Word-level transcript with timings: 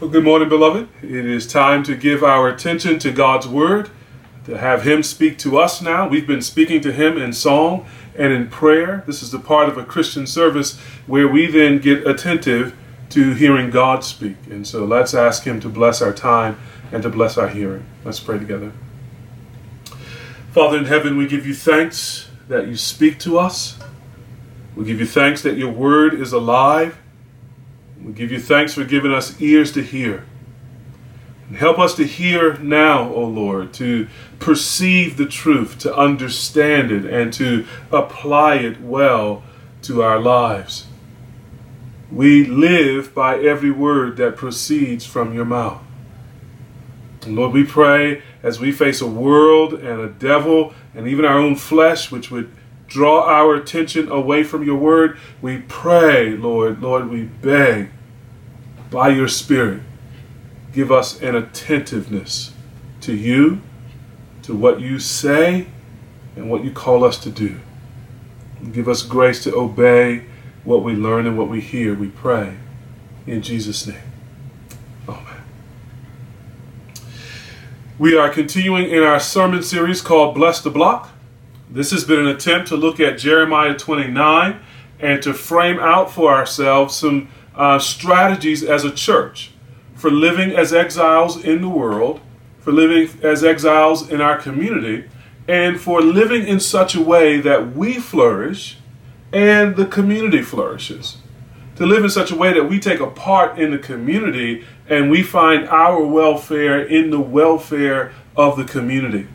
Well, 0.00 0.10
good 0.10 0.22
morning, 0.22 0.48
beloved. 0.48 0.88
It 1.02 1.26
is 1.26 1.44
time 1.44 1.82
to 1.82 1.96
give 1.96 2.22
our 2.22 2.48
attention 2.48 3.00
to 3.00 3.10
God's 3.10 3.48
Word, 3.48 3.90
to 4.44 4.56
have 4.56 4.84
Him 4.84 5.02
speak 5.02 5.38
to 5.38 5.58
us 5.58 5.82
now. 5.82 6.06
We've 6.06 6.24
been 6.24 6.40
speaking 6.40 6.80
to 6.82 6.92
Him 6.92 7.18
in 7.18 7.32
song 7.32 7.84
and 8.16 8.32
in 8.32 8.46
prayer. 8.46 9.02
This 9.08 9.24
is 9.24 9.32
the 9.32 9.40
part 9.40 9.68
of 9.68 9.76
a 9.76 9.84
Christian 9.84 10.24
service 10.24 10.78
where 11.08 11.26
we 11.26 11.48
then 11.48 11.80
get 11.80 12.06
attentive 12.06 12.76
to 13.10 13.34
hearing 13.34 13.70
God 13.70 14.04
speak. 14.04 14.36
And 14.48 14.64
so 14.64 14.84
let's 14.84 15.14
ask 15.14 15.42
Him 15.42 15.58
to 15.62 15.68
bless 15.68 16.00
our 16.00 16.12
time 16.12 16.60
and 16.92 17.02
to 17.02 17.08
bless 17.08 17.36
our 17.36 17.48
hearing. 17.48 17.84
Let's 18.04 18.20
pray 18.20 18.38
together. 18.38 18.70
Father 20.52 20.78
in 20.78 20.84
heaven, 20.84 21.16
we 21.16 21.26
give 21.26 21.44
you 21.44 21.54
thanks 21.54 22.30
that 22.46 22.68
you 22.68 22.76
speak 22.76 23.18
to 23.18 23.36
us. 23.36 23.76
We 24.76 24.84
give 24.84 25.00
you 25.00 25.06
thanks 25.06 25.42
that 25.42 25.56
your 25.56 25.72
Word 25.72 26.14
is 26.14 26.32
alive 26.32 26.96
we 28.02 28.12
give 28.12 28.30
you 28.32 28.40
thanks 28.40 28.74
for 28.74 28.84
giving 28.84 29.12
us 29.12 29.40
ears 29.40 29.72
to 29.72 29.82
hear. 29.82 30.24
And 31.48 31.56
help 31.56 31.78
us 31.78 31.94
to 31.94 32.04
hear 32.04 32.58
now, 32.58 33.12
O 33.12 33.24
Lord, 33.24 33.72
to 33.74 34.06
perceive 34.38 35.16
the 35.16 35.26
truth, 35.26 35.78
to 35.80 35.94
understand 35.94 36.92
it, 36.92 37.04
and 37.06 37.32
to 37.34 37.66
apply 37.90 38.56
it 38.56 38.80
well 38.80 39.42
to 39.82 40.02
our 40.02 40.18
lives. 40.20 40.86
We 42.10 42.44
live 42.44 43.14
by 43.14 43.38
every 43.38 43.70
word 43.70 44.16
that 44.18 44.36
proceeds 44.36 45.04
from 45.04 45.34
your 45.34 45.44
mouth. 45.44 45.82
And 47.24 47.36
Lord, 47.36 47.52
we 47.52 47.64
pray 47.64 48.22
as 48.42 48.60
we 48.60 48.72
face 48.72 49.00
a 49.00 49.06
world 49.06 49.74
and 49.74 50.00
a 50.00 50.08
devil 50.08 50.72
and 50.94 51.06
even 51.06 51.24
our 51.24 51.38
own 51.38 51.56
flesh, 51.56 52.10
which 52.10 52.30
would 52.30 52.50
draw 52.88 53.22
our 53.22 53.54
attention 53.54 54.10
away 54.10 54.42
from 54.42 54.64
your 54.64 54.76
word. 54.76 55.18
We 55.40 55.58
pray, 55.58 56.30
Lord, 56.30 56.82
Lord, 56.82 57.08
we 57.08 57.24
beg 57.24 57.90
by 58.90 59.10
your 59.10 59.28
Spirit, 59.28 59.82
give 60.72 60.90
us 60.90 61.20
an 61.20 61.36
attentiveness 61.36 62.52
to 63.02 63.14
you, 63.14 63.60
to 64.42 64.54
what 64.54 64.80
you 64.80 64.98
say, 64.98 65.66
and 66.34 66.50
what 66.50 66.64
you 66.64 66.70
call 66.70 67.04
us 67.04 67.18
to 67.18 67.30
do. 67.30 67.60
Give 68.72 68.88
us 68.88 69.02
grace 69.02 69.44
to 69.44 69.54
obey 69.54 70.24
what 70.64 70.82
we 70.82 70.94
learn 70.94 71.26
and 71.26 71.36
what 71.38 71.48
we 71.48 71.60
hear, 71.60 71.94
we 71.94 72.08
pray. 72.08 72.56
In 73.26 73.42
Jesus' 73.42 73.86
name. 73.86 73.96
Amen. 75.08 75.42
We 77.98 78.16
are 78.16 78.30
continuing 78.30 78.88
in 78.90 79.02
our 79.02 79.20
sermon 79.20 79.62
series 79.62 80.00
called 80.00 80.34
Bless 80.34 80.60
the 80.60 80.70
Block. 80.70 81.10
This 81.70 81.90
has 81.90 82.04
been 82.04 82.20
an 82.20 82.28
attempt 82.28 82.68
to 82.68 82.76
look 82.76 82.98
at 82.98 83.18
Jeremiah 83.18 83.76
29 83.76 84.58
and 85.00 85.22
to 85.22 85.34
frame 85.34 85.78
out 85.78 86.10
for 86.10 86.32
ourselves 86.32 86.96
some 86.96 87.28
uh, 87.54 87.78
strategies 87.78 88.64
as 88.64 88.84
a 88.84 88.90
church 88.90 89.50
for 89.94 90.10
living 90.10 90.52
as 90.52 90.72
exiles 90.72 91.44
in 91.44 91.60
the 91.60 91.68
world, 91.68 92.20
for 92.58 92.72
living 92.72 93.20
as 93.22 93.44
exiles 93.44 94.08
in 94.08 94.22
our 94.22 94.38
community, 94.38 95.10
and 95.46 95.78
for 95.78 96.00
living 96.00 96.46
in 96.46 96.58
such 96.58 96.94
a 96.94 97.02
way 97.02 97.38
that 97.38 97.74
we 97.74 97.98
flourish 97.98 98.78
and 99.32 99.76
the 99.76 99.86
community 99.86 100.40
flourishes. 100.40 101.18
To 101.76 101.84
live 101.84 102.02
in 102.02 102.10
such 102.10 102.30
a 102.30 102.36
way 102.36 102.54
that 102.54 102.64
we 102.64 102.80
take 102.80 103.00
a 103.00 103.10
part 103.10 103.58
in 103.58 103.72
the 103.72 103.78
community 103.78 104.64
and 104.88 105.10
we 105.10 105.22
find 105.22 105.68
our 105.68 106.02
welfare 106.02 106.82
in 106.82 107.10
the 107.10 107.20
welfare 107.20 108.12
of 108.36 108.56
the 108.56 108.64
community. 108.64 109.28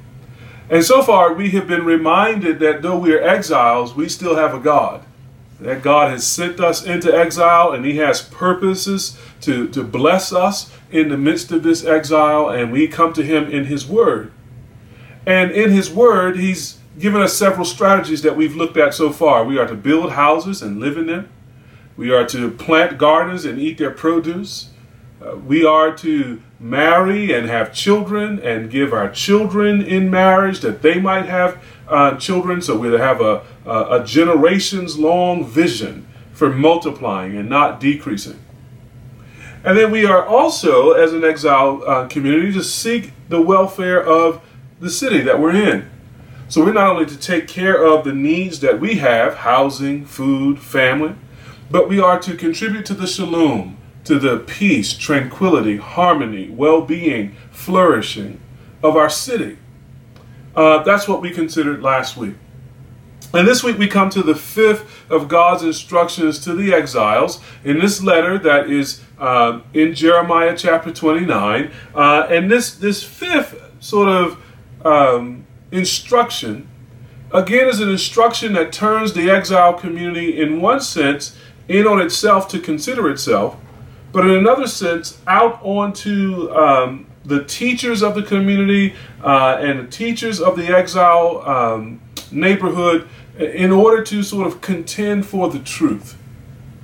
And 0.70 0.84
so 0.84 1.04
far, 1.04 1.34
we 1.34 1.52
have 1.52 1.68
been 1.68 1.86
reminded 1.86 2.60
that 2.60 2.82
though 2.82 2.98
we 2.98 3.14
are 3.14 3.22
exiles, 3.22 3.96
we 3.96 4.10
still 4.10 4.36
have 4.36 4.54
a 4.54 4.60
God. 4.60 5.04
That 5.60 5.82
God 5.82 6.12
has 6.12 6.26
sent 6.26 6.60
us 6.60 6.84
into 6.84 7.16
exile 7.16 7.72
and 7.72 7.86
He 7.86 7.98
has 7.98 8.22
purposes 8.22 9.18
to, 9.42 9.68
to 9.70 9.84
bless 9.84 10.34
us 10.34 10.72
in 10.92 11.10
the 11.10 11.18
midst 11.18 11.52
of 11.52 11.64
this 11.64 11.84
exile, 11.84 12.50
and 12.50 12.72
we 12.72 12.88
come 12.88 13.14
to 13.14 13.24
Him 13.24 13.50
in 13.50 13.66
His 13.66 13.86
Word. 13.88 14.32
And 15.26 15.52
in 15.52 15.72
His 15.72 15.90
Word, 15.90 16.38
He's 16.38 16.80
given 17.00 17.22
us 17.22 17.34
several 17.34 17.66
strategies 17.66 18.22
that 18.22 18.38
we've 18.38 18.56
looked 18.56 18.78
at 18.78 18.94
so 18.94 19.12
far. 19.12 19.44
We 19.44 19.58
are 19.58 19.68
to 19.68 19.76
build 19.76 20.12
houses 20.12 20.62
and 20.62 20.80
live 20.80 20.98
in 20.98 21.08
them, 21.08 21.30
we 21.96 22.12
are 22.12 22.26
to 22.28 22.50
plant 22.52 22.98
gardens 22.98 23.46
and 23.46 23.60
eat 23.60 23.78
their 23.78 23.92
produce. 23.92 24.70
Uh, 25.22 25.38
we 25.38 25.64
are 25.64 25.96
to 25.98 26.42
marry 26.64 27.34
and 27.34 27.48
have 27.48 27.74
children 27.74 28.40
and 28.40 28.72
give 28.72 28.94
our 28.94 29.10
children 29.10 29.82
in 29.82 30.10
marriage 30.10 30.62
that 30.62 30.82
they 30.82 31.00
might 31.00 31.26
have 31.26 31.62
uh, 31.88 32.16
children. 32.18 32.62
So 32.62 32.78
we 32.78 32.92
have 32.94 33.20
a, 33.20 33.44
a, 33.66 34.02
a 34.02 34.04
generations 34.06 34.98
long 34.98 35.46
vision 35.46 36.08
for 36.32 36.50
multiplying 36.50 37.36
and 37.36 37.50
not 37.50 37.80
decreasing. 37.80 38.40
And 39.66 39.78
then 39.78 39.92
we 39.92 40.06
are 40.06 40.26
also, 40.26 40.92
as 40.92 41.14
an 41.14 41.24
exile 41.24 41.84
uh, 41.86 42.08
community, 42.08 42.54
to 42.54 42.64
seek 42.64 43.12
the 43.30 43.42
welfare 43.42 44.02
of 44.02 44.42
the 44.80 44.90
city 44.90 45.22
that 45.22 45.40
we're 45.40 45.56
in. 45.56 45.90
So 46.50 46.64
we're 46.64 46.74
not 46.74 46.88
only 46.88 47.06
to 47.06 47.18
take 47.18 47.48
care 47.48 47.84
of 47.84 48.04
the 48.04 48.14
needs 48.14 48.60
that 48.62 48.80
we 48.80 48.96
have 48.96 49.36
housing, 49.36 50.06
food, 50.06 50.60
family 50.60 51.16
but 51.74 51.90
we 51.90 52.00
are 52.00 52.20
to 52.20 52.36
contribute 52.36 52.86
to 52.86 52.94
the 52.94 53.08
shalom, 53.08 53.76
to 54.06 54.20
the 54.20 54.40
peace, 54.40 54.94
tranquility, 54.94 55.78
harmony, 55.78 56.50
well 56.50 56.82
being, 56.82 57.36
flourishing 57.52 58.40
of 58.82 58.96
our 58.98 59.10
city. 59.10 59.58
Uh, 60.56 60.84
that's 60.84 61.08
what 61.08 61.22
we 61.22 61.32
considered 61.32 61.82
last 61.82 62.18
week. 62.18 62.36
And 63.34 63.48
this 63.48 63.64
week 63.64 63.80
we 63.80 63.88
come 63.88 64.12
to 64.12 64.22
the 64.22 64.36
fifth 64.36 65.10
of 65.10 65.28
God's 65.28 65.64
instructions 65.64 66.38
to 66.40 66.54
the 66.54 66.72
exiles 66.72 67.42
in 67.64 67.80
this 67.80 68.04
letter 68.04 68.38
that 68.38 68.70
is 68.70 69.02
uh, 69.18 69.62
in 69.74 69.96
Jeremiah 69.96 70.56
chapter 70.56 70.92
29. 70.92 71.72
Uh, 71.96 72.28
and 72.30 72.52
this, 72.52 72.76
this 72.76 73.04
fifth 73.04 73.60
sort 73.80 74.08
of 74.08 74.40
um, 74.86 75.48
instruction, 75.72 76.70
again, 77.32 77.68
is 77.68 77.80
an 77.80 77.90
instruction 77.90 78.54
that 78.54 78.72
turns 78.72 79.14
the 79.14 79.32
exile 79.32 79.74
community, 79.74 80.40
in 80.40 80.62
one 80.62 80.80
sense, 80.80 81.36
in 81.68 81.88
on 81.88 82.00
itself 82.00 82.48
to 82.50 82.60
consider 82.60 83.10
itself, 83.10 83.56
but 84.14 84.26
in 84.26 84.36
another 84.36 84.68
sense, 84.68 85.18
out 85.26 85.60
onto 85.64 86.50
um, 86.52 87.08
the 87.26 87.44
teachers 87.44 88.04
of 88.04 88.14
the 88.14 88.22
community 88.22 88.96
uh, 89.24 89.58
and 89.60 89.80
the 89.80 89.92
teachers 89.92 90.40
of 90.40 90.56
the 90.56 90.68
exile 90.68 91.42
um, 91.48 92.00
neighborhood 92.32 93.10
in 93.38 93.72
order 93.72 94.04
to 94.04 94.22
sort 94.22 94.46
of 94.46 94.62
contend 94.62 95.26
for 95.26 95.50
the 95.50 95.60
truth. 95.60 96.16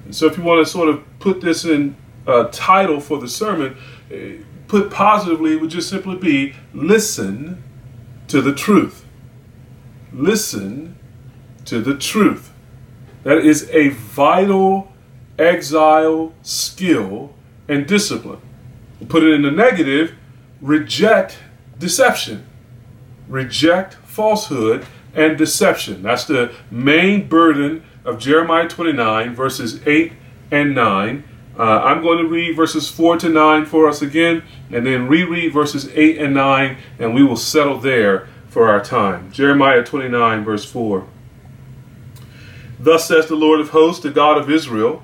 And 0.06 0.16
so, 0.16 0.26
if 0.26 0.38
you 0.38 0.44
want 0.44 0.66
to 0.66 0.70
sort 0.70 0.90
of 0.90 1.04
put 1.20 1.40
this 1.40 1.66
in 1.66 1.96
a 2.26 2.46
title 2.46 3.00
for 3.00 3.20
the 3.20 3.28
sermon, 3.28 3.78
uh, 4.12 4.44
put 4.68 4.90
positively, 4.90 5.54
it 5.54 5.62
would 5.62 5.70
just 5.70 5.88
simply 5.88 6.16
be 6.16 6.56
listen 6.74 7.64
to 8.28 8.42
the 8.42 8.54
truth. 8.54 9.06
Listen 10.12 10.98
to 11.66 11.80
the 11.80 11.96
truth. 11.96 12.52
That 13.24 13.40
is 13.40 13.70
a 13.70 13.90
vital 13.90 14.89
exile 15.40 16.34
skill 16.42 17.34
and 17.68 17.88
discipline. 17.88 18.42
Put 19.08 19.24
it 19.24 19.34
in 19.34 19.42
the 19.42 19.52
negative, 19.52 20.16
reject 20.62 21.40
deception. 21.78 22.46
Reject 23.28 23.94
falsehood 24.06 24.86
and 25.14 25.38
deception. 25.38 26.04
That's 26.04 26.26
the 26.26 26.54
main 26.70 27.28
burden 27.28 27.84
of 28.04 28.20
Jeremiah 28.20 28.68
29, 28.68 29.36
verses 29.36 29.86
8 29.88 30.14
and 30.52 30.76
9. 30.76 31.24
Uh, 31.58 31.62
I'm 31.62 32.02
going 32.02 32.20
to 32.20 32.28
read 32.28 32.56
verses 32.56 32.90
4 32.90 33.18
to 33.18 33.30
9 33.30 33.66
for 33.66 33.88
us 33.88 34.02
again, 34.02 34.44
and 34.72 34.86
then 34.86 35.08
reread 35.08 35.54
verses 35.54 35.90
8 35.94 36.18
and 36.20 36.34
9, 36.34 36.78
and 37.00 37.14
we 37.14 37.24
will 37.24 37.36
settle 37.36 37.78
there 37.78 38.28
for 38.48 38.70
our 38.70 38.84
time. 38.84 39.32
Jeremiah 39.32 39.84
29, 39.84 40.44
verse 40.44 40.66
4. 40.66 41.08
Thus 42.80 43.08
says 43.08 43.28
the 43.28 43.36
Lord 43.36 43.60
of 43.60 43.70
hosts, 43.70 44.02
the 44.02 44.10
God 44.10 44.38
of 44.38 44.50
Israel, 44.50 45.04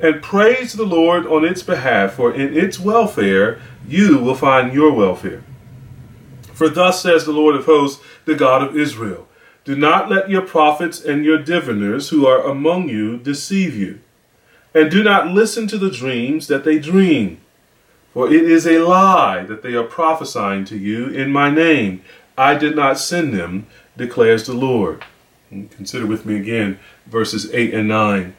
and 0.00 0.22
praise 0.22 0.72
the 0.72 0.84
Lord 0.84 1.26
on 1.26 1.44
its 1.44 1.62
behalf, 1.62 2.14
for 2.14 2.32
in 2.32 2.56
its 2.56 2.80
welfare 2.80 3.60
you 3.86 4.18
will 4.18 4.34
find 4.34 4.72
your 4.72 4.92
welfare. 4.92 5.42
For 6.52 6.68
thus 6.68 7.02
says 7.02 7.24
the 7.24 7.32
Lord 7.32 7.56
of 7.56 7.66
hosts, 7.66 8.02
the 8.24 8.34
God 8.34 8.62
of 8.62 8.76
Israel 8.76 9.26
Do 9.64 9.76
not 9.76 10.10
let 10.10 10.30
your 10.30 10.42
prophets 10.42 11.02
and 11.02 11.24
your 11.24 11.38
diviners 11.38 12.08
who 12.08 12.26
are 12.26 12.42
among 12.42 12.88
you 12.88 13.18
deceive 13.18 13.76
you, 13.76 14.00
and 14.74 14.90
do 14.90 15.02
not 15.02 15.28
listen 15.28 15.66
to 15.68 15.78
the 15.78 15.90
dreams 15.90 16.46
that 16.46 16.64
they 16.64 16.78
dream. 16.78 17.40
For 18.12 18.32
it 18.32 18.42
is 18.42 18.66
a 18.66 18.80
lie 18.80 19.44
that 19.44 19.62
they 19.62 19.74
are 19.74 19.84
prophesying 19.84 20.64
to 20.66 20.76
you 20.76 21.08
in 21.08 21.30
my 21.30 21.50
name. 21.50 22.02
I 22.36 22.56
did 22.56 22.74
not 22.74 22.98
send 22.98 23.34
them, 23.34 23.66
declares 23.96 24.46
the 24.46 24.54
Lord. 24.54 25.04
Consider 25.50 26.06
with 26.06 26.26
me 26.26 26.36
again 26.36 26.78
verses 27.06 27.52
8 27.52 27.74
and 27.74 27.88
9. 27.88 28.34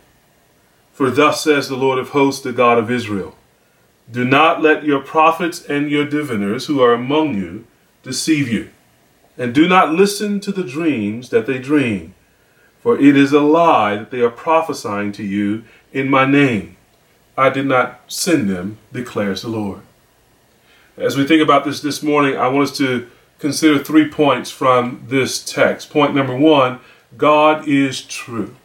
For 1.02 1.10
thus 1.10 1.44
says 1.44 1.68
the 1.68 1.76
Lord 1.76 1.98
of 1.98 2.10
hosts, 2.10 2.44
the 2.44 2.52
God 2.52 2.78
of 2.78 2.92
Israel 2.92 3.36
Do 4.12 4.24
not 4.24 4.62
let 4.62 4.84
your 4.84 5.00
prophets 5.00 5.66
and 5.66 5.90
your 5.90 6.06
diviners 6.06 6.68
who 6.68 6.80
are 6.80 6.94
among 6.94 7.34
you 7.34 7.66
deceive 8.04 8.48
you, 8.48 8.70
and 9.36 9.52
do 9.52 9.68
not 9.68 9.96
listen 9.96 10.40
to 10.42 10.52
the 10.52 10.64
dreams 10.64 11.30
that 11.30 11.48
they 11.48 11.58
dream, 11.58 12.14
for 12.84 13.00
it 13.00 13.18
is 13.18 13.34
a 13.34 13.40
lie 13.40 13.96
that 13.96 14.12
they 14.12 14.22
are 14.22 14.30
prophesying 14.30 15.12
to 15.14 15.24
you 15.24 15.64
in 15.92 16.08
my 16.08 16.24
name. 16.28 16.78
I 17.36 17.50
did 17.50 17.66
not 17.66 18.02
send 18.08 18.48
them, 18.48 18.78
declares 18.94 19.42
the 19.42 19.50
Lord. 19.50 19.82
As 20.98 21.18
we 21.18 21.26
think 21.26 21.42
about 21.42 21.66
this 21.66 21.82
this 21.82 22.04
morning, 22.04 22.38
I 22.38 22.48
want 22.48 22.70
us 22.70 22.78
to 22.78 23.10
consider 23.40 23.80
three 23.80 24.08
points 24.08 24.52
from 24.52 25.04
this 25.08 25.44
text. 25.44 25.90
Point 25.90 26.14
number 26.14 26.38
one 26.38 26.80
God 27.18 27.68
is 27.68 28.04
true. 28.04 28.56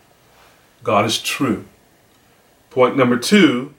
God 0.82 1.06
is 1.06 1.18
true. 1.18 1.64
Point 2.76 2.94
number 2.94 3.16
two 3.16 3.72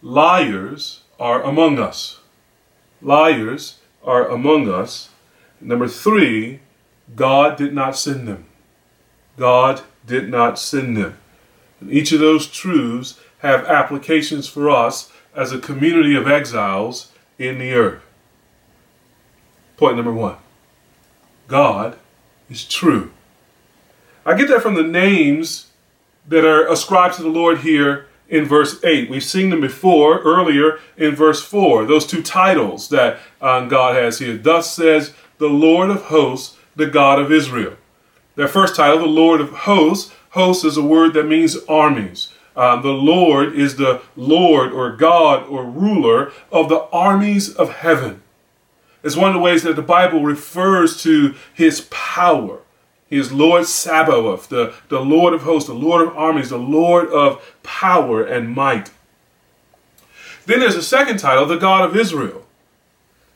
liars 0.00 1.02
are 1.20 1.42
among 1.42 1.78
us. 1.78 2.20
Liars 3.02 3.80
are 4.02 4.26
among 4.26 4.70
us. 4.70 5.10
Number 5.60 5.86
three, 5.86 6.60
God 7.14 7.58
did 7.58 7.74
not 7.74 7.94
send 7.94 8.26
them. 8.26 8.46
God 9.36 9.82
did 10.06 10.30
not 10.30 10.58
send 10.58 10.96
them. 10.96 11.18
And 11.78 11.92
each 11.92 12.10
of 12.10 12.20
those 12.20 12.46
truths 12.46 13.20
have 13.40 13.66
applications 13.66 14.48
for 14.48 14.70
us 14.70 15.12
as 15.36 15.52
a 15.52 15.58
community 15.58 16.14
of 16.14 16.26
exiles 16.26 17.12
in 17.38 17.58
the 17.58 17.74
earth. 17.74 18.02
Point 19.76 19.96
number 19.96 20.14
one 20.14 20.38
God 21.48 21.98
is 22.48 22.64
true. 22.64 23.12
I 24.24 24.32
get 24.38 24.48
that 24.48 24.62
from 24.62 24.74
the 24.74 24.82
names 24.82 25.66
that 26.26 26.46
are 26.46 26.66
ascribed 26.66 27.16
to 27.16 27.22
the 27.22 27.28
Lord 27.28 27.58
here 27.58 28.06
in 28.32 28.46
verse 28.46 28.82
8. 28.82 29.10
We've 29.10 29.22
seen 29.22 29.50
them 29.50 29.60
before 29.60 30.20
earlier 30.20 30.80
in 30.96 31.14
verse 31.14 31.44
4, 31.44 31.84
those 31.84 32.06
two 32.06 32.22
titles 32.22 32.88
that 32.88 33.18
um, 33.42 33.68
God 33.68 33.94
has 33.94 34.18
here. 34.18 34.38
Thus 34.38 34.74
says 34.74 35.12
the 35.36 35.50
Lord 35.50 35.90
of 35.90 36.04
hosts, 36.04 36.56
the 36.74 36.86
God 36.86 37.20
of 37.20 37.30
Israel. 37.30 37.76
Their 38.34 38.48
first 38.48 38.74
title, 38.74 39.00
the 39.00 39.06
Lord 39.06 39.42
of 39.42 39.50
hosts, 39.50 40.12
hosts 40.30 40.64
is 40.64 40.78
a 40.78 40.82
word 40.82 41.12
that 41.12 41.28
means 41.28 41.58
armies. 41.68 42.32
Uh, 42.56 42.80
the 42.80 42.88
Lord 42.88 43.54
is 43.54 43.76
the 43.76 44.00
Lord 44.16 44.72
or 44.72 44.96
God 44.96 45.46
or 45.46 45.64
ruler 45.64 46.32
of 46.50 46.70
the 46.70 46.84
armies 46.90 47.54
of 47.54 47.70
heaven. 47.70 48.22
It's 49.02 49.16
one 49.16 49.28
of 49.28 49.34
the 49.34 49.40
ways 49.40 49.62
that 49.64 49.76
the 49.76 49.82
Bible 49.82 50.22
refers 50.22 51.02
to 51.02 51.34
his 51.52 51.82
power. 51.90 52.60
He 53.12 53.18
is 53.18 53.30
Lord 53.30 53.66
Sabaoth, 53.66 54.48
the, 54.48 54.72
the 54.88 55.00
Lord 55.00 55.34
of 55.34 55.42
hosts, 55.42 55.68
the 55.68 55.74
Lord 55.74 56.08
of 56.08 56.16
armies, 56.16 56.48
the 56.48 56.56
Lord 56.56 57.10
of 57.10 57.58
power 57.62 58.24
and 58.24 58.54
might. 58.54 58.90
Then 60.46 60.60
there's 60.60 60.76
a 60.76 60.82
second 60.82 61.18
title, 61.18 61.44
the 61.44 61.58
God 61.58 61.84
of 61.84 61.94
Israel. 61.94 62.46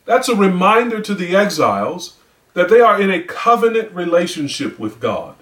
That's 0.06 0.30
a 0.30 0.34
reminder 0.34 1.02
to 1.02 1.14
the 1.14 1.36
exiles 1.36 2.16
that 2.54 2.70
they 2.70 2.80
are 2.80 2.98
in 2.98 3.10
a 3.10 3.22
covenant 3.22 3.92
relationship 3.92 4.78
with 4.78 4.98
God. 4.98 5.34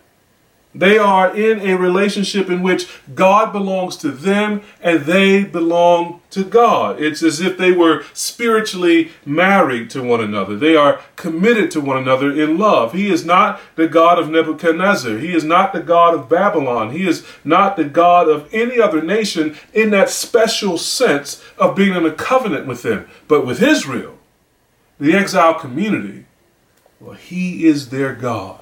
They 0.74 0.98
are 0.98 1.34
in 1.34 1.60
a 1.60 1.76
relationship 1.76 2.50
in 2.50 2.60
which 2.60 2.88
God 3.14 3.52
belongs 3.52 3.96
to 3.98 4.10
them 4.10 4.62
and 4.82 5.02
they 5.02 5.44
belong 5.44 6.20
to 6.30 6.42
God. 6.42 7.00
It's 7.00 7.22
as 7.22 7.40
if 7.40 7.56
they 7.56 7.70
were 7.70 8.04
spiritually 8.12 9.12
married 9.24 9.88
to 9.90 10.02
one 10.02 10.20
another. 10.20 10.56
They 10.56 10.74
are 10.74 11.00
committed 11.14 11.70
to 11.72 11.80
one 11.80 11.96
another 11.96 12.32
in 12.32 12.58
love. 12.58 12.92
He 12.92 13.08
is 13.08 13.24
not 13.24 13.60
the 13.76 13.86
God 13.86 14.18
of 14.18 14.28
Nebuchadnezzar. 14.28 15.18
He 15.18 15.32
is 15.32 15.44
not 15.44 15.72
the 15.72 15.82
God 15.82 16.12
of 16.14 16.28
Babylon. 16.28 16.90
He 16.90 17.06
is 17.06 17.24
not 17.44 17.76
the 17.76 17.84
God 17.84 18.28
of 18.28 18.52
any 18.52 18.80
other 18.80 19.00
nation 19.00 19.56
in 19.72 19.90
that 19.90 20.10
special 20.10 20.76
sense 20.76 21.40
of 21.56 21.76
being 21.76 21.94
in 21.94 22.04
a 22.04 22.10
covenant 22.10 22.66
with 22.66 22.82
them. 22.82 23.08
But 23.28 23.46
with 23.46 23.62
Israel, 23.62 24.18
the 24.98 25.14
exile 25.14 25.54
community, 25.54 26.26
well, 26.98 27.14
he 27.14 27.64
is 27.66 27.90
their 27.90 28.12
God. 28.12 28.60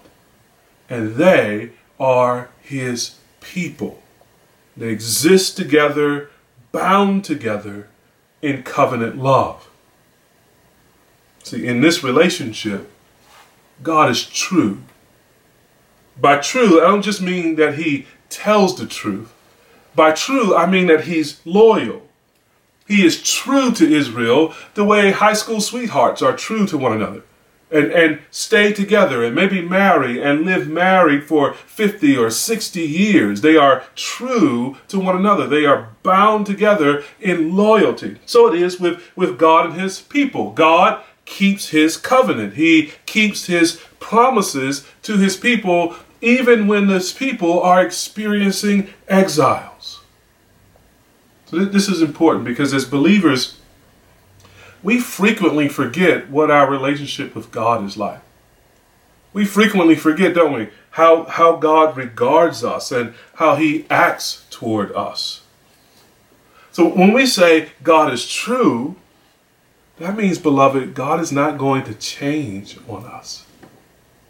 And 0.91 1.15
they 1.15 1.71
are 1.99 2.51
his 2.61 3.17
people. 3.41 4.03
They 4.77 4.89
exist 4.89 5.57
together, 5.57 6.31
bound 6.73 7.25
together 7.25 7.89
in 8.41 8.63
covenant 8.63 9.19
love. 9.19 9.69
See, 11.43 11.67
in 11.67 11.81
this 11.81 12.03
relationship, 12.03 12.91
God 13.83 14.11
is 14.11 14.25
true. 14.25 14.79
By 16.21 16.39
true, 16.39 16.81
I 16.81 16.85
don't 16.85 17.03
just 17.03 17.21
mean 17.21 17.57
that 17.57 17.77
he 17.77 18.07
tells 18.29 18.79
the 18.79 18.87
truth. 18.87 19.33
By 19.95 20.13
true, 20.13 20.57
I 20.57 20.67
mean 20.67 20.87
that 20.87 21.05
he's 21.05 21.41
loyal. 21.45 22.09
He 22.87 23.05
is 23.05 23.23
true 23.23 23.73
to 23.73 23.91
Israel 23.91 24.55
the 24.75 24.85
way 24.85 25.11
high 25.11 25.33
school 25.33 25.61
sweethearts 25.61 26.23
are 26.23 26.37
true 26.37 26.67
to 26.67 26.79
one 26.79 26.93
another 26.93 27.23
and, 27.73 27.91
and 27.91 28.21
stay 28.31 28.73
together 28.73 29.25
and 29.25 29.35
maybe 29.35 29.61
marry 29.61 30.23
and 30.23 30.45
live 30.45 30.69
married 30.69 31.25
for 31.25 31.55
50 31.55 32.17
or 32.17 32.31
60 32.31 32.81
years. 32.81 33.41
They 33.41 33.57
are 33.57 33.85
true 33.95 34.77
to 34.89 35.01
one 35.01 35.17
another. 35.17 35.47
They 35.47 35.65
are 35.65 35.89
bound 36.03 36.47
together 36.47 37.03
in 37.21 37.57
loyalty. 37.57 38.19
So 38.27 38.53
it 38.53 38.61
is 38.61 38.79
with, 38.79 39.03
with 39.17 39.39
God 39.39 39.71
and 39.71 39.81
his 39.81 40.01
people. 40.01 40.53
God 40.53 41.03
keeps 41.25 41.71
his 41.71 41.97
covenant. 41.97 42.55
He 42.55 42.93
keeps 43.07 43.47
his 43.47 43.81
promises 44.01 44.87
to 45.03 45.17
his 45.17 45.37
people 45.37 45.97
even 46.21 46.69
when 46.69 46.89
his 46.89 47.13
people 47.13 47.61
are 47.61 47.85
experiencing 47.85 48.89
exiles. 49.09 50.01
So 51.47 51.65
this 51.65 51.89
is 51.89 52.01
important 52.01 52.45
because 52.45 52.73
as 52.73 52.85
believers, 52.85 53.59
we 54.83 55.01
frequently 55.01 55.69
forget 55.69 56.29
what 56.31 56.51
our 56.51 56.69
relationship 56.69 57.35
with 57.35 57.51
God 57.51 57.85
is 57.85 57.97
like. 57.97 58.21
We 59.33 59.45
frequently 59.45 59.95
forget, 59.95 60.35
don't 60.35 60.53
we, 60.53 60.69
how, 60.91 61.25
how 61.25 61.57
God 61.57 61.97
regards 61.97 62.63
us 62.63 62.93
and 62.93 63.15
how 63.35 63.57
he 63.57 63.87
acts 63.89 64.45
toward 64.51 64.93
us. 64.93 65.43
So 66.71 66.89
when 66.89 67.13
we 67.13 67.27
say 67.27 67.71
God 67.83 68.13
is 68.13 68.29
true, 68.29 68.97
that 69.99 70.17
means, 70.17 70.39
beloved, 70.39 70.95
God 70.95 71.21
is 71.21 71.33
not 71.33 71.59
going 71.59 71.85
to 71.85 71.95
change 71.95 72.79
on 72.89 73.05
us. 73.05 73.47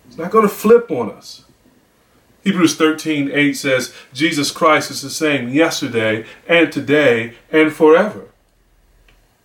He's 0.07 0.19
not 0.19 0.31
going 0.31 0.47
to 0.47 0.55
flip 0.55 0.91
on 0.91 1.11
us. 1.11 1.45
Hebrews 2.45 2.77
13, 2.77 3.31
8 3.33 3.53
says, 3.55 3.95
Jesus 4.13 4.51
Christ 4.51 4.91
is 4.91 5.03
the 5.03 5.11
same 5.11 5.49
yesterday 5.49 6.27
and 6.49 6.73
today 6.73 7.35
and 7.51 7.73
forever. 7.73 8.32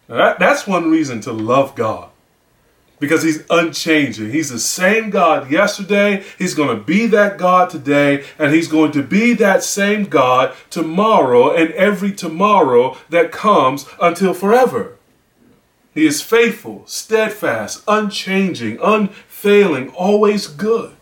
That, 0.07 0.39
that's 0.39 0.65
one 0.65 0.89
reason 0.89 1.21
to 1.21 1.31
love 1.31 1.75
God. 1.75 2.09
Because 2.99 3.21
he's 3.21 3.43
unchanging. 3.49 4.31
He's 4.31 4.49
the 4.49 4.57
same 4.57 5.11
God 5.11 5.51
yesterday. 5.51 6.23
He's 6.39 6.55
going 6.55 6.75
to 6.75 6.83
be 6.83 7.05
that 7.07 7.37
God 7.37 7.69
today. 7.69 8.25
And 8.39 8.53
he's 8.53 8.67
going 8.67 8.91
to 8.93 9.03
be 9.03 9.33
that 9.35 9.63
same 9.63 10.05
God 10.05 10.55
tomorrow 10.71 11.53
and 11.53 11.71
every 11.73 12.11
tomorrow 12.11 12.97
that 13.09 13.31
comes 13.31 13.85
until 14.01 14.33
forever. 14.33 14.97
He 15.93 16.07
is 16.07 16.21
faithful, 16.21 16.83
steadfast, 16.87 17.83
unchanging, 17.87 18.79
unfailing, 18.81 19.89
always 19.89 20.47
good. 20.47 20.95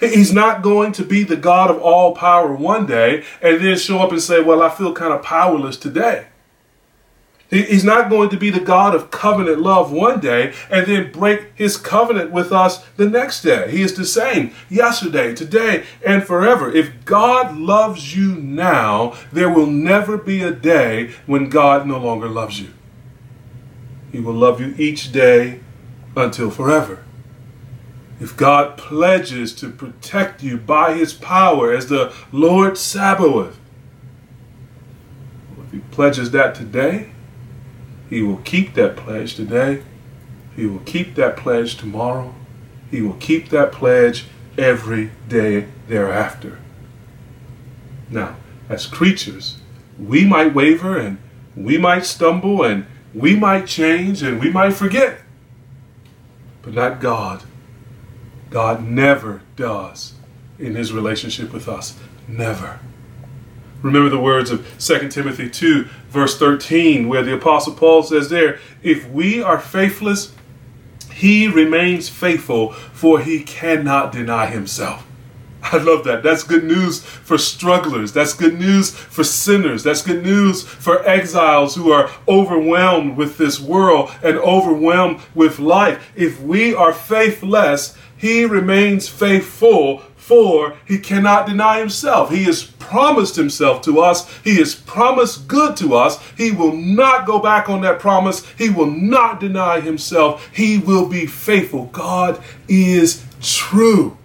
He's 0.00 0.32
not 0.32 0.62
going 0.62 0.92
to 0.92 1.04
be 1.04 1.24
the 1.24 1.36
God 1.36 1.70
of 1.70 1.78
all 1.80 2.14
power 2.14 2.54
one 2.54 2.86
day 2.86 3.24
and 3.42 3.60
then 3.62 3.76
show 3.76 3.98
up 3.98 4.12
and 4.12 4.22
say, 4.22 4.40
Well, 4.40 4.62
I 4.62 4.70
feel 4.70 4.92
kind 4.92 5.12
of 5.12 5.22
powerless 5.22 5.76
today. 5.76 6.26
He's 7.50 7.84
not 7.84 8.10
going 8.10 8.28
to 8.28 8.36
be 8.36 8.50
the 8.50 8.60
God 8.60 8.94
of 8.94 9.10
covenant 9.10 9.58
love 9.58 9.90
one 9.90 10.20
day 10.20 10.52
and 10.70 10.86
then 10.86 11.10
break 11.10 11.52
his 11.54 11.78
covenant 11.78 12.30
with 12.30 12.52
us 12.52 12.84
the 12.96 13.08
next 13.08 13.40
day. 13.40 13.70
He 13.70 13.80
is 13.80 13.94
the 13.94 14.04
same 14.04 14.52
yesterday, 14.68 15.34
today, 15.34 15.84
and 16.04 16.22
forever. 16.22 16.70
If 16.70 17.06
God 17.06 17.56
loves 17.56 18.14
you 18.14 18.34
now, 18.34 19.14
there 19.32 19.48
will 19.48 19.66
never 19.66 20.18
be 20.18 20.42
a 20.42 20.50
day 20.50 21.12
when 21.24 21.48
God 21.48 21.86
no 21.86 21.98
longer 21.98 22.28
loves 22.28 22.60
you. 22.60 22.68
He 24.12 24.20
will 24.20 24.34
love 24.34 24.60
you 24.60 24.74
each 24.76 25.10
day 25.10 25.60
until 26.14 26.50
forever. 26.50 27.02
If 28.20 28.36
God 28.36 28.76
pledges 28.76 29.54
to 29.54 29.70
protect 29.70 30.42
you 30.42 30.58
by 30.58 30.94
his 30.94 31.14
power 31.14 31.72
as 31.72 31.88
the 31.88 32.12
Lord 32.30 32.76
Sabaoth, 32.76 33.58
if 35.64 35.72
he 35.72 35.78
pledges 35.90 36.30
that 36.32 36.54
today, 36.54 37.12
he 38.08 38.22
will 38.22 38.38
keep 38.38 38.74
that 38.74 38.96
pledge 38.96 39.34
today. 39.34 39.82
He 40.56 40.66
will 40.66 40.80
keep 40.80 41.14
that 41.14 41.36
pledge 41.36 41.76
tomorrow. 41.76 42.34
He 42.90 43.02
will 43.02 43.14
keep 43.14 43.50
that 43.50 43.72
pledge 43.72 44.24
every 44.56 45.10
day 45.28 45.68
thereafter. 45.88 46.58
Now, 48.10 48.36
as 48.68 48.86
creatures, 48.86 49.58
we 49.98 50.24
might 50.24 50.54
waver 50.54 50.98
and 50.98 51.18
we 51.54 51.78
might 51.78 52.06
stumble 52.06 52.62
and 52.62 52.86
we 53.14 53.36
might 53.36 53.66
change 53.66 54.22
and 54.22 54.40
we 54.40 54.50
might 54.50 54.72
forget, 54.74 55.20
but 56.62 56.74
not 56.74 57.00
God. 57.00 57.42
God 58.50 58.84
never 58.84 59.42
does 59.56 60.14
in 60.58 60.74
his 60.74 60.92
relationship 60.92 61.52
with 61.52 61.68
us. 61.68 61.98
Never. 62.26 62.80
Remember 63.82 64.08
the 64.08 64.18
words 64.18 64.50
of 64.50 64.66
2 64.78 65.08
Timothy 65.08 65.48
2, 65.48 65.88
verse 66.10 66.38
13, 66.38 67.08
where 67.08 67.22
the 67.22 67.34
Apostle 67.34 67.74
Paul 67.74 68.02
says 68.02 68.28
there, 68.28 68.58
If 68.82 69.08
we 69.08 69.42
are 69.42 69.58
faithless, 69.58 70.34
he 71.12 71.48
remains 71.48 72.08
faithful, 72.08 72.72
for 72.72 73.20
he 73.20 73.42
cannot 73.42 74.12
deny 74.12 74.46
himself. 74.46 75.04
I 75.60 75.76
love 75.78 76.04
that. 76.04 76.22
That's 76.22 76.44
good 76.44 76.64
news 76.64 77.02
for 77.02 77.36
strugglers. 77.36 78.12
That's 78.12 78.32
good 78.32 78.58
news 78.58 78.90
for 78.94 79.24
sinners. 79.24 79.82
That's 79.82 80.02
good 80.02 80.22
news 80.22 80.62
for 80.62 81.06
exiles 81.06 81.74
who 81.74 81.92
are 81.92 82.10
overwhelmed 82.26 83.16
with 83.16 83.36
this 83.36 83.60
world 83.60 84.10
and 84.22 84.38
overwhelmed 84.38 85.20
with 85.34 85.58
life. 85.58 86.12
If 86.16 86.40
we 86.40 86.74
are 86.74 86.92
faithless, 86.92 87.96
he 88.16 88.44
remains 88.44 89.08
faithful, 89.08 89.98
for 90.16 90.76
he 90.86 90.98
cannot 90.98 91.46
deny 91.46 91.80
himself. 91.80 92.30
He 92.30 92.44
has 92.44 92.62
promised 92.88 93.36
himself 93.36 93.82
to 93.82 94.00
us. 94.00 94.28
He 94.42 94.56
has 94.56 94.74
promised 94.74 95.46
good 95.46 95.76
to 95.76 95.94
us. 95.94 96.18
He 96.36 96.50
will 96.50 96.72
not 96.72 97.26
go 97.26 97.38
back 97.38 97.68
on 97.68 97.82
that 97.82 98.00
promise. 98.00 98.46
He 98.56 98.70
will 98.70 98.90
not 98.90 99.40
deny 99.40 99.80
himself. 99.80 100.48
He 100.52 100.78
will 100.78 101.06
be 101.06 101.26
faithful. 101.26 101.86
God 101.86 102.42
is 102.66 103.24
true. 103.42 104.16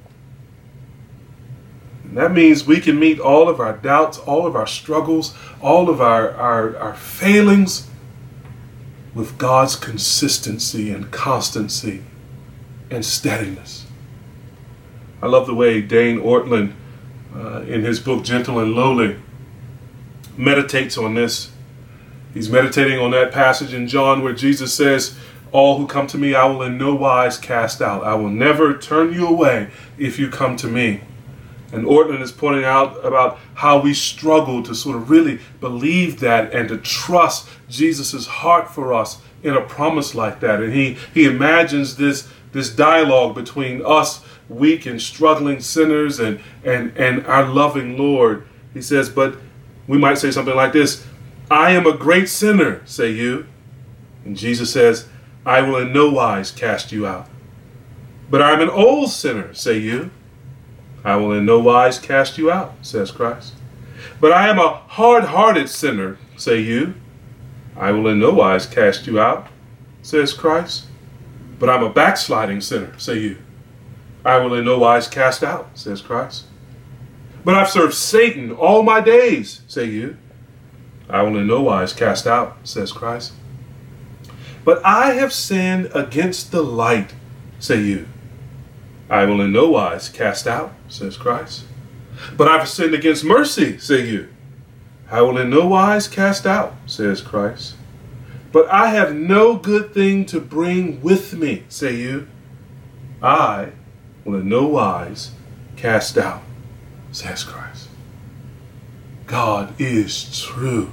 And 2.04 2.18
that 2.18 2.32
means 2.32 2.66
we 2.66 2.80
can 2.80 2.98
meet 3.00 3.20
all 3.20 3.50
of 3.50 3.60
our 3.60 3.76
doubts, 3.76 4.18
all 4.20 4.46
of 4.46 4.56
our 4.56 4.68
struggles, 4.68 5.36
all 5.62 5.90
of 5.90 6.00
our, 6.00 6.32
our, 6.32 6.78
our 6.78 6.96
failings 6.96 7.90
with 9.14 9.38
God's 9.38 9.76
consistency 9.76 10.92
and 10.92 11.12
constancy 11.12 12.04
and 12.90 13.04
steadiness. 13.04 13.86
I 15.22 15.28
love 15.28 15.48
the 15.48 15.56
way 15.56 15.82
Dane 15.82 16.20
Ortlund, 16.20 16.74
uh, 17.36 17.62
in 17.62 17.84
his 17.84 18.00
book 18.00 18.24
Gentle 18.24 18.60
and 18.60 18.74
Lowly, 18.74 19.18
meditates 20.38 20.98
on 20.98 21.14
this. 21.14 21.52
He's 22.34 22.50
meditating 22.50 23.00
on 23.00 23.12
that 23.12 23.32
passage 23.32 23.74
in 23.74 23.88
John 23.88 24.24
where 24.24 24.34
Jesus 24.34 24.74
says, 24.74 25.18
All 25.52 25.78
who 25.78 25.88
come 25.88 26.08
to 26.08 26.18
me, 26.18 26.34
I 26.34 26.46
will 26.46 26.64
in 26.64 26.78
no 26.78 26.96
wise 26.96 27.38
cast 27.38 27.82
out. 27.82 28.04
I 28.04 28.16
will 28.16 28.30
never 28.30 28.78
turn 28.78 29.14
you 29.14 29.28
away 29.28 29.70
if 29.98 30.18
you 30.18 30.30
come 30.30 30.56
to 30.58 30.68
me. 30.68 31.02
And 31.72 31.86
Ortlund 31.86 32.22
is 32.22 32.32
pointing 32.32 32.66
out 32.66 33.04
about 33.04 33.40
how 33.56 33.82
we 33.82 33.96
struggle 33.96 34.62
to 34.64 34.76
sort 34.76 34.96
of 34.96 35.10
really 35.10 35.40
believe 35.60 36.20
that 36.20 36.54
and 36.54 36.70
to 36.70 36.78
trust 36.78 37.50
Jesus' 37.68 38.28
heart 38.28 38.70
for 38.70 38.94
us 38.94 39.20
in 39.42 39.56
a 39.56 39.62
promise 39.62 40.14
like 40.14 40.40
that. 40.42 40.62
And 40.62 40.72
he, 40.72 40.98
he 41.14 41.26
imagines 41.26 41.98
this, 41.98 42.30
this 42.52 42.70
dialogue 42.70 43.34
between 43.34 43.84
us 43.84 44.23
weak 44.54 44.86
and 44.86 45.02
struggling 45.02 45.60
sinners 45.60 46.20
and, 46.20 46.40
and, 46.64 46.96
and 46.98 47.26
our 47.26 47.46
loving 47.46 47.98
Lord. 47.98 48.46
He 48.74 48.82
says, 48.82 49.10
but 49.10 49.38
we 49.88 49.98
might 49.98 50.18
say 50.18 50.32
something 50.32 50.56
like 50.56 50.74
this 50.74 51.06
I 51.52 51.72
am 51.72 51.86
a 51.86 51.98
great 51.98 52.30
sinner, 52.30 52.82
say 52.86 53.12
you. 53.12 53.48
And 54.26 54.38
Jesus 54.38 54.72
says, 54.72 55.08
I 55.46 55.62
will 55.62 55.78
in 55.78 55.92
no 55.92 56.10
wise 56.10 56.52
cast 56.52 56.92
you 56.92 57.06
out. 57.06 57.28
But 58.30 58.42
I 58.42 58.52
am 58.54 58.62
an 58.62 58.70
old 58.70 59.12
sinner, 59.12 59.54
say 59.54 59.78
you. 59.78 60.10
I 61.04 61.18
will 61.18 61.34
in 61.34 61.46
no 61.46 61.60
wise 61.60 62.00
cast 62.00 62.38
you 62.38 62.50
out, 62.50 62.74
says 62.82 63.12
Christ. 63.12 63.54
But 64.22 64.32
I 64.32 64.48
am 64.48 64.58
a 64.58 64.78
hard 64.88 65.26
hearted 65.26 65.70
sinner, 65.70 66.18
say 66.38 66.60
you. 66.60 66.96
I 67.76 67.92
will 67.92 68.08
in 68.08 68.20
no 68.20 68.32
wise 68.32 68.66
cast 68.66 69.06
you 69.06 69.20
out, 69.20 69.48
says 70.02 70.34
Christ. 70.34 70.86
But 71.60 71.70
I'm 71.70 71.84
a 71.84 71.90
backsliding 71.90 72.62
sinner, 72.62 72.98
say 72.98 73.20
you. 73.20 73.38
I 74.26 74.38
will 74.38 74.54
in 74.54 74.66
no 74.66 74.80
wise 74.80 75.08
cast 75.08 75.44
out, 75.44 75.78
says 75.78 76.02
Christ. 76.02 76.46
But 77.44 77.56
I've 77.56 77.70
served 77.70 77.94
Satan 77.94 78.52
all 78.52 78.84
my 78.84 79.02
days, 79.02 79.62
say 79.68 79.86
you. 79.86 80.18
I 81.10 81.22
will 81.24 81.38
in 81.38 81.48
no 81.48 81.62
wise 81.62 81.92
cast 81.92 82.26
out, 82.26 82.58
says 82.64 82.92
Christ. 82.92 83.34
But 84.64 84.84
I 84.86 85.14
have 85.14 85.34
sinned 85.34 85.92
against 85.94 86.52
the 86.52 86.64
light, 86.64 87.14
say 87.60 87.82
you. 87.82 88.08
I 89.10 89.26
will 89.26 89.42
in 89.42 89.52
no 89.52 89.70
wise 89.70 90.08
cast 90.08 90.48
out, 90.48 90.74
says 90.88 91.18
Christ. 91.18 91.66
But 92.38 92.48
I've 92.48 92.70
sinned 92.70 92.94
against 92.94 93.26
mercy, 93.26 93.78
say 93.78 94.08
you. 94.08 94.30
I 95.12 95.22
will 95.22 95.38
in 95.38 95.50
no 95.50 95.68
wise 95.68 96.08
cast 96.08 96.46
out, 96.46 96.74
says 96.86 97.22
Christ. 97.22 97.76
But 98.54 98.70
I 98.70 98.90
have 98.90 99.14
no 99.14 99.58
good 99.58 99.94
thing 99.94 100.26
to 100.28 100.40
bring 100.40 101.02
with 101.02 101.34
me, 101.34 101.64
say 101.68 101.96
you. 101.96 102.28
I 103.22 103.74
will 104.26 104.40
in 104.40 104.50
no 104.50 104.68
wise 104.68 105.32
cast 105.76 106.18
out, 106.18 106.42
says 107.12 107.44
Christ. 107.44 107.90
God 109.26 109.74
is 109.80 110.42
true. 110.42 110.92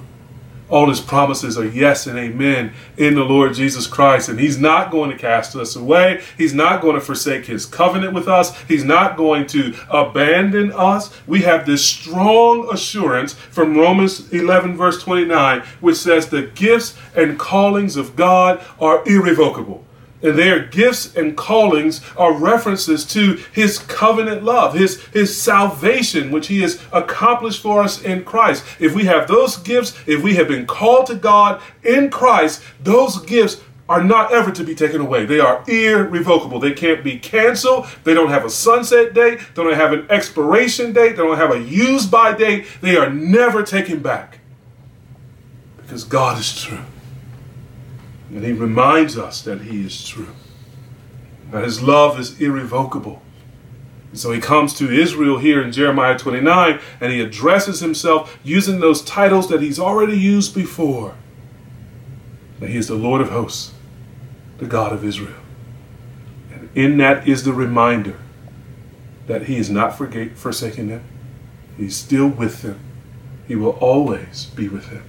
All 0.70 0.88
his 0.88 1.00
promises 1.00 1.58
are 1.58 1.66
yes 1.66 2.06
and 2.06 2.16
amen 2.16 2.72
in 2.96 3.16
the 3.16 3.24
Lord 3.24 3.54
Jesus 3.54 3.88
Christ. 3.88 4.28
And 4.28 4.38
he's 4.38 4.58
not 4.58 4.92
going 4.92 5.10
to 5.10 5.18
cast 5.18 5.56
us 5.56 5.74
away. 5.74 6.22
He's 6.38 6.54
not 6.54 6.80
going 6.80 6.94
to 6.94 7.00
forsake 7.00 7.46
his 7.46 7.66
covenant 7.66 8.14
with 8.14 8.28
us. 8.28 8.56
He's 8.62 8.84
not 8.84 9.16
going 9.16 9.46
to 9.48 9.74
abandon 9.90 10.72
us. 10.72 11.10
We 11.26 11.40
have 11.40 11.66
this 11.66 11.84
strong 11.84 12.72
assurance 12.72 13.34
from 13.34 13.76
Romans 13.76 14.32
11, 14.32 14.76
verse 14.76 15.02
29, 15.02 15.62
which 15.80 15.96
says 15.96 16.28
the 16.28 16.42
gifts 16.42 16.96
and 17.16 17.36
callings 17.36 17.96
of 17.96 18.14
God 18.14 18.64
are 18.78 19.06
irrevocable. 19.08 19.84
And 20.22 20.38
their 20.38 20.66
gifts 20.66 21.16
and 21.16 21.36
callings 21.36 22.00
are 22.16 22.32
references 22.32 23.04
to 23.06 23.42
his 23.52 23.78
covenant 23.78 24.42
love, 24.42 24.74
his, 24.74 25.02
his 25.06 25.40
salvation, 25.40 26.30
which 26.30 26.48
he 26.48 26.60
has 26.60 26.82
accomplished 26.92 27.62
for 27.62 27.82
us 27.82 28.02
in 28.02 28.24
Christ. 28.24 28.64
If 28.78 28.94
we 28.94 29.04
have 29.04 29.28
those 29.28 29.56
gifts, 29.56 29.96
if 30.06 30.22
we 30.22 30.34
have 30.34 30.48
been 30.48 30.66
called 30.66 31.06
to 31.06 31.14
God 31.14 31.62
in 31.82 32.10
Christ, 32.10 32.62
those 32.82 33.18
gifts 33.24 33.60
are 33.88 34.04
not 34.04 34.32
ever 34.32 34.52
to 34.52 34.62
be 34.62 34.74
taken 34.74 35.00
away. 35.00 35.26
They 35.26 35.40
are 35.40 35.64
irrevocable. 35.66 36.60
They 36.60 36.72
can't 36.72 37.02
be 37.02 37.18
canceled. 37.18 37.88
They 38.04 38.14
don't 38.14 38.28
have 38.28 38.44
a 38.44 38.50
sunset 38.50 39.14
date. 39.14 39.40
They 39.40 39.64
don't 39.64 39.74
have 39.74 39.92
an 39.92 40.06
expiration 40.08 40.92
date. 40.92 41.16
They 41.16 41.22
don't 41.22 41.36
have 41.36 41.50
a 41.50 41.60
use 41.60 42.06
by 42.06 42.34
date. 42.34 42.66
They 42.80 42.96
are 42.96 43.10
never 43.10 43.64
taken 43.64 43.98
back 44.00 44.38
because 45.78 46.04
God 46.04 46.38
is 46.38 46.62
true. 46.62 46.78
And 48.30 48.44
he 48.44 48.52
reminds 48.52 49.18
us 49.18 49.42
that 49.42 49.62
he 49.62 49.84
is 49.84 50.06
true, 50.06 50.34
that 51.50 51.64
his 51.64 51.82
love 51.82 52.18
is 52.18 52.40
irrevocable. 52.40 53.22
And 54.10 54.18
so 54.18 54.32
he 54.32 54.40
comes 54.40 54.74
to 54.74 54.90
Israel 54.90 55.38
here 55.38 55.62
in 55.62 55.72
Jeremiah 55.72 56.18
29 56.18 56.80
and 57.00 57.12
he 57.12 57.20
addresses 57.20 57.80
himself 57.80 58.38
using 58.42 58.80
those 58.80 59.02
titles 59.02 59.48
that 59.48 59.62
he's 59.62 59.78
already 59.78 60.18
used 60.18 60.54
before. 60.54 61.14
That 62.58 62.70
he 62.70 62.76
is 62.76 62.88
the 62.88 62.94
Lord 62.94 63.20
of 63.20 63.30
hosts, 63.30 63.72
the 64.58 64.66
God 64.66 64.92
of 64.92 65.04
Israel. 65.04 65.40
And 66.52 66.68
in 66.74 66.98
that 66.98 67.28
is 67.28 67.44
the 67.44 67.52
reminder 67.52 68.18
that 69.26 69.42
he 69.42 69.56
is 69.56 69.70
not 69.70 69.96
forsaken 69.96 70.88
them. 70.88 71.04
He's 71.76 71.96
still 71.96 72.28
with 72.28 72.62
them. 72.62 72.80
He 73.46 73.54
will 73.56 73.78
always 73.80 74.46
be 74.46 74.68
with 74.68 74.90
them. 74.90 75.04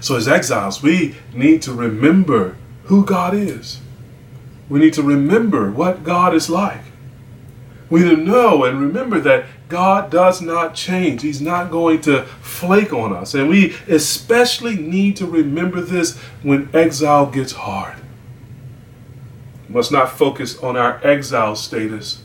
So, 0.00 0.16
as 0.16 0.26
exiles, 0.26 0.82
we 0.82 1.14
need 1.34 1.62
to 1.62 1.72
remember 1.72 2.56
who 2.84 3.04
God 3.04 3.34
is. 3.34 3.80
We 4.68 4.80
need 4.80 4.94
to 4.94 5.02
remember 5.02 5.70
what 5.70 6.04
God 6.04 6.34
is 6.34 6.48
like. 6.48 6.80
We 7.90 8.00
need 8.00 8.16
to 8.16 8.22
know 8.22 8.64
and 8.64 8.80
remember 8.80 9.20
that 9.20 9.46
God 9.68 10.10
does 10.10 10.40
not 10.40 10.74
change. 10.74 11.22
He's 11.22 11.40
not 11.40 11.70
going 11.70 12.00
to 12.02 12.24
flake 12.40 12.92
on 12.92 13.12
us. 13.12 13.34
And 13.34 13.48
we 13.48 13.74
especially 13.88 14.76
need 14.76 15.16
to 15.16 15.26
remember 15.26 15.80
this 15.80 16.16
when 16.42 16.70
exile 16.72 17.26
gets 17.26 17.52
hard. 17.52 17.96
We 19.68 19.74
must 19.74 19.92
not 19.92 20.12
focus 20.12 20.56
on 20.58 20.76
our 20.76 21.00
exile 21.04 21.56
status, 21.56 22.22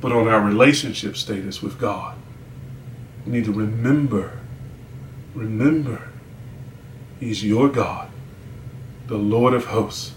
but 0.00 0.12
on 0.12 0.28
our 0.28 0.40
relationship 0.40 1.16
status 1.16 1.62
with 1.62 1.78
God. 1.78 2.16
We 3.26 3.32
need 3.32 3.44
to 3.46 3.52
remember, 3.52 4.38
remember 5.34 6.11
He's 7.22 7.44
your 7.44 7.68
God, 7.68 8.10
the 9.06 9.16
Lord 9.16 9.54
of 9.54 9.66
hosts. 9.66 10.12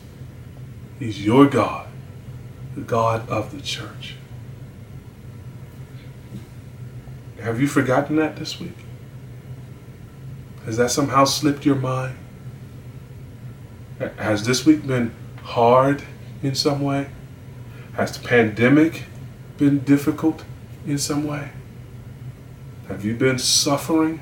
He's 0.97 1.23
your 1.23 1.45
God, 1.45 1.87
the 2.73 2.81
God 2.81 3.29
of 3.29 3.55
the 3.55 3.61
church. 3.61 4.15
Have 7.39 7.61
you 7.61 7.67
forgotten 7.67 8.15
that 8.15 8.37
this 8.37 8.59
week? 8.59 8.77
Has 10.65 10.77
that 10.77 10.89
somehow 10.89 11.25
slipped 11.25 11.63
your 11.63 11.75
mind? 11.75 12.17
Has 14.17 14.47
this 14.47 14.65
week 14.65 14.87
been 14.87 15.13
hard 15.43 16.01
in 16.41 16.55
some 16.55 16.81
way? 16.81 17.09
Has 17.93 18.17
the 18.17 18.27
pandemic 18.27 19.03
been 19.59 19.81
difficult 19.81 20.43
in 20.87 20.97
some 20.97 21.27
way? 21.27 21.51
Have 22.87 23.05
you 23.05 23.13
been 23.15 23.37
suffering? 23.37 24.21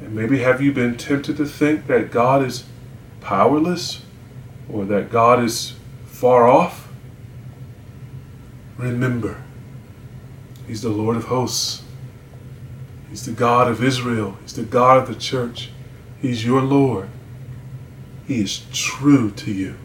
And 0.00 0.14
maybe 0.14 0.38
have 0.38 0.60
you 0.60 0.72
been 0.72 0.96
tempted 0.96 1.36
to 1.38 1.46
think 1.46 1.86
that 1.86 2.10
God 2.10 2.44
is 2.44 2.64
powerless 3.20 4.02
or 4.72 4.84
that 4.86 5.10
God 5.10 5.42
is 5.42 5.74
far 6.06 6.48
off? 6.48 6.88
Remember, 8.76 9.42
He's 10.66 10.82
the 10.82 10.88
Lord 10.90 11.16
of 11.16 11.24
hosts. 11.24 11.82
He's 13.08 13.24
the 13.24 13.32
God 13.32 13.68
of 13.68 13.82
Israel. 13.82 14.36
He's 14.42 14.54
the 14.54 14.62
God 14.62 14.98
of 14.98 15.08
the 15.08 15.18
church. 15.18 15.70
He's 16.20 16.44
your 16.44 16.60
Lord. 16.60 17.08
He 18.26 18.42
is 18.42 18.66
true 18.72 19.30
to 19.32 19.50
you. 19.50 19.76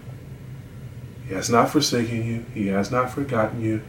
He 1.27 1.33
has 1.33 1.49
not 1.49 1.69
forsaken 1.69 2.27
you. 2.27 2.45
He 2.53 2.67
has 2.67 2.91
not 2.91 3.09
forgotten 3.09 3.61
you. 3.61 3.81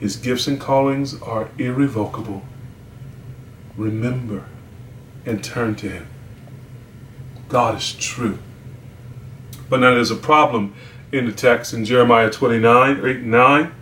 His 0.00 0.16
gifts 0.16 0.48
and 0.48 0.60
callings 0.60 1.20
are 1.22 1.50
irrevocable. 1.56 2.42
Remember 3.76 4.46
and 5.26 5.42
turn 5.42 5.74
to 5.76 5.88
Him. 5.88 6.06
God 7.48 7.78
is 7.78 7.92
true. 7.92 8.38
But 9.68 9.80
now 9.80 9.94
there's 9.94 10.10
a 10.10 10.16
problem 10.16 10.74
in 11.12 11.26
the 11.26 11.32
text 11.32 11.72
in 11.72 11.84
Jeremiah 11.84 12.30
29 12.30 13.04
8 13.04 13.20
9. 13.22 13.74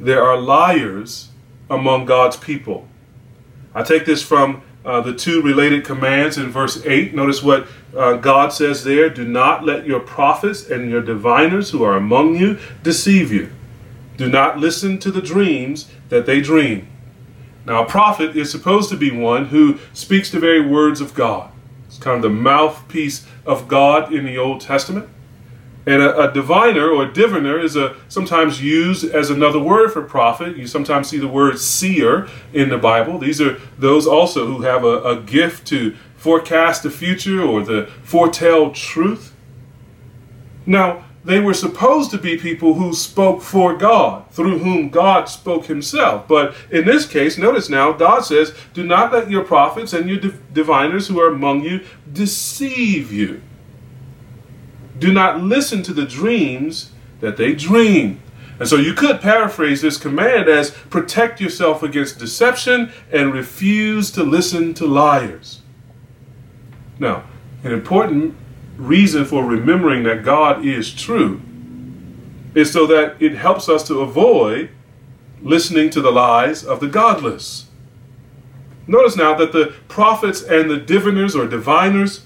There 0.00 0.22
are 0.22 0.36
liars 0.36 1.30
among 1.70 2.06
God's 2.06 2.36
people. 2.36 2.88
I 3.74 3.82
take 3.82 4.04
this 4.04 4.22
from 4.22 4.62
uh, 4.84 5.00
the 5.00 5.14
two 5.14 5.40
related 5.42 5.84
commands 5.84 6.38
in 6.38 6.50
verse 6.50 6.84
8. 6.84 7.14
Notice 7.14 7.42
what 7.42 7.66
uh, 7.96 8.14
God 8.14 8.52
says 8.52 8.84
there 8.84 9.08
Do 9.08 9.24
not 9.24 9.64
let 9.64 9.86
your 9.86 10.00
prophets 10.00 10.68
and 10.68 10.90
your 10.90 11.02
diviners 11.02 11.70
who 11.70 11.82
are 11.82 11.96
among 11.96 12.36
you 12.36 12.58
deceive 12.82 13.32
you. 13.32 13.50
Do 14.16 14.28
not 14.28 14.58
listen 14.58 14.98
to 15.00 15.10
the 15.10 15.22
dreams 15.22 15.90
that 16.08 16.26
they 16.26 16.40
dream. 16.40 16.88
Now, 17.64 17.84
a 17.84 17.86
prophet 17.86 18.36
is 18.36 18.50
supposed 18.50 18.90
to 18.90 18.96
be 18.96 19.10
one 19.10 19.46
who 19.46 19.78
speaks 19.92 20.30
the 20.30 20.40
very 20.40 20.60
words 20.60 21.00
of 21.00 21.14
God. 21.14 21.52
It's 21.86 21.98
kind 21.98 22.16
of 22.16 22.22
the 22.22 22.30
mouthpiece 22.30 23.26
of 23.46 23.68
God 23.68 24.12
in 24.12 24.24
the 24.24 24.38
Old 24.38 24.60
Testament. 24.60 25.08
And 25.84 26.00
a, 26.00 26.28
a, 26.28 26.32
diviner 26.32 26.88
or 26.88 27.04
a 27.04 27.12
diviner 27.12 27.58
is 27.58 27.74
a, 27.74 27.96
sometimes 28.08 28.62
used 28.62 29.04
as 29.04 29.30
another 29.30 29.58
word 29.58 29.92
for 29.92 30.02
prophet. 30.02 30.56
You 30.56 30.66
sometimes 30.66 31.08
see 31.08 31.18
the 31.18 31.28
word 31.28 31.58
seer 31.58 32.28
in 32.52 32.68
the 32.68 32.78
Bible. 32.78 33.18
These 33.18 33.40
are 33.40 33.60
those 33.78 34.06
also 34.06 34.46
who 34.46 34.62
have 34.62 34.84
a, 34.84 35.02
a 35.02 35.20
gift 35.20 35.66
to 35.68 35.96
forecast 36.16 36.84
the 36.84 36.90
future 36.90 37.42
or 37.42 37.64
the 37.64 37.86
foretell 38.04 38.70
truth. 38.70 39.34
Now, 40.64 41.04
they 41.24 41.38
were 41.38 41.54
supposed 41.54 42.10
to 42.10 42.18
be 42.18 42.36
people 42.36 42.74
who 42.74 42.92
spoke 42.92 43.42
for 43.42 43.76
God, 43.76 44.28
through 44.32 44.58
whom 44.58 44.88
God 44.88 45.28
spoke 45.28 45.66
himself. 45.66 46.26
But 46.26 46.54
in 46.70 46.84
this 46.84 47.06
case, 47.06 47.38
notice 47.38 47.68
now, 47.68 47.92
God 47.92 48.20
says, 48.20 48.54
Do 48.74 48.82
not 48.82 49.12
let 49.12 49.30
your 49.30 49.44
prophets 49.44 49.92
and 49.92 50.08
your 50.08 50.18
diviners 50.18 51.06
who 51.06 51.20
are 51.20 51.28
among 51.28 51.62
you 51.62 51.84
deceive 52.12 53.12
you. 53.12 53.40
Do 54.98 55.12
not 55.12 55.40
listen 55.40 55.82
to 55.84 55.92
the 55.92 56.06
dreams 56.06 56.90
that 57.20 57.36
they 57.36 57.54
dream. 57.54 58.20
And 58.58 58.68
so 58.68 58.76
you 58.76 58.92
could 58.92 59.20
paraphrase 59.20 59.80
this 59.80 59.96
command 59.96 60.48
as 60.48 60.70
protect 60.70 61.40
yourself 61.40 61.82
against 61.82 62.18
deception 62.18 62.92
and 63.10 63.32
refuse 63.32 64.10
to 64.12 64.22
listen 64.24 64.74
to 64.74 64.86
liars. 64.86 65.62
Now, 66.98 67.24
an 67.64 67.72
important 67.72 68.36
reason 68.76 69.24
for 69.24 69.44
remembering 69.44 70.02
that 70.04 70.24
God 70.24 70.64
is 70.64 70.92
true 70.92 71.40
is 72.54 72.72
so 72.72 72.86
that 72.86 73.20
it 73.20 73.34
helps 73.34 73.68
us 73.68 73.86
to 73.88 74.00
avoid 74.00 74.70
listening 75.42 75.90
to 75.90 76.00
the 76.00 76.12
lies 76.12 76.64
of 76.64 76.80
the 76.80 76.86
godless. 76.86 77.66
Notice 78.86 79.16
now 79.16 79.34
that 79.34 79.52
the 79.52 79.74
prophets 79.88 80.42
and 80.42 80.70
the 80.70 80.76
diviners 80.76 81.34
or 81.34 81.46
diviners 81.46 82.24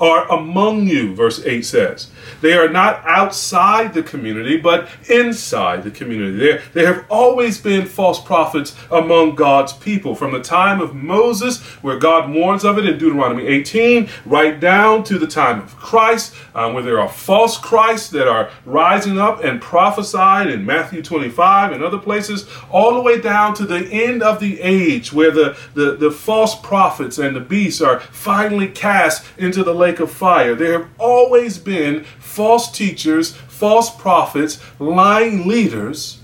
are 0.00 0.30
among 0.32 0.88
you, 0.88 1.14
verse 1.14 1.44
8 1.44 1.64
says. 1.64 2.08
They 2.40 2.54
are 2.54 2.68
not 2.68 3.02
outside 3.04 3.92
the 3.92 4.02
community, 4.02 4.56
but 4.56 4.88
inside 5.08 5.84
the 5.84 5.90
community. 5.90 6.38
There, 6.38 6.62
there 6.72 6.94
have 6.94 7.04
always 7.10 7.60
been 7.60 7.84
false 7.84 8.20
prophets 8.20 8.74
among 8.90 9.34
God's 9.34 9.74
people. 9.74 10.14
From 10.14 10.32
the 10.32 10.40
time 10.40 10.80
of 10.80 10.94
Moses, 10.94 11.60
where 11.82 11.98
God 11.98 12.30
warns 12.30 12.64
of 12.64 12.78
it 12.78 12.86
in 12.86 12.98
Deuteronomy 12.98 13.46
18, 13.46 14.08
right 14.24 14.58
down 14.58 15.04
to 15.04 15.18
the 15.18 15.26
time 15.26 15.60
of 15.60 15.76
Christ, 15.76 16.34
um, 16.54 16.72
where 16.72 16.82
there 16.82 17.00
are 17.00 17.08
false 17.08 17.58
Christs 17.58 18.08
that 18.10 18.26
are 18.26 18.50
rising 18.64 19.18
up 19.18 19.44
and 19.44 19.60
prophesied 19.60 20.48
in 20.48 20.64
Matthew 20.64 21.02
25 21.02 21.72
and 21.72 21.84
other 21.84 21.98
places, 21.98 22.48
all 22.70 22.94
the 22.94 23.02
way 23.02 23.20
down 23.20 23.54
to 23.54 23.66
the 23.66 23.86
end 23.92 24.22
of 24.22 24.40
the 24.40 24.60
age, 24.62 25.12
where 25.12 25.30
the, 25.30 25.56
the, 25.74 25.96
the 25.96 26.10
false 26.10 26.58
prophets 26.58 27.18
and 27.18 27.36
the 27.36 27.40
beasts 27.40 27.82
are 27.82 28.00
finally 28.00 28.68
cast 28.68 29.26
into 29.36 29.62
the 29.62 29.74
lake 29.74 29.89
lake 29.90 30.00
of 30.00 30.10
fire. 30.10 30.54
There 30.54 30.78
have 30.78 30.88
always 30.98 31.58
been 31.58 32.04
false 32.18 32.70
teachers, 32.70 33.34
false 33.34 33.90
prophets, 33.94 34.60
lying 34.78 35.48
leaders 35.48 36.20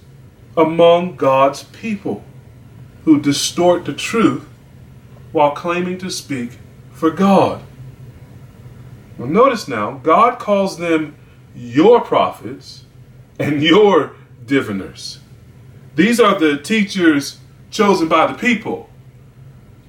among 0.56 1.16
God's 1.16 1.64
people 1.64 2.22
who 3.04 3.20
distort 3.20 3.84
the 3.84 3.92
truth 3.92 4.46
while 5.32 5.50
claiming 5.50 5.98
to 5.98 6.10
speak 6.10 6.58
for 6.92 7.10
God. 7.10 7.62
Well, 9.18 9.28
notice 9.28 9.66
now, 9.66 9.98
God 10.02 10.38
calls 10.38 10.78
them 10.78 11.16
your 11.54 12.00
prophets 12.00 12.84
and 13.38 13.62
your 13.62 14.12
diviners. 14.44 15.18
These 15.94 16.20
are 16.20 16.38
the 16.38 16.58
teachers 16.58 17.38
chosen 17.70 18.08
by 18.08 18.26
the 18.26 18.38
people. 18.38 18.88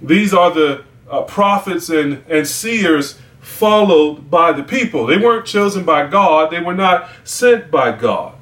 These 0.01 0.33
are 0.33 0.51
the 0.51 0.83
uh, 1.09 1.21
prophets 1.23 1.89
and, 1.89 2.23
and 2.29 2.47
seers 2.47 3.19
followed 3.47 4.29
by 4.29 4.51
the 4.51 4.61
people. 4.61 5.05
They 5.05 5.17
weren't 5.17 5.45
chosen 5.45 5.85
by 5.85 6.05
God, 6.07 6.51
they 6.51 6.59
were 6.59 6.75
not 6.75 7.09
sent 7.23 7.71
by 7.71 7.93
God. 7.93 8.35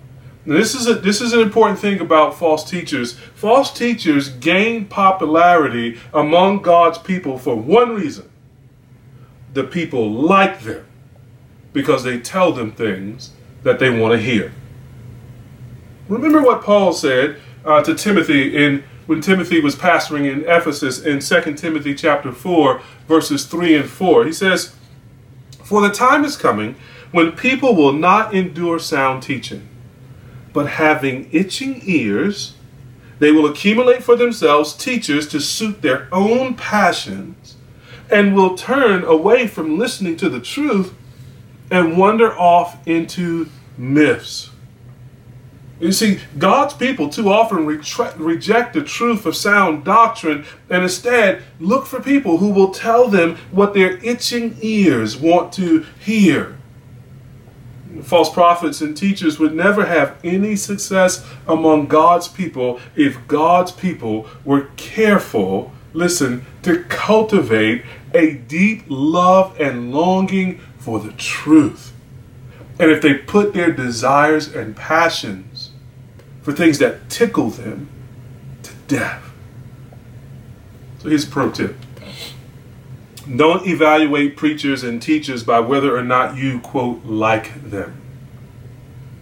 Now, 0.46 0.56
this 0.56 0.76
is 0.76 0.88
a, 0.88 0.96
this 0.96 1.22
is 1.22 1.32
an 1.34 1.40
important 1.40 1.80
thing 1.80 2.00
about 2.00 2.38
false 2.38 2.70
teachers. 2.70 3.14
False 3.14 3.72
teachers 3.72 4.30
gain 4.30 4.86
popularity 4.86 6.00
among 6.14 6.62
God's 6.62 6.98
people 6.98 7.38
for 7.38 7.56
one 7.56 7.96
reason. 7.96 8.30
The 9.54 9.64
people 9.64 10.12
like 10.12 10.62
them 10.62 10.86
because 11.72 12.04
they 12.04 12.20
tell 12.20 12.52
them 12.52 12.72
things 12.72 13.32
that 13.64 13.80
they 13.80 13.90
want 13.90 14.14
to 14.14 14.20
hear. 14.20 14.54
Remember 16.08 16.42
what 16.42 16.62
Paul 16.62 16.94
said 16.94 17.40
uh, 17.64 17.84
to 17.84 17.96
Timothy 17.96 18.56
in 18.56 18.84
when 19.08 19.22
Timothy 19.22 19.60
was 19.60 19.76
pastoring 19.76 20.32
in 20.32 20.42
Ephesus 20.46 21.04
in 21.04 21.20
2 21.20 21.54
Timothy 21.54 21.94
chapter 21.94 22.32
4 22.32 22.82
verses 23.08 23.46
3 23.46 23.76
and 23.76 23.90
4. 23.90 24.26
He 24.26 24.34
says, 24.34 24.76
for 25.66 25.82
the 25.82 25.90
time 25.90 26.24
is 26.24 26.38
coming 26.38 26.76
when 27.12 27.32
people 27.32 27.76
will 27.76 27.92
not 27.92 28.34
endure 28.34 28.78
sound 28.78 29.24
teaching, 29.24 29.68
but 30.54 30.68
having 30.68 31.28
itching 31.32 31.82
ears, 31.86 32.54
they 33.20 33.32
will 33.32 33.48
accumulate 33.48 34.04
for 34.04 34.16
themselves 34.16 34.74
teachers 34.74 35.28
to 35.28 35.40
suit 35.40 35.82
their 35.82 36.08
own 36.12 36.54
passions 36.54 37.56
and 38.12 38.36
will 38.36 38.56
turn 38.56 39.04
away 39.04 39.48
from 39.48 39.80
listening 39.80 40.16
to 40.18 40.30
the 40.30 40.40
truth 40.40 40.94
and 41.72 41.98
wander 41.98 42.38
off 42.38 42.78
into 42.88 43.50
myths. 43.78 44.52
You 45.80 45.92
see, 45.92 46.20
God's 46.38 46.74
people 46.74 47.10
too 47.10 47.30
often 47.30 47.66
reject 47.66 48.74
the 48.74 48.84
truth 48.84 49.26
of 49.26 49.36
sound 49.36 49.84
doctrine 49.84 50.46
and 50.70 50.84
instead 50.84 51.44
look 51.60 51.86
for 51.86 52.02
people 52.02 52.38
who 52.38 52.50
will 52.50 52.72
tell 52.72 53.10
them 53.10 53.36
what 53.52 53.74
their 53.74 53.98
itching 53.98 54.58
ears 54.62 55.18
want 55.18 55.52
to 55.54 55.86
hear. 56.00 56.58
False 58.04 58.32
prophets 58.32 58.82
and 58.82 58.96
teachers 58.96 59.38
would 59.38 59.54
never 59.54 59.86
have 59.86 60.18
any 60.24 60.56
success 60.56 61.26
among 61.48 61.88
God's 61.88 62.28
people 62.28 62.80
if 62.96 63.26
God's 63.28 63.72
people 63.72 64.28
were 64.46 64.70
careful, 64.78 65.74
listen, 65.94 66.46
to 66.64 66.84
cultivate 66.86 67.84
a 68.14 68.34
deep 68.34 68.84
love 68.88 69.60
and 69.60 69.94
longing 69.94 70.62
for 70.78 71.00
the 71.00 71.12
truth. 71.14 71.92
And 72.78 72.92
if 72.92 73.02
they 73.02 73.14
put 73.14 73.54
their 73.54 73.72
desires 73.72 74.54
and 74.54 74.76
passions 74.76 75.55
for 76.46 76.54
things 76.54 76.78
that 76.78 77.10
tickle 77.10 77.50
them 77.50 77.90
to 78.62 78.72
death. 78.88 79.32
So 81.00 81.10
here's 81.10 81.24
a 81.24 81.28
pro 81.28 81.50
tip. 81.50 81.76
Don't 83.36 83.66
evaluate 83.66 84.38
preachers 84.38 84.84
and 84.84 85.02
teachers 85.02 85.44
by 85.44 85.60
whether 85.60 85.98
or 85.98 86.04
not 86.04 86.38
you, 86.38 86.60
quote, 86.60 87.04
like 87.04 87.72
them. 87.72 88.00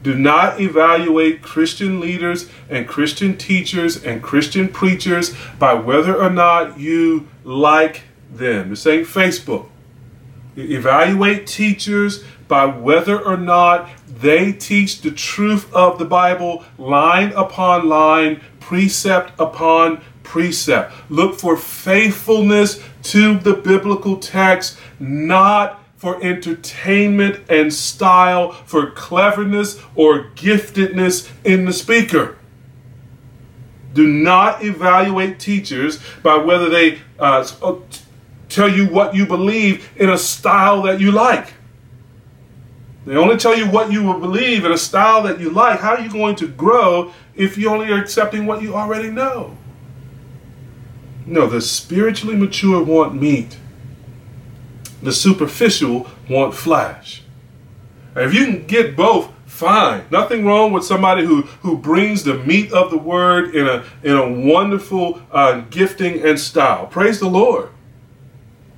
Do 0.01 0.15
not 0.15 0.59
evaluate 0.59 1.41
Christian 1.41 2.01
leaders 2.01 2.49
and 2.69 2.89
Christian 2.89 3.37
teachers 3.37 4.03
and 4.03 4.21
Christian 4.21 4.67
preachers 4.67 5.33
by 5.57 5.75
whether 5.75 6.21
or 6.21 6.29
not 6.29 6.77
you 6.77 7.29
like 7.45 8.01
them. 8.29 8.71
This 8.71 8.85
ain't 8.85 9.07
Facebook. 9.07 9.69
Evaluate 10.57 11.47
teachers 11.47 12.25
by 12.49 12.65
whether 12.65 13.17
or 13.17 13.37
not 13.37 13.89
they 14.23 14.53
teach 14.53 15.01
the 15.01 15.11
truth 15.11 15.71
of 15.73 15.99
the 15.99 16.05
Bible 16.05 16.63
line 16.77 17.33
upon 17.33 17.87
line, 17.89 18.41
precept 18.59 19.33
upon 19.37 20.01
precept. 20.23 20.93
Look 21.09 21.37
for 21.37 21.57
faithfulness 21.57 22.81
to 23.03 23.37
the 23.37 23.53
biblical 23.53 24.17
text, 24.17 24.79
not 24.97 25.83
for 25.97 26.23
entertainment 26.23 27.41
and 27.49 27.73
style, 27.73 28.53
for 28.53 28.91
cleverness 28.91 29.79
or 29.93 30.31
giftedness 30.35 31.29
in 31.43 31.65
the 31.65 31.73
speaker. 31.73 32.37
Do 33.93 34.07
not 34.07 34.63
evaluate 34.63 35.39
teachers 35.39 35.99
by 36.23 36.37
whether 36.37 36.69
they 36.69 36.99
uh, 37.19 37.45
uh 37.61 37.75
tell 38.49 38.69
you 38.69 38.87
what 38.87 39.15
you 39.15 39.25
believe 39.25 39.89
in 39.97 40.09
a 40.09 40.17
style 40.17 40.81
that 40.83 41.01
you 41.01 41.11
like. 41.11 41.53
They 43.05 43.15
only 43.15 43.37
tell 43.37 43.57
you 43.57 43.69
what 43.69 43.91
you 43.91 44.03
will 44.03 44.19
believe 44.19 44.63
in 44.63 44.71
a 44.71 44.77
style 44.77 45.23
that 45.23 45.39
you 45.39 45.49
like. 45.49 45.81
How 45.81 45.95
are 45.95 46.01
you 46.01 46.11
going 46.11 46.35
to 46.37 46.47
grow 46.47 47.11
if 47.35 47.57
you 47.57 47.69
only 47.69 47.91
are 47.91 47.99
accepting 47.99 48.45
what 48.45 48.61
you 48.61 48.75
already 48.75 49.09
know? 49.09 49.57
No, 51.25 51.47
the 51.47 51.61
spiritually 51.61 52.35
mature 52.35 52.83
want 52.83 53.19
meat. 53.19 53.57
The 55.01 55.11
superficial 55.11 56.09
want 56.29 56.53
flash. 56.53 57.23
If 58.15 58.33
you 58.33 58.45
can 58.45 58.67
get 58.67 58.95
both, 58.95 59.31
fine. 59.45 60.05
Nothing 60.09 60.45
wrong 60.45 60.71
with 60.71 60.85
somebody 60.85 61.25
who, 61.25 61.41
who 61.61 61.77
brings 61.77 62.23
the 62.23 62.35
meat 62.35 62.71
of 62.71 62.89
the 62.89 62.97
word 62.97 63.53
in 63.53 63.67
a, 63.67 63.83
in 64.03 64.15
a 64.15 64.31
wonderful 64.31 65.21
uh, 65.31 65.61
gifting 65.69 66.23
and 66.23 66.39
style. 66.39 66.87
Praise 66.87 67.19
the 67.19 67.29
Lord. 67.29 67.69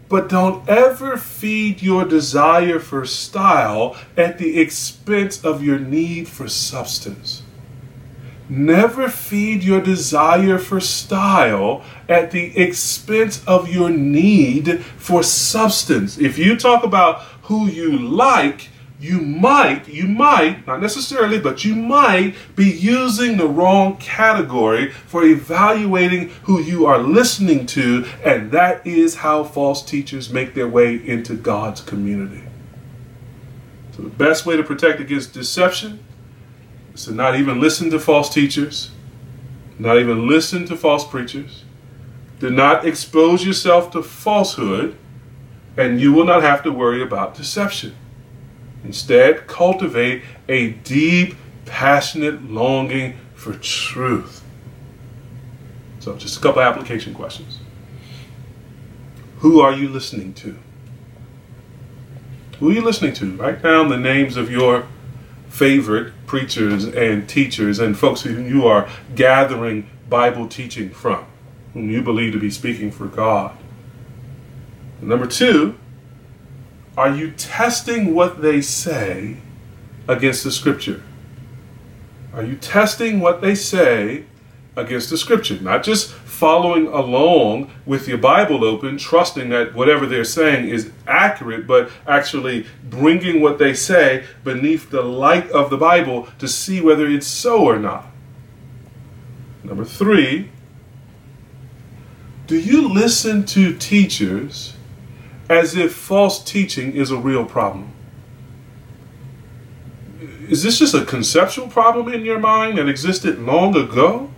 But 0.08 0.30
don't 0.30 0.68
ever 0.70 1.18
feed 1.18 1.82
your 1.82 2.06
desire 2.06 2.80
for 2.80 3.06
style 3.06 3.98
at 4.16 4.38
the 4.38 4.60
expense 4.60 5.44
of 5.44 5.64
your 5.64 5.80
need 5.80 6.28
for 6.28 6.48
substance. 6.48 7.42
Never 8.48 9.10
feed 9.10 9.64
your 9.64 9.82
desire 9.82 10.60
for 10.60 10.80
style 10.80 11.84
at 12.08 12.30
the 12.30 12.56
expense 12.56 13.44
of 13.48 13.70
your 13.70 13.90
need 13.90 14.84
for 14.98 15.24
substance. 15.24 16.20
If 16.20 16.38
you 16.38 16.56
talk 16.56 16.84
about 16.84 17.22
who 17.44 17.66
you 17.66 17.98
like, 17.98 18.70
you 19.00 19.20
might, 19.20 19.90
you 19.90 20.08
might, 20.08 20.66
not 20.66 20.82
necessarily, 20.82 21.38
but 21.38 21.66
you 21.66 21.76
might 21.76 22.36
be 22.56 22.72
using 22.72 23.36
the 23.36 23.48
wrong 23.48 23.98
category 23.98 24.92
for 24.92 25.24
evaluating 25.24 26.30
who 26.44 26.62
you 26.62 26.86
are 26.86 27.00
listening 27.00 27.66
to, 27.68 28.06
and 28.24 28.52
that 28.52 28.86
is 28.88 29.16
how 29.16 29.44
false 29.44 29.84
teachers 29.84 30.30
make 30.30 30.54
their 30.54 30.68
way 30.68 30.96
into 30.96 31.36
God's 31.36 31.82
community. 31.82 32.44
So, 33.96 34.04
the 34.04 34.10
best 34.10 34.46
way 34.46 34.56
to 34.56 34.64
protect 34.64 35.02
against 35.02 35.34
deception 35.34 36.00
is 36.94 37.06
to 37.06 37.12
not 37.12 37.36
even 37.36 37.60
listen 37.60 37.90
to 37.92 38.00
false 38.00 38.34
teachers, 38.34 38.92
not 39.78 40.00
even 40.00 40.28
listen 40.28 40.66
to 40.68 40.78
false 40.78 41.06
preachers. 41.06 41.66
Do 42.40 42.50
not 42.50 42.86
expose 42.86 43.46
yourself 43.46 43.92
to 43.92 44.02
falsehood, 44.02 44.98
and 45.76 46.00
you 46.00 46.14
will 46.14 46.26
not 46.26 46.44
have 46.44 46.64
to 46.64 46.72
worry 46.72 47.02
about 47.02 47.36
deception. 47.36 47.94
Instead, 48.86 49.48
cultivate 49.48 50.22
a 50.48 50.70
deep, 50.70 51.36
passionate 51.66 52.44
longing 52.44 53.18
for 53.34 53.54
truth. 53.54 54.44
So, 56.00 56.16
just 56.16 56.38
a 56.38 56.40
couple 56.40 56.62
application 56.62 57.16
questions. 57.16 57.60
Who 59.40 59.60
are 59.60 59.74
you 59.74 59.90
listening 59.90 60.34
to? 60.36 60.58
Who 62.60 62.70
are 62.70 62.74
you 62.74 62.84
listening 62.84 63.14
to? 63.16 63.36
Write 63.36 63.64
down 63.64 63.90
the 63.90 63.98
names 63.98 64.38
of 64.38 64.52
your 64.52 64.88
favorite 65.50 66.14
preachers 66.28 66.86
and 66.86 67.28
teachers 67.28 67.80
and 67.80 67.98
folks 67.98 68.22
who 68.22 68.40
you 68.40 68.68
are 68.68 68.88
gathering 69.16 69.90
Bible 70.08 70.48
teaching 70.48 70.92
from, 70.92 71.26
whom 71.74 71.90
you 71.90 72.04
believe 72.04 72.34
to 72.34 72.40
be 72.40 72.52
speaking 72.52 72.92
for 72.92 73.08
God. 73.08 73.58
number 75.02 75.26
two, 75.26 75.78
are 76.98 77.10
you 77.14 77.32
testing 77.32 78.16
what 78.16 78.42
they 78.42 78.62
say 78.62 79.38
against 80.08 80.44
the 80.44 80.52
scripture? 80.52 81.04
Are 82.34 82.44
you 82.44 82.56
testing 82.56 83.20
what 83.20 83.42
they 83.42 83.56
say 83.56 84.26
against 84.76 85.10
the 85.10 85.18
scripture? 85.18 85.60
Not 85.60 85.84
just 85.84 86.12
following 86.12 86.88
along 86.88 87.72
with 87.86 88.08
your 88.08 88.18
Bible 88.18 88.64
open, 88.64 88.98
trusting 88.98 89.50
that 89.50 89.74
whatever 89.74 90.06
they're 90.06 90.24
saying 90.24 90.70
is 90.70 90.92
accurate, 91.08 91.66
but 91.66 91.90
actually 92.08 92.66
bringing 92.90 93.42
what 93.42 93.58
they 93.58 93.74
say 93.74 94.26
beneath 94.44 94.90
the 94.90 95.02
light 95.02 95.50
of 95.52 95.70
the 95.70 95.78
Bible 95.78 96.28
to 96.40 96.48
see 96.48 96.82
whether 96.82 97.08
it's 97.08 97.28
so 97.28 97.64
or 97.64 97.80
not. 97.80 98.06
Number 99.64 99.86
three, 99.86 100.52
do 102.48 102.60
you 102.60 102.88
listen 102.88 103.46
to 103.48 103.74
teachers 103.76 104.75
as 105.50 105.76
if 105.76 105.94
false 105.94 106.44
teaching 106.44 106.94
is 106.94 107.12
a 107.12 107.18
real 107.18 107.46
problem. 107.46 107.92
Is 110.50 110.64
this 110.64 110.80
just 110.80 110.94
a 110.94 111.06
conceptual 111.06 111.68
problem 111.68 112.12
in 112.12 112.24
your 112.24 112.40
mind 112.40 112.78
that 112.78 112.88
existed 112.88 113.40
long 113.40 113.76
ago? 113.76 114.32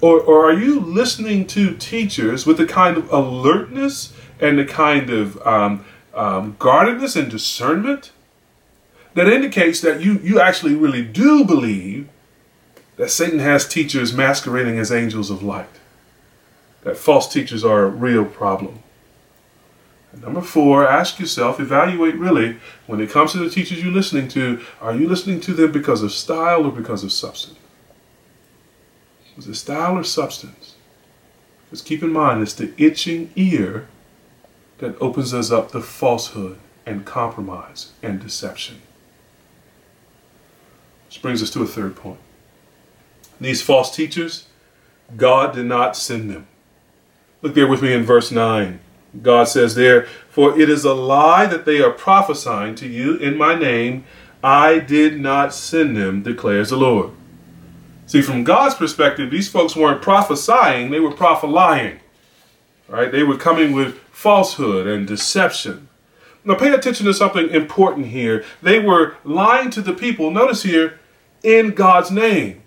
Or, 0.00 0.20
or 0.20 0.50
are 0.50 0.52
you 0.52 0.80
listening 0.80 1.46
to 1.48 1.74
teachers 1.74 2.46
with 2.46 2.58
the 2.58 2.66
kind 2.66 2.96
of 2.96 3.10
alertness 3.10 4.12
and 4.40 4.58
the 4.58 4.64
kind 4.64 5.08
of 5.08 5.40
um, 5.46 5.84
um, 6.12 6.56
guardedness 6.58 7.16
and 7.16 7.30
discernment 7.30 8.12
that 9.14 9.28
indicates 9.28 9.80
that 9.80 10.02
you, 10.02 10.18
you 10.18 10.40
actually 10.40 10.74
really 10.74 11.02
do 11.02 11.44
believe 11.44 12.08
that 12.96 13.10
Satan 13.10 13.38
has 13.38 13.66
teachers 13.66 14.12
masquerading 14.12 14.78
as 14.78 14.92
angels 14.92 15.30
of 15.30 15.42
light? 15.42 15.68
That 16.82 16.96
false 16.96 17.32
teachers 17.32 17.64
are 17.64 17.84
a 17.84 17.88
real 17.88 18.24
problem. 18.24 18.83
Number 20.20 20.40
four, 20.40 20.86
ask 20.86 21.18
yourself, 21.18 21.60
evaluate 21.60 22.14
really, 22.16 22.58
when 22.86 23.00
it 23.00 23.10
comes 23.10 23.32
to 23.32 23.38
the 23.38 23.50
teachers 23.50 23.82
you're 23.82 23.92
listening 23.92 24.28
to, 24.28 24.60
are 24.80 24.94
you 24.94 25.08
listening 25.08 25.40
to 25.42 25.52
them 25.52 25.72
because 25.72 26.02
of 26.02 26.12
style 26.12 26.64
or 26.64 26.72
because 26.72 27.02
of 27.02 27.12
substance? 27.12 27.58
Is 29.36 29.48
it 29.48 29.54
style 29.54 29.96
or 29.96 30.04
substance? 30.04 30.76
Because 31.64 31.82
keep 31.82 32.02
in 32.02 32.12
mind, 32.12 32.42
it's 32.42 32.54
the 32.54 32.72
itching 32.78 33.32
ear 33.34 33.88
that 34.78 35.00
opens 35.00 35.34
us 35.34 35.50
up 35.50 35.72
to 35.72 35.80
falsehood 35.80 36.58
and 36.86 37.04
compromise 37.04 37.92
and 38.02 38.20
deception. 38.20 38.80
Which 41.06 41.22
brings 41.22 41.42
us 41.42 41.50
to 41.50 41.62
a 41.62 41.66
third 41.66 41.96
point. 41.96 42.20
These 43.40 43.62
false 43.62 43.94
teachers, 43.94 44.46
God 45.16 45.54
did 45.54 45.66
not 45.66 45.96
send 45.96 46.30
them. 46.30 46.46
Look 47.42 47.54
there 47.54 47.66
with 47.66 47.82
me 47.82 47.92
in 47.92 48.04
verse 48.04 48.30
9. 48.30 48.80
God 49.22 49.44
says 49.44 49.74
there, 49.74 50.06
For 50.28 50.58
it 50.58 50.68
is 50.68 50.84
a 50.84 50.94
lie 50.94 51.46
that 51.46 51.64
they 51.64 51.80
are 51.80 51.90
prophesying 51.90 52.74
to 52.76 52.88
you 52.88 53.16
in 53.16 53.36
my 53.36 53.54
name. 53.54 54.04
I 54.42 54.78
did 54.78 55.20
not 55.20 55.54
send 55.54 55.96
them, 55.96 56.22
declares 56.22 56.70
the 56.70 56.76
Lord. 56.76 57.12
See, 58.06 58.20
from 58.20 58.44
God's 58.44 58.74
perspective, 58.74 59.30
these 59.30 59.48
folks 59.48 59.74
weren't 59.74 60.02
prophesying, 60.02 60.90
they 60.90 61.00
were 61.00 61.12
prophesying. 61.12 62.00
Right? 62.88 63.10
They 63.10 63.22
were 63.22 63.38
coming 63.38 63.72
with 63.72 63.98
falsehood 64.12 64.86
and 64.86 65.06
deception. 65.06 65.88
Now, 66.44 66.54
pay 66.54 66.70
attention 66.70 67.06
to 67.06 67.14
something 67.14 67.48
important 67.48 68.08
here. 68.08 68.44
They 68.60 68.78
were 68.78 69.16
lying 69.24 69.70
to 69.70 69.80
the 69.80 69.94
people, 69.94 70.30
notice 70.30 70.62
here, 70.62 71.00
in 71.42 71.70
God's 71.70 72.10
name. 72.10 72.62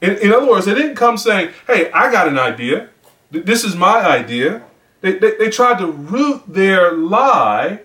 In, 0.00 0.16
in 0.18 0.32
other 0.32 0.48
words, 0.48 0.66
they 0.66 0.74
didn't 0.74 0.94
come 0.94 1.16
saying, 1.16 1.50
Hey, 1.66 1.90
I 1.90 2.12
got 2.12 2.28
an 2.28 2.38
idea. 2.38 2.90
This 3.32 3.64
is 3.64 3.74
my 3.74 4.06
idea. 4.06 4.62
They, 5.06 5.12
they, 5.18 5.36
they 5.36 5.50
tried 5.50 5.78
to 5.78 5.86
root 5.86 6.42
their 6.48 6.90
lie 6.92 7.78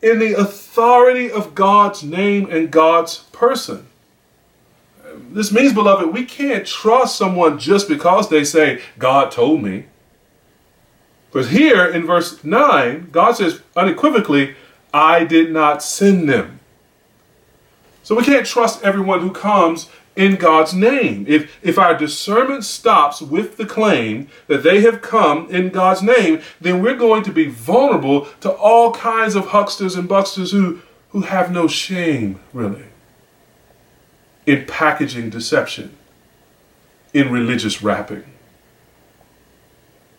in 0.00 0.18
the 0.18 0.32
authority 0.32 1.30
of 1.30 1.54
God's 1.54 2.02
name 2.02 2.48
and 2.50 2.70
God's 2.70 3.18
person. 3.24 3.88
This 5.14 5.52
means, 5.52 5.74
beloved, 5.74 6.14
we 6.14 6.24
can't 6.24 6.66
trust 6.66 7.16
someone 7.18 7.58
just 7.58 7.88
because 7.88 8.30
they 8.30 8.42
say, 8.42 8.80
God 8.98 9.30
told 9.30 9.62
me. 9.62 9.84
Because 11.30 11.50
here 11.50 11.84
in 11.84 12.06
verse 12.06 12.42
9, 12.42 13.10
God 13.12 13.32
says 13.32 13.60
unequivocally, 13.76 14.56
I 14.94 15.24
did 15.24 15.52
not 15.52 15.82
send 15.82 16.26
them. 16.26 16.58
So 18.02 18.14
we 18.14 18.24
can't 18.24 18.46
trust 18.46 18.82
everyone 18.82 19.20
who 19.20 19.30
comes 19.30 19.90
in 20.14 20.36
God's 20.36 20.74
name. 20.74 21.24
If, 21.28 21.58
if 21.62 21.78
our 21.78 21.96
discernment 21.96 22.64
stops 22.64 23.22
with 23.22 23.56
the 23.56 23.66
claim 23.66 24.28
that 24.46 24.62
they 24.62 24.80
have 24.82 25.00
come 25.00 25.48
in 25.50 25.70
God's 25.70 26.02
name, 26.02 26.42
then 26.60 26.82
we're 26.82 26.96
going 26.96 27.22
to 27.24 27.32
be 27.32 27.46
vulnerable 27.46 28.26
to 28.40 28.50
all 28.52 28.92
kinds 28.92 29.34
of 29.34 29.48
hucksters 29.48 29.96
and 29.96 30.08
bucksters 30.08 30.52
who, 30.52 30.80
who 31.10 31.22
have 31.22 31.50
no 31.50 31.66
shame, 31.66 32.40
really, 32.52 32.84
in 34.46 34.66
packaging 34.66 35.30
deception, 35.30 35.96
in 37.14 37.30
religious 37.30 37.82
wrapping. 37.82 38.24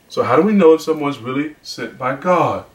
So, 0.10 0.23
how 0.23 0.36
do 0.36 0.43
we 0.43 0.53
know 0.53 0.73
if 0.73 0.82
someone's 0.82 1.17
really 1.17 1.56
sent 1.62 1.97
by 1.97 2.15
God? 2.15 2.65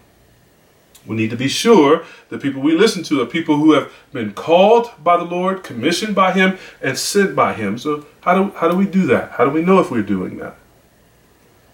We 1.08 1.16
need 1.16 1.30
to 1.30 1.36
be 1.36 1.48
sure 1.48 2.04
the 2.28 2.36
people 2.36 2.60
we 2.60 2.76
listen 2.76 3.02
to 3.04 3.22
are 3.22 3.26
people 3.26 3.56
who 3.56 3.72
have 3.72 3.90
been 4.12 4.34
called 4.34 4.92
by 5.02 5.16
the 5.16 5.24
Lord, 5.24 5.64
commissioned 5.64 6.14
by 6.14 6.32
Him, 6.32 6.58
and 6.82 6.98
sent 6.98 7.34
by 7.34 7.54
Him. 7.54 7.78
So 7.78 8.06
how 8.20 8.34
do, 8.34 8.54
how 8.56 8.68
do 8.70 8.76
we 8.76 8.86
do 8.86 9.06
that? 9.06 9.32
How 9.32 9.46
do 9.46 9.50
we 9.50 9.62
know 9.62 9.80
if 9.80 9.90
we're 9.90 10.02
doing 10.02 10.36
that? 10.36 10.56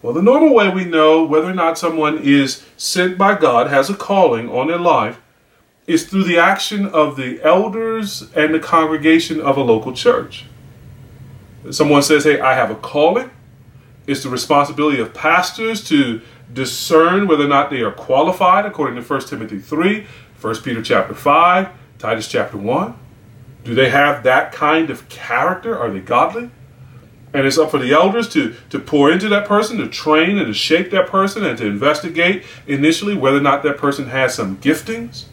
Well, 0.02 0.14
the 0.14 0.22
normal 0.22 0.54
way 0.54 0.68
we 0.68 0.84
know 0.84 1.24
whether 1.24 1.50
or 1.50 1.54
not 1.54 1.78
someone 1.78 2.18
is 2.22 2.64
sent 2.76 3.18
by 3.18 3.36
God, 3.36 3.70
has 3.70 3.90
a 3.90 3.94
calling 3.94 4.48
on 4.48 4.68
their 4.68 4.78
life, 4.78 5.20
is 5.86 6.06
through 6.06 6.24
the 6.24 6.38
action 6.38 6.86
of 6.86 7.16
the 7.16 7.42
elders 7.42 8.30
and 8.36 8.54
the 8.54 8.60
congregation 8.60 9.40
of 9.40 9.56
a 9.56 9.62
local 9.62 9.92
church. 9.92 10.46
Someone 11.70 12.02
says, 12.02 12.24
Hey, 12.24 12.38
I 12.38 12.54
have 12.54 12.70
a 12.70 12.76
calling. 12.76 13.30
It's 14.06 14.22
the 14.22 14.28
responsibility 14.28 15.00
of 15.00 15.14
pastors 15.14 15.82
to 15.88 16.20
discern 16.54 17.26
whether 17.26 17.44
or 17.44 17.48
not 17.48 17.70
they 17.70 17.82
are 17.82 17.92
qualified 17.92 18.64
according 18.64 18.96
to 18.96 19.02
1 19.02 19.20
Timothy 19.26 19.58
3, 19.58 20.06
1 20.40 20.56
Peter 20.62 20.82
chapter 20.82 21.14
5, 21.14 21.68
Titus 21.98 22.28
chapter 22.28 22.56
1. 22.56 22.94
Do 23.64 23.74
they 23.74 23.90
have 23.90 24.22
that 24.22 24.52
kind 24.52 24.90
of 24.90 25.08
character? 25.08 25.76
Are 25.78 25.90
they 25.90 26.00
godly? 26.00 26.50
And 27.32 27.46
it's 27.46 27.58
up 27.58 27.70
for 27.70 27.78
the 27.78 27.92
elders 27.92 28.28
to, 28.34 28.54
to 28.70 28.78
pour 28.78 29.10
into 29.10 29.28
that 29.30 29.46
person, 29.48 29.78
to 29.78 29.88
train 29.88 30.38
and 30.38 30.46
to 30.46 30.54
shape 30.54 30.90
that 30.92 31.08
person, 31.08 31.44
and 31.44 31.58
to 31.58 31.66
investigate 31.66 32.44
initially 32.66 33.16
whether 33.16 33.38
or 33.38 33.42
not 33.42 33.62
that 33.64 33.76
person 33.76 34.06
has 34.06 34.34
some 34.34 34.58
giftings. 34.58 35.24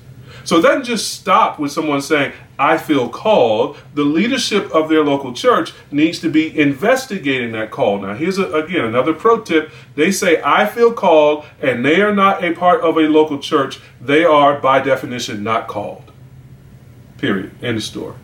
So 0.44 0.58
it 0.58 0.62
doesn't 0.62 0.86
just 0.86 1.14
stop 1.14 1.60
with 1.60 1.72
someone 1.72 2.02
saying, 2.02 2.34
I 2.58 2.78
feel 2.78 3.10
called. 3.10 3.78
The 3.94 4.04
leadership 4.04 4.70
of 4.72 4.90
their 4.90 5.04
local 5.04 5.34
church 5.34 5.74
needs 5.92 6.20
to 6.20 6.30
be 6.30 6.58
investigating 6.60 7.52
that 7.54 7.72
call. 7.72 8.00
Now, 8.00 8.14
here's 8.14 8.38
a, 8.38 8.52
again 8.54 8.86
another 8.86 9.14
pro 9.14 9.42
tip. 9.42 9.72
They 9.96 10.12
say, 10.12 10.42
I 10.44 10.66
feel 10.66 10.94
called, 10.94 11.46
and 11.62 11.84
they 11.86 12.02
are 12.02 12.14
not 12.14 12.44
a 12.44 12.54
part 12.54 12.82
of 12.82 12.98
a 12.98 13.02
local 13.02 13.40
church. 13.40 13.80
They 14.00 14.24
are, 14.24 14.60
by 14.60 14.82
definition, 14.82 15.44
not 15.44 15.68
called. 15.68 16.12
Period. 17.18 17.52
End 17.64 17.78
of 17.78 17.84
story. 17.84 18.16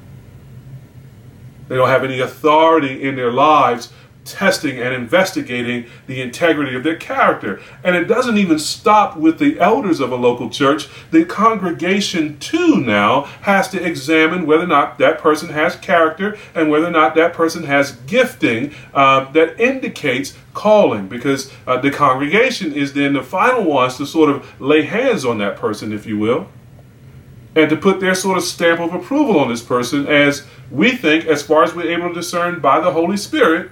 They 1.67 1.75
don't 1.75 1.89
have 1.89 2.03
any 2.03 2.19
authority 2.19 3.03
in 3.03 3.15
their 3.15 3.31
lives 3.31 3.91
testing 4.27 4.79
and 4.79 4.93
investigating 4.93 5.89
the 6.05 6.21
integrity 6.21 6.75
of 6.75 6.83
their 6.83 6.95
character. 6.95 7.61
And 7.83 7.95
it 7.95 8.05
doesn't 8.05 8.37
even 8.37 8.59
stop 8.59 9.17
with 9.17 9.39
the 9.39 9.59
elders 9.59 9.99
of 9.99 10.11
a 10.11 10.15
local 10.15 10.49
church. 10.49 10.87
The 11.11 11.25
congregation, 11.25 12.37
too, 12.39 12.77
now 12.77 13.23
has 13.41 13.69
to 13.69 13.83
examine 13.83 14.45
whether 14.45 14.63
or 14.63 14.67
not 14.67 14.97
that 14.99 15.19
person 15.19 15.49
has 15.49 15.75
character 15.77 16.37
and 16.53 16.69
whether 16.69 16.87
or 16.87 16.91
not 16.91 17.15
that 17.15 17.33
person 17.33 17.63
has 17.63 17.93
gifting 18.07 18.73
uh, 18.93 19.31
that 19.31 19.59
indicates 19.59 20.35
calling, 20.53 21.07
because 21.07 21.51
uh, 21.67 21.77
the 21.77 21.91
congregation 21.91 22.73
is 22.73 22.93
then 22.93 23.13
the 23.13 23.23
final 23.23 23.63
ones 23.63 23.97
to 23.97 24.05
sort 24.05 24.29
of 24.29 24.59
lay 24.59 24.81
hands 24.81 25.23
on 25.23 25.37
that 25.37 25.55
person, 25.55 25.93
if 25.93 26.05
you 26.05 26.17
will 26.17 26.47
and 27.57 27.71
to 27.71 27.75
put 27.75 27.99
their 27.99 28.13
sort 28.13 28.37
of 28.37 28.43
stamp 28.43 28.79
of 28.79 28.93
approval 28.93 29.39
on 29.39 29.49
this 29.49 29.63
person 29.63 30.05
as 30.05 30.45
we 30.69 30.95
think, 30.95 31.25
as 31.25 31.41
far 31.41 31.63
as 31.63 31.73
we're 31.73 31.89
able 31.89 32.09
to 32.09 32.13
discern 32.13 32.59
by 32.59 32.79
the 32.79 32.91
Holy 32.91 33.17
Spirit, 33.17 33.71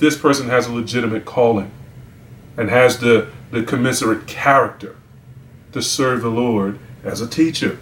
this 0.00 0.16
person 0.16 0.48
has 0.48 0.66
a 0.66 0.72
legitimate 0.72 1.24
calling 1.24 1.70
and 2.56 2.68
has 2.68 2.98
the, 2.98 3.30
the 3.50 3.62
commensurate 3.62 4.26
character 4.26 4.96
to 5.72 5.80
serve 5.80 6.22
the 6.22 6.30
Lord 6.30 6.78
as 7.04 7.20
a 7.20 7.28
teacher. 7.28 7.78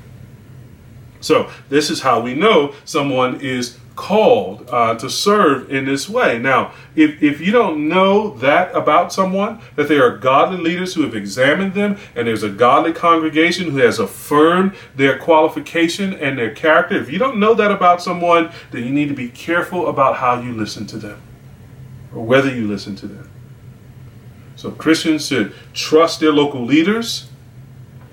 So, 1.20 1.50
this 1.68 1.90
is 1.90 2.02
how 2.02 2.20
we 2.20 2.34
know 2.34 2.74
someone 2.84 3.40
is 3.40 3.78
called 3.96 4.68
uh, 4.70 4.94
to 4.94 5.10
serve 5.10 5.72
in 5.72 5.84
this 5.84 6.08
way. 6.08 6.38
Now, 6.38 6.72
if, 6.94 7.20
if 7.20 7.40
you 7.40 7.50
don't 7.50 7.88
know 7.88 8.36
that 8.36 8.72
about 8.74 9.12
someone, 9.12 9.60
that 9.74 9.88
they 9.88 9.98
are 9.98 10.16
godly 10.16 10.58
leaders 10.58 10.94
who 10.94 11.02
have 11.02 11.16
examined 11.16 11.74
them, 11.74 11.98
and 12.14 12.28
there's 12.28 12.44
a 12.44 12.50
godly 12.50 12.92
congregation 12.92 13.70
who 13.70 13.78
has 13.78 13.98
affirmed 13.98 14.76
their 14.94 15.18
qualification 15.18 16.14
and 16.14 16.38
their 16.38 16.54
character, 16.54 16.96
if 16.96 17.10
you 17.10 17.18
don't 17.18 17.40
know 17.40 17.54
that 17.54 17.72
about 17.72 18.00
someone, 18.00 18.52
then 18.70 18.84
you 18.84 18.90
need 18.90 19.08
to 19.08 19.14
be 19.14 19.28
careful 19.28 19.88
about 19.88 20.16
how 20.18 20.40
you 20.40 20.52
listen 20.52 20.86
to 20.86 20.96
them 20.96 21.20
or 22.14 22.24
whether 22.24 22.54
you 22.54 22.66
listen 22.66 22.96
to 22.96 23.06
them. 23.06 23.30
So 24.56 24.70
Christians 24.70 25.28
should 25.28 25.54
trust 25.72 26.20
their 26.20 26.32
local 26.32 26.64
leaders 26.64 27.28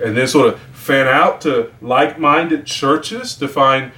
and 0.03 0.15
then 0.15 0.27
sort 0.27 0.53
of 0.53 0.60
fan 0.73 1.08
out 1.08 1.41
to 1.41 1.71
like-minded 1.81 2.65
churches 2.65 3.36
to 3.36 3.47
find 3.47 3.91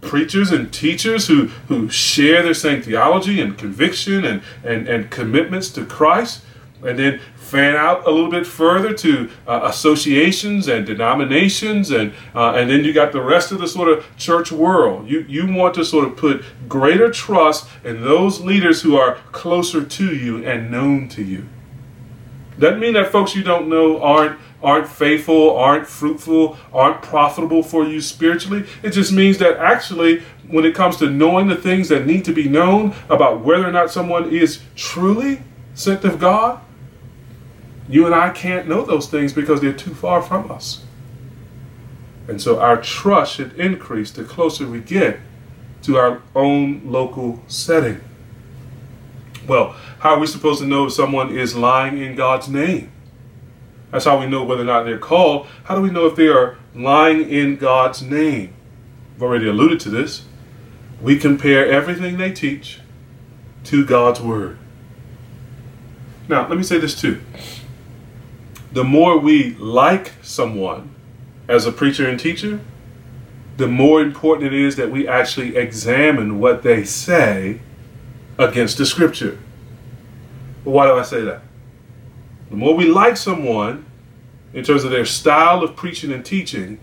preachers 0.00 0.52
and 0.52 0.72
teachers 0.72 1.26
who, 1.26 1.46
who 1.68 1.90
share 1.90 2.42
their 2.42 2.54
same 2.54 2.82
theology 2.82 3.40
and 3.40 3.58
conviction 3.58 4.24
and, 4.24 4.42
and, 4.64 4.88
and 4.88 5.10
commitments 5.10 5.68
to 5.70 5.84
Christ. 5.84 6.42
And 6.82 6.98
then 6.98 7.20
fan 7.50 7.74
out 7.76 8.06
a 8.06 8.10
little 8.10 8.30
bit 8.30 8.46
further 8.46 8.94
to 8.94 9.28
uh, 9.46 9.60
associations 9.64 10.68
and 10.68 10.86
denominations, 10.86 11.90
and 11.90 12.12
uh, 12.34 12.52
and 12.52 12.70
then 12.70 12.84
you 12.84 12.92
got 12.92 13.12
the 13.12 13.20
rest 13.20 13.50
of 13.52 13.58
the 13.58 13.68
sort 13.68 13.88
of 13.88 14.04
church 14.16 14.52
world. 14.52 15.08
You 15.08 15.20
you 15.28 15.52
want 15.52 15.74
to 15.74 15.84
sort 15.84 16.06
of 16.06 16.16
put 16.16 16.44
greater 16.68 17.10
trust 17.10 17.68
in 17.84 18.02
those 18.02 18.40
leaders 18.40 18.82
who 18.82 18.96
are 18.96 19.16
closer 19.32 19.84
to 19.84 20.14
you 20.14 20.44
and 20.44 20.70
known 20.70 21.08
to 21.08 21.22
you. 21.22 21.46
Doesn't 22.58 22.80
mean 22.80 22.94
that 22.94 23.10
folks 23.10 23.34
you 23.34 23.42
don't 23.42 23.68
know 23.68 24.00
aren't 24.02 24.38
aren't 24.62 24.88
faithful, 24.88 25.56
aren't 25.56 25.86
fruitful, 25.86 26.56
aren't 26.72 27.02
profitable 27.02 27.62
for 27.62 27.84
you 27.84 28.00
spiritually. 28.00 28.66
It 28.82 28.90
just 28.90 29.12
means 29.12 29.38
that 29.38 29.56
actually, 29.56 30.20
when 30.48 30.64
it 30.64 30.74
comes 30.74 30.96
to 30.98 31.10
knowing 31.10 31.48
the 31.48 31.56
things 31.56 31.88
that 31.88 32.06
need 32.06 32.24
to 32.26 32.32
be 32.32 32.48
known 32.48 32.94
about 33.08 33.40
whether 33.40 33.66
or 33.66 33.72
not 33.72 33.90
someone 33.90 34.30
is 34.30 34.60
truly 34.76 35.42
sent 35.74 36.04
of 36.04 36.18
God, 36.18 36.60
you 37.90 38.06
and 38.06 38.14
I 38.14 38.30
can't 38.30 38.68
know 38.68 38.84
those 38.84 39.08
things 39.08 39.32
because 39.32 39.60
they're 39.60 39.72
too 39.72 39.94
far 39.94 40.22
from 40.22 40.48
us. 40.48 40.84
And 42.28 42.40
so 42.40 42.60
our 42.60 42.80
trust 42.80 43.34
should 43.34 43.58
increase 43.58 44.12
the 44.12 44.22
closer 44.22 44.64
we 44.64 44.78
get 44.78 45.18
to 45.82 45.96
our 45.96 46.22
own 46.36 46.82
local 46.84 47.42
setting. 47.48 48.00
Well, 49.48 49.70
how 49.98 50.10
are 50.10 50.18
we 50.20 50.28
supposed 50.28 50.60
to 50.60 50.66
know 50.66 50.86
if 50.86 50.92
someone 50.92 51.36
is 51.36 51.56
lying 51.56 51.98
in 51.98 52.14
God's 52.14 52.48
name? 52.48 52.92
That's 53.90 54.04
how 54.04 54.20
we 54.20 54.26
know 54.26 54.44
whether 54.44 54.62
or 54.62 54.66
not 54.66 54.84
they're 54.84 54.96
called. 54.96 55.48
How 55.64 55.74
do 55.74 55.80
we 55.80 55.90
know 55.90 56.06
if 56.06 56.14
they 56.14 56.28
are 56.28 56.58
lying 56.72 57.28
in 57.28 57.56
God's 57.56 58.02
name? 58.02 58.54
I've 59.16 59.22
already 59.24 59.48
alluded 59.48 59.80
to 59.80 59.90
this. 59.90 60.24
We 61.02 61.18
compare 61.18 61.68
everything 61.68 62.18
they 62.18 62.30
teach 62.30 62.78
to 63.64 63.84
God's 63.84 64.20
word. 64.20 64.58
Now, 66.28 66.46
let 66.46 66.56
me 66.56 66.62
say 66.62 66.78
this 66.78 66.98
too 66.98 67.20
the 68.72 68.84
more 68.84 69.18
we 69.18 69.54
like 69.56 70.12
someone 70.22 70.94
as 71.48 71.66
a 71.66 71.72
preacher 71.72 72.08
and 72.08 72.18
teacher, 72.18 72.60
the 73.56 73.66
more 73.66 74.00
important 74.00 74.52
it 74.52 74.58
is 74.58 74.76
that 74.76 74.90
we 74.90 75.06
actually 75.06 75.56
examine 75.56 76.38
what 76.38 76.62
they 76.62 76.84
say 76.84 77.60
against 78.38 78.78
the 78.78 78.86
scripture. 78.86 79.38
But 80.64 80.70
why 80.70 80.86
do 80.86 80.94
I 80.94 81.02
say 81.02 81.22
that? 81.22 81.42
The 82.48 82.56
more 82.56 82.74
we 82.74 82.86
like 82.86 83.16
someone 83.16 83.84
in 84.52 84.64
terms 84.64 84.84
of 84.84 84.90
their 84.90 85.04
style 85.04 85.62
of 85.62 85.76
preaching 85.76 86.12
and 86.12 86.24
teaching, 86.24 86.80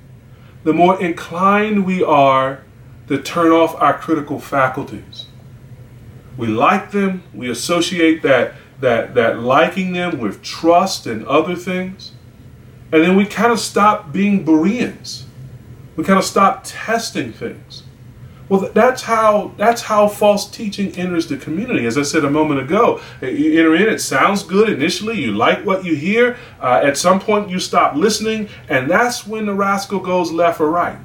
the 0.64 0.74
more 0.74 1.02
inclined 1.02 1.86
we 1.86 2.04
are 2.04 2.64
to 3.08 3.22
turn 3.22 3.52
off 3.52 3.76
our 3.82 3.98
critical 3.98 4.40
faculties. 4.40 5.28
We 6.38 6.48
like 6.48 6.92
them, 6.92 7.24
we 7.34 7.50
associate 7.50 8.22
that 8.24 8.54
that 8.80 9.16
that 9.16 9.40
liking 9.40 9.94
them 9.94 10.20
with 10.20 10.42
trust 10.42 11.08
and 11.08 11.26
other 11.26 11.56
things. 11.56 12.12
And 12.92 13.04
then 13.04 13.16
we 13.16 13.26
kind 13.26 13.52
of 13.52 13.60
stop 13.60 14.14
being 14.14 14.46
Bereans. 14.46 15.26
We 15.96 16.04
kind 16.04 16.20
of 16.20 16.26
stop 16.26 16.62
testing 16.64 17.34
things. 17.34 17.84
Well, 18.50 18.70
that's 18.74 19.04
how 19.04 19.52
that's 19.58 19.82
how 19.82 20.08
false 20.08 20.50
teaching 20.50 20.96
enters 20.98 21.28
the 21.28 21.36
community. 21.38 21.86
As 21.86 21.98
I 21.98 22.04
said 22.04 22.24
a 22.24 22.30
moment 22.30 22.62
ago, 22.62 23.02
you 23.22 23.60
enter 23.60 23.76
in, 23.76 23.94
it 23.94 24.00
sounds 24.00 24.44
good 24.44 24.70
initially, 24.70 25.20
you 25.20 25.34
like 25.34 25.66
what 25.66 25.84
you 25.84 25.96
hear. 25.96 26.38
Uh, 26.62 26.82
at 26.84 26.98
some 26.98 27.20
point, 27.20 27.50
you 27.50 27.60
stop 27.60 27.96
listening, 27.96 28.48
and 28.70 28.90
that's 28.90 29.28
when 29.28 29.48
the 29.48 29.54
rascal 29.54 30.00
goes 30.00 30.32
left 30.32 30.62
or 30.62 30.70
right. 30.70 30.98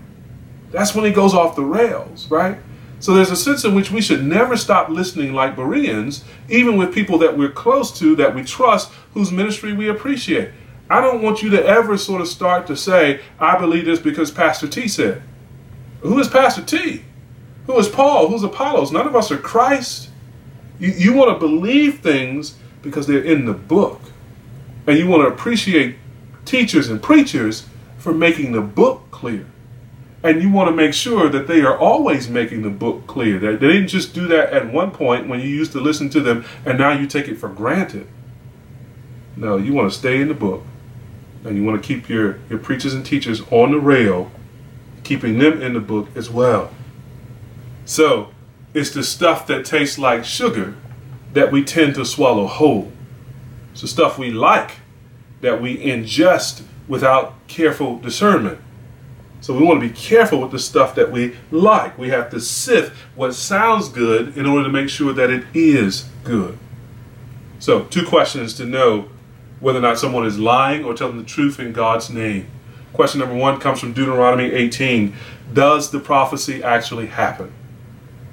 That's 0.70 0.94
when 0.94 1.04
he 1.04 1.10
goes 1.10 1.34
off 1.34 1.56
the 1.56 1.64
rails, 1.64 2.30
right? 2.30 2.58
So 3.02 3.12
there's 3.12 3.32
a 3.32 3.36
sense 3.36 3.64
in 3.64 3.74
which 3.74 3.90
we 3.90 4.00
should 4.00 4.24
never 4.24 4.56
stop 4.56 4.88
listening 4.88 5.32
like 5.34 5.56
Bereans, 5.56 6.22
even 6.48 6.76
with 6.76 6.94
people 6.94 7.18
that 7.18 7.36
we're 7.36 7.50
close 7.50 7.90
to, 7.98 8.14
that 8.14 8.32
we 8.32 8.44
trust, 8.44 8.92
whose 9.12 9.32
ministry 9.32 9.72
we 9.72 9.88
appreciate. 9.88 10.50
I 10.88 11.00
don't 11.00 11.20
want 11.20 11.42
you 11.42 11.50
to 11.50 11.66
ever 11.66 11.98
sort 11.98 12.20
of 12.20 12.28
start 12.28 12.68
to 12.68 12.76
say, 12.76 13.20
I 13.40 13.58
believe 13.58 13.86
this 13.86 13.98
because 13.98 14.30
Pastor 14.30 14.68
T 14.68 14.86
said. 14.86 15.20
Who 16.02 16.16
is 16.20 16.28
Pastor 16.28 16.62
T? 16.62 17.02
Who 17.66 17.76
is 17.76 17.88
Paul? 17.88 18.28
Who's 18.28 18.44
Apollos? 18.44 18.92
None 18.92 19.08
of 19.08 19.16
us 19.16 19.32
are 19.32 19.38
Christ. 19.38 20.08
You, 20.78 20.92
you 20.92 21.12
want 21.12 21.34
to 21.34 21.44
believe 21.44 22.02
things 22.02 22.56
because 22.82 23.08
they're 23.08 23.24
in 23.24 23.46
the 23.46 23.52
book. 23.52 24.00
And 24.86 24.96
you 24.96 25.08
want 25.08 25.22
to 25.22 25.34
appreciate 25.34 25.96
teachers 26.44 26.88
and 26.88 27.02
preachers 27.02 27.66
for 27.98 28.14
making 28.14 28.52
the 28.52 28.60
book 28.60 29.10
clear. 29.10 29.46
And 30.24 30.40
you 30.40 30.50
want 30.50 30.68
to 30.68 30.74
make 30.74 30.94
sure 30.94 31.28
that 31.28 31.48
they 31.48 31.62
are 31.62 31.76
always 31.76 32.28
making 32.28 32.62
the 32.62 32.70
book 32.70 33.06
clear. 33.06 33.38
That 33.38 33.60
they 33.60 33.66
didn't 33.68 33.88
just 33.88 34.14
do 34.14 34.28
that 34.28 34.52
at 34.52 34.72
one 34.72 34.92
point 34.92 35.28
when 35.28 35.40
you 35.40 35.48
used 35.48 35.72
to 35.72 35.80
listen 35.80 36.10
to 36.10 36.20
them 36.20 36.44
and 36.64 36.78
now 36.78 36.92
you 36.92 37.06
take 37.06 37.26
it 37.26 37.38
for 37.38 37.48
granted. 37.48 38.06
No, 39.36 39.56
you 39.56 39.72
want 39.72 39.90
to 39.90 39.98
stay 39.98 40.20
in 40.20 40.28
the 40.28 40.34
book. 40.34 40.62
And 41.44 41.56
you 41.56 41.64
want 41.64 41.82
to 41.82 41.86
keep 41.86 42.08
your, 42.08 42.38
your 42.48 42.60
preachers 42.60 42.94
and 42.94 43.04
teachers 43.04 43.42
on 43.50 43.72
the 43.72 43.80
rail, 43.80 44.30
keeping 45.02 45.38
them 45.38 45.60
in 45.60 45.74
the 45.74 45.80
book 45.80 46.08
as 46.14 46.30
well. 46.30 46.70
So, 47.84 48.32
it's 48.74 48.90
the 48.90 49.02
stuff 49.02 49.46
that 49.48 49.64
tastes 49.64 49.98
like 49.98 50.24
sugar 50.24 50.76
that 51.32 51.50
we 51.50 51.64
tend 51.64 51.96
to 51.96 52.04
swallow 52.04 52.46
whole. 52.46 52.92
It's 53.72 53.80
the 53.80 53.88
stuff 53.88 54.18
we 54.18 54.30
like 54.30 54.76
that 55.40 55.60
we 55.60 55.76
ingest 55.76 56.62
without 56.86 57.34
careful 57.48 57.98
discernment. 57.98 58.60
So 59.42 59.52
we 59.52 59.64
want 59.64 59.82
to 59.82 59.88
be 59.88 59.92
careful 59.92 60.40
with 60.40 60.52
the 60.52 60.58
stuff 60.60 60.94
that 60.94 61.10
we 61.10 61.36
like. 61.50 61.98
We 61.98 62.10
have 62.10 62.30
to 62.30 62.40
sift 62.40 62.96
what 63.16 63.34
sounds 63.34 63.88
good 63.88 64.36
in 64.38 64.46
order 64.46 64.62
to 64.62 64.72
make 64.72 64.88
sure 64.88 65.12
that 65.12 65.30
it 65.30 65.44
is 65.52 66.08
good. 66.22 66.56
So, 67.58 67.84
two 67.84 68.06
questions 68.06 68.54
to 68.54 68.64
know 68.64 69.08
whether 69.58 69.80
or 69.80 69.82
not 69.82 69.98
someone 69.98 70.26
is 70.26 70.38
lying 70.38 70.84
or 70.84 70.94
telling 70.94 71.18
the 71.18 71.24
truth 71.24 71.58
in 71.58 71.72
God's 71.72 72.08
name. 72.08 72.46
Question 72.92 73.18
number 73.18 73.34
one 73.34 73.58
comes 73.58 73.80
from 73.80 73.92
Deuteronomy 73.92 74.52
18 74.52 75.12
Does 75.52 75.90
the 75.90 75.98
prophecy 75.98 76.62
actually 76.62 77.06
happen? 77.06 77.52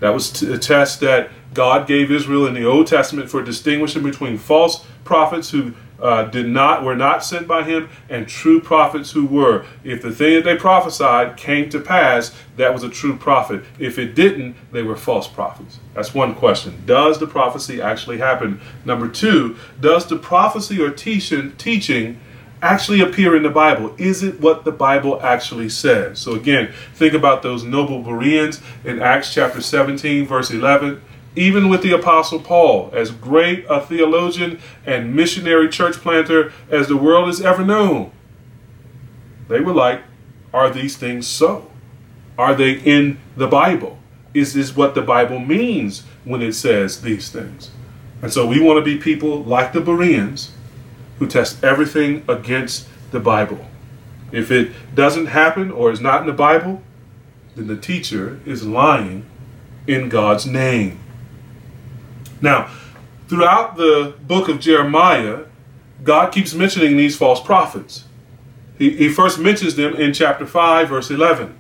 That 0.02 0.12
was 0.12 0.42
a 0.44 0.60
test 0.60 1.00
that 1.00 1.32
God 1.56 1.88
gave 1.88 2.12
Israel 2.12 2.46
in 2.46 2.54
the 2.54 2.66
Old 2.66 2.86
Testament 2.86 3.32
for 3.32 3.42
distinguishing 3.42 4.04
between 4.04 4.38
false 4.38 4.86
prophets 5.04 5.50
who 5.50 5.74
uh, 6.02 6.24
did 6.24 6.48
not 6.48 6.84
were 6.84 6.96
not 6.96 7.24
sent 7.24 7.48
by 7.48 7.64
him 7.64 7.90
and 8.10 8.28
true 8.28 8.62
prophets 8.62 9.12
who 9.12 9.26
were. 9.26 9.66
If 9.84 10.02
the 10.02 10.12
thing 10.12 10.36
that 10.36 10.44
they 10.44 10.56
prophesied 10.56 11.38
came 11.38 11.70
to 11.70 11.80
pass 11.80 12.36
that 12.58 12.74
was 12.74 12.84
a 12.84 12.90
true 12.90 13.16
prophet. 13.16 13.64
If 13.78 13.98
it 13.98 14.16
didn't 14.16 14.56
they 14.72 14.84
were 14.84 14.96
false 14.96 15.28
prophets. 15.28 15.80
That's 15.94 16.14
one 16.14 16.36
question. 16.36 16.84
Does 16.86 17.20
the 17.20 17.28
prophecy 17.28 17.82
actually 17.82 18.18
happen? 18.18 18.62
Number 18.86 19.08
two 19.08 19.58
does 19.80 20.08
the 20.08 20.18
prophecy 20.18 20.82
or 20.82 20.90
teaching 20.90 21.56
teaching 21.58 22.20
actually 22.62 23.02
appear 23.02 23.36
in 23.36 23.44
the 23.44 23.50
bible? 23.50 23.94
Is 23.98 24.24
it 24.24 24.40
what 24.40 24.66
the 24.66 24.72
bible 24.72 25.22
actually 25.22 25.70
says? 25.70 26.20
So 26.20 26.34
again 26.34 26.72
think 26.94 27.14
about 27.14 27.44
those 27.44 27.64
noble 27.64 28.02
bereans 28.02 28.62
in 28.84 29.02
acts 29.02 29.34
chapter 29.34 29.62
17 29.62 30.26
verse 30.26 30.52
11 30.52 31.02
even 31.40 31.70
with 31.70 31.82
the 31.82 31.94
Apostle 31.94 32.42
Paul, 32.42 32.90
as 32.94 33.12
great 33.12 33.66
a 33.70 33.80
theologian 33.80 34.60
and 34.86 35.16
missionary 35.16 35.70
church 35.70 35.96
planter 35.96 36.52
as 36.70 36.90
the 36.90 36.98
world 36.98 37.28
has 37.28 37.40
ever 37.40 37.64
known. 37.64 38.12
They 39.48 39.62
were 39.62 39.74
like, 39.74 40.02
Are 40.54 40.70
these 40.70 40.98
things 40.98 41.28
so? 41.28 41.72
Are 42.38 42.54
they 42.54 42.74
in 42.74 43.20
the 43.38 43.48
Bible? 43.48 43.98
Is 44.34 44.54
this 44.54 44.76
what 44.76 44.96
the 44.96 45.02
Bible 45.02 45.40
means 45.40 46.04
when 46.26 46.42
it 46.42 46.54
says 46.54 47.02
these 47.02 47.32
things? 47.32 47.72
And 48.22 48.34
so 48.34 48.46
we 48.46 48.60
want 48.60 48.78
to 48.78 48.84
be 48.84 49.02
people 49.02 49.42
like 49.42 49.72
the 49.72 49.80
Bereans 49.80 50.52
who 51.20 51.28
test 51.28 51.64
everything 51.64 52.26
against 52.28 52.86
the 53.12 53.20
Bible. 53.22 53.66
If 54.34 54.52
it 54.52 54.74
doesn't 54.94 55.28
happen 55.28 55.72
or 55.72 55.90
is 55.90 56.02
not 56.02 56.20
in 56.20 56.28
the 56.28 56.34
Bible, 56.34 56.84
then 57.56 57.68
the 57.68 57.78
teacher 57.78 58.42
is 58.46 58.68
lying 58.68 59.26
in 59.88 60.10
God's 60.10 60.46
name. 60.46 61.00
Now, 62.42 62.72
throughout 63.28 63.76
the 63.76 64.16
book 64.28 64.50
of 64.50 64.60
Jeremiah, 64.60 65.46
God 66.04 66.32
keeps 66.32 66.54
mentioning 66.54 66.98
these 66.98 67.18
false 67.18 67.42
prophets. 67.42 68.06
He, 68.78 68.92
he 68.96 69.10
first 69.10 69.40
mentions 69.40 69.76
them 69.76 69.96
in 69.96 70.14
chapter 70.14 70.46
5, 70.46 70.90
verse 70.90 71.12
11. 71.12 71.58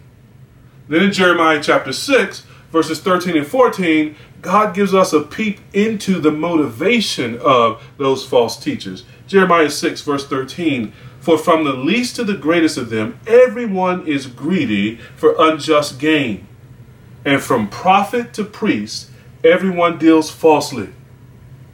Then 0.87 1.03
in 1.03 1.11
Jeremiah 1.11 1.61
chapter 1.61 1.91
6, 1.91 2.43
verses 2.71 2.99
13 3.01 3.37
and 3.37 3.45
14, 3.45 4.15
God 4.41 4.73
gives 4.73 4.93
us 4.93 5.11
a 5.11 5.21
peep 5.21 5.59
into 5.73 6.19
the 6.19 6.31
motivation 6.31 7.37
of 7.39 7.83
those 7.97 8.25
false 8.25 8.57
teachers. 8.57 9.03
Jeremiah 9.27 9.69
6, 9.69 10.01
verse 10.01 10.25
13 10.25 10.93
For 11.19 11.37
from 11.37 11.65
the 11.65 11.73
least 11.73 12.15
to 12.15 12.23
the 12.23 12.37
greatest 12.37 12.77
of 12.77 12.89
them, 12.89 13.19
everyone 13.27 14.07
is 14.07 14.27
greedy 14.27 14.95
for 15.15 15.35
unjust 15.37 15.99
gain. 15.99 16.47
And 17.25 17.41
from 17.41 17.67
prophet 17.67 18.33
to 18.35 18.45
priest, 18.45 19.11
Everyone 19.43 19.97
deals 19.97 20.29
falsely. 20.29 20.89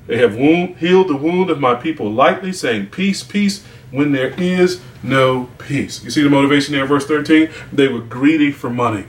They 0.07 0.17
have 0.17 0.35
wound, 0.35 0.77
healed 0.77 1.07
the 1.07 1.15
wound 1.15 1.49
of 1.49 1.59
my 1.59 1.75
people 1.75 2.11
lightly, 2.11 2.53
saying, 2.53 2.87
Peace, 2.87 3.23
peace, 3.23 3.65
when 3.91 4.11
there 4.11 4.29
is 4.39 4.81
no 5.01 5.49
peace. 5.57 6.03
You 6.03 6.11
see 6.11 6.21
the 6.21 6.29
motivation 6.29 6.73
there 6.73 6.83
in 6.83 6.87
verse 6.87 7.07
13? 7.07 7.49
They 7.71 7.87
were 7.87 8.01
greedy 8.01 8.51
for 8.51 8.69
money. 8.69 9.05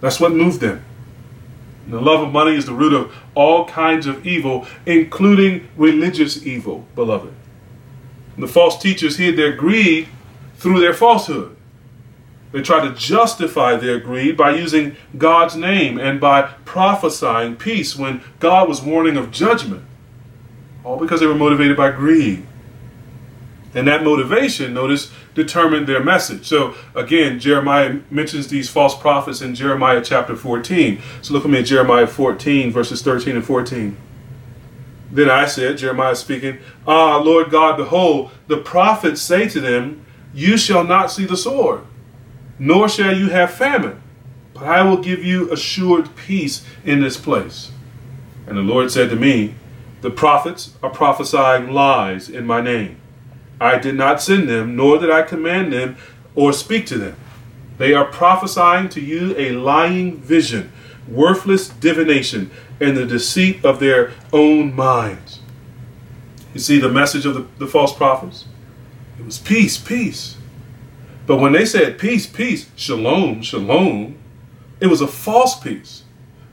That's 0.00 0.18
what 0.18 0.32
moved 0.32 0.60
them. 0.60 0.84
And 1.84 1.94
the 1.94 2.00
love 2.00 2.22
of 2.22 2.32
money 2.32 2.56
is 2.56 2.66
the 2.66 2.72
root 2.72 2.92
of 2.92 3.14
all 3.34 3.66
kinds 3.66 4.06
of 4.06 4.26
evil, 4.26 4.66
including 4.86 5.68
religious 5.76 6.44
evil, 6.44 6.86
beloved. 6.94 7.34
And 8.34 8.42
the 8.42 8.48
false 8.48 8.80
teachers 8.80 9.16
hid 9.16 9.36
their 9.36 9.52
greed 9.52 10.08
through 10.56 10.80
their 10.80 10.94
falsehood. 10.94 11.56
They 12.52 12.62
tried 12.62 12.88
to 12.88 12.94
justify 12.94 13.76
their 13.76 14.00
greed 14.00 14.36
by 14.36 14.50
using 14.50 14.96
God's 15.16 15.54
name 15.54 15.98
and 15.98 16.20
by 16.20 16.42
prophesying 16.64 17.56
peace 17.56 17.96
when 17.96 18.22
God 18.40 18.68
was 18.68 18.82
warning 18.82 19.16
of 19.16 19.30
judgment. 19.30 19.84
All 20.82 20.96
because 20.96 21.20
they 21.20 21.26
were 21.26 21.34
motivated 21.34 21.76
by 21.76 21.92
greed. 21.92 22.46
And 23.72 23.86
that 23.86 24.02
motivation, 24.02 24.74
notice, 24.74 25.12
determined 25.34 25.86
their 25.86 26.02
message. 26.02 26.48
So 26.48 26.74
again, 26.96 27.38
Jeremiah 27.38 28.00
mentions 28.10 28.48
these 28.48 28.68
false 28.68 28.98
prophets 28.98 29.40
in 29.42 29.54
Jeremiah 29.54 30.02
chapter 30.02 30.34
14. 30.34 31.00
So 31.22 31.32
look 31.32 31.44
at 31.44 31.50
me 31.50 31.60
at 31.60 31.66
Jeremiah 31.66 32.08
14, 32.08 32.72
verses 32.72 33.00
13 33.02 33.36
and 33.36 33.44
14. 33.44 33.96
Then 35.12 35.30
I 35.30 35.46
said, 35.46 35.78
Jeremiah 35.78 36.16
speaking, 36.16 36.58
Ah, 36.84 37.18
Lord 37.18 37.50
God, 37.52 37.76
behold, 37.76 38.32
the 38.48 38.56
prophets 38.56 39.22
say 39.22 39.48
to 39.48 39.60
them, 39.60 40.04
You 40.34 40.56
shall 40.56 40.82
not 40.82 41.12
see 41.12 41.26
the 41.26 41.36
sword 41.36 41.82
nor 42.60 42.90
shall 42.90 43.16
you 43.16 43.30
have 43.30 43.50
famine, 43.50 44.00
but 44.52 44.64
I 44.64 44.82
will 44.82 44.98
give 44.98 45.24
you 45.24 45.50
assured 45.50 46.14
peace 46.14 46.62
in 46.84 47.00
this 47.00 47.16
place. 47.16 47.72
And 48.46 48.56
the 48.56 48.62
Lord 48.62 48.92
said 48.92 49.08
to 49.10 49.16
me, 49.16 49.54
The 50.02 50.10
prophets 50.10 50.74
are 50.82 50.90
prophesying 50.90 51.72
lies 51.72 52.28
in 52.28 52.46
my 52.46 52.60
name. 52.60 53.00
I 53.58 53.78
did 53.78 53.94
not 53.94 54.22
send 54.22 54.48
them, 54.48 54.76
nor 54.76 54.98
did 54.98 55.10
I 55.10 55.22
command 55.22 55.72
them 55.72 55.96
or 56.34 56.52
speak 56.52 56.84
to 56.86 56.98
them. 56.98 57.16
They 57.78 57.94
are 57.94 58.04
prophesying 58.04 58.90
to 58.90 59.00
you 59.00 59.34
a 59.38 59.52
lying 59.52 60.18
vision, 60.18 60.70
worthless 61.08 61.70
divination, 61.70 62.50
and 62.78 62.94
the 62.94 63.06
deceit 63.06 63.64
of 63.64 63.80
their 63.80 64.12
own 64.34 64.74
minds. 64.74 65.40
You 66.52 66.60
see 66.60 66.78
the 66.78 66.90
message 66.90 67.24
of 67.24 67.34
the, 67.34 67.46
the 67.58 67.66
false 67.66 67.94
prophets? 67.94 68.44
It 69.18 69.24
was 69.24 69.38
peace, 69.38 69.78
peace. 69.78 70.36
But 71.30 71.38
when 71.38 71.52
they 71.52 71.64
said 71.64 71.96
peace, 71.96 72.26
peace, 72.26 72.68
shalom, 72.74 73.42
shalom, 73.42 74.18
it 74.80 74.88
was 74.88 75.00
a 75.00 75.06
false 75.06 75.60
peace. 75.60 76.02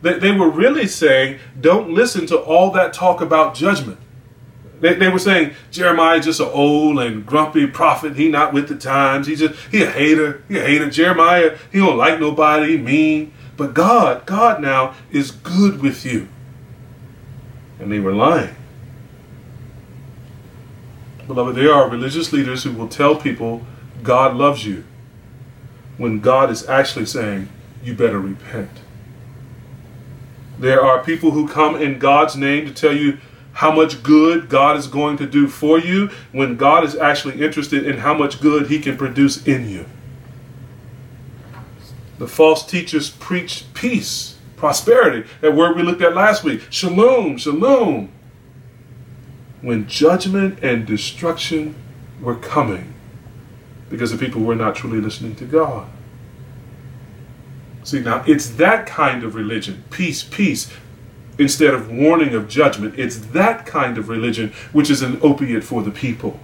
They, 0.03 0.19
they 0.19 0.31
were 0.31 0.51
really 0.51 0.85
saying, 0.85 1.39
don't 1.59 1.89
listen 1.89 2.27
to 2.27 2.37
all 2.37 2.69
that 2.73 2.93
talk 2.93 3.19
about 3.19 3.55
judgment. 3.55 3.97
They, 4.79 4.93
they 4.93 5.09
were 5.09 5.17
saying 5.17 5.55
Jeremiah 5.71 6.19
is 6.19 6.25
just 6.25 6.39
an 6.41 6.49
old 6.53 6.99
and 6.99 7.25
grumpy 7.25 7.65
prophet. 7.65 8.17
He 8.17 8.29
not 8.29 8.53
with 8.53 8.67
the 8.69 8.75
times. 8.75 9.25
He 9.25 9.35
just 9.35 9.59
he 9.71 9.81
a 9.81 9.89
hater. 9.89 10.43
He 10.47 10.59
a 10.59 10.61
hater. 10.61 10.91
Jeremiah 10.91 11.57
he 11.71 11.79
don't 11.79 11.97
like 11.97 12.19
nobody. 12.19 12.73
He 12.73 12.77
mean. 12.77 13.33
But 13.57 13.73
God, 13.73 14.27
God 14.27 14.61
now 14.61 14.93
is 15.09 15.31
good 15.31 15.81
with 15.81 16.05
you. 16.05 16.27
And 17.79 17.91
they 17.91 17.99
were 17.99 18.13
lying. 18.13 18.55
Beloved, 21.25 21.55
there 21.55 21.73
are 21.73 21.89
religious 21.89 22.31
leaders 22.31 22.63
who 22.63 22.73
will 22.73 22.87
tell 22.87 23.15
people 23.15 23.65
God 24.03 24.35
loves 24.35 24.65
you 24.65 24.83
when 25.97 26.19
God 26.19 26.51
is 26.51 26.67
actually 26.67 27.05
saying, 27.05 27.49
you 27.83 27.93
better 27.93 28.19
repent. 28.19 28.69
There 30.59 30.83
are 30.83 31.03
people 31.03 31.31
who 31.31 31.47
come 31.47 31.75
in 31.75 31.99
God's 31.99 32.35
name 32.35 32.65
to 32.65 32.73
tell 32.73 32.93
you 32.93 33.19
how 33.53 33.71
much 33.71 34.03
good 34.03 34.49
God 34.49 34.77
is 34.77 34.87
going 34.87 35.17
to 35.17 35.25
do 35.25 35.47
for 35.47 35.79
you 35.79 36.09
when 36.31 36.57
God 36.57 36.83
is 36.83 36.95
actually 36.95 37.41
interested 37.41 37.85
in 37.85 37.97
how 37.97 38.13
much 38.13 38.39
good 38.39 38.67
he 38.67 38.79
can 38.79 38.97
produce 38.97 39.45
in 39.47 39.69
you. 39.69 39.85
The 42.17 42.27
false 42.27 42.65
teachers 42.65 43.09
preach 43.09 43.65
peace, 43.73 44.37
prosperity, 44.55 45.27
that 45.41 45.55
word 45.55 45.75
we 45.75 45.83
looked 45.83 46.01
at 46.01 46.15
last 46.15 46.43
week. 46.43 46.61
Shalom, 46.69 47.37
shalom. 47.37 48.11
When 49.61 49.87
judgment 49.87 50.59
and 50.63 50.85
destruction 50.85 51.75
were 52.21 52.35
coming, 52.35 52.93
because 53.89 54.11
the 54.11 54.17
people 54.17 54.41
were 54.41 54.55
not 54.55 54.75
truly 54.75 54.99
listening 54.99 55.35
to 55.35 55.45
God. 55.45 55.89
See, 57.83 58.01
now 58.01 58.23
it's 58.27 58.49
that 58.51 58.85
kind 58.85 59.23
of 59.23 59.33
religion, 59.35 59.83
peace, 59.89 60.23
peace, 60.23 60.69
instead 61.39 61.73
of 61.73 61.89
warning 61.89 62.33
of 62.33 62.49
judgment. 62.49 62.99
It's 62.99 63.17
that 63.17 63.65
kind 63.65 63.97
of 63.97 64.09
religion 64.09 64.53
which 64.73 64.89
is 64.89 65.01
an 65.01 65.19
opiate 65.21 65.63
for 65.63 65.81
the 65.81 65.91
people. 65.91 66.39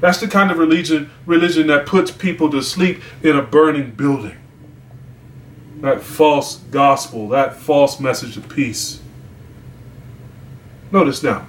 That's 0.00 0.20
the 0.20 0.28
kind 0.28 0.50
of 0.50 0.58
religion, 0.58 1.10
religion 1.24 1.66
that 1.68 1.86
puts 1.86 2.10
people 2.10 2.50
to 2.50 2.62
sleep 2.62 3.02
in 3.22 3.36
a 3.36 3.42
burning 3.42 3.92
building. 3.92 4.36
That 5.80 6.02
false 6.02 6.56
gospel, 6.56 7.28
that 7.30 7.56
false 7.56 8.00
message 8.00 8.36
of 8.36 8.48
peace. 8.48 9.00
Notice 10.92 11.22
now, 11.22 11.46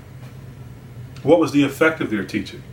what 1.23 1.39
was 1.39 1.51
the 1.51 1.63
effect 1.63 2.01
of 2.01 2.09
their 2.09 2.23
teaching? 2.23 2.63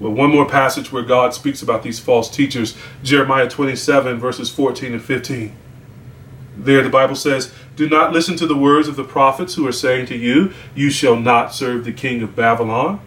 Well, 0.00 0.12
one 0.12 0.30
more 0.30 0.46
passage 0.46 0.90
where 0.90 1.02
God 1.02 1.34
speaks 1.34 1.62
about 1.62 1.82
these 1.82 2.00
false 2.00 2.28
teachers 2.28 2.76
Jeremiah 3.02 3.48
27, 3.48 4.18
verses 4.18 4.50
14 4.50 4.92
and 4.92 5.02
15. 5.02 5.56
There, 6.56 6.82
the 6.82 6.88
Bible 6.88 7.16
says, 7.16 7.52
Do 7.76 7.88
not 7.88 8.12
listen 8.12 8.36
to 8.36 8.46
the 8.46 8.56
words 8.56 8.88
of 8.88 8.96
the 8.96 9.04
prophets 9.04 9.54
who 9.54 9.66
are 9.66 9.72
saying 9.72 10.06
to 10.06 10.16
you, 10.16 10.52
You 10.74 10.90
shall 10.90 11.16
not 11.16 11.54
serve 11.54 11.84
the 11.84 11.92
king 11.92 12.22
of 12.22 12.36
Babylon. 12.36 13.00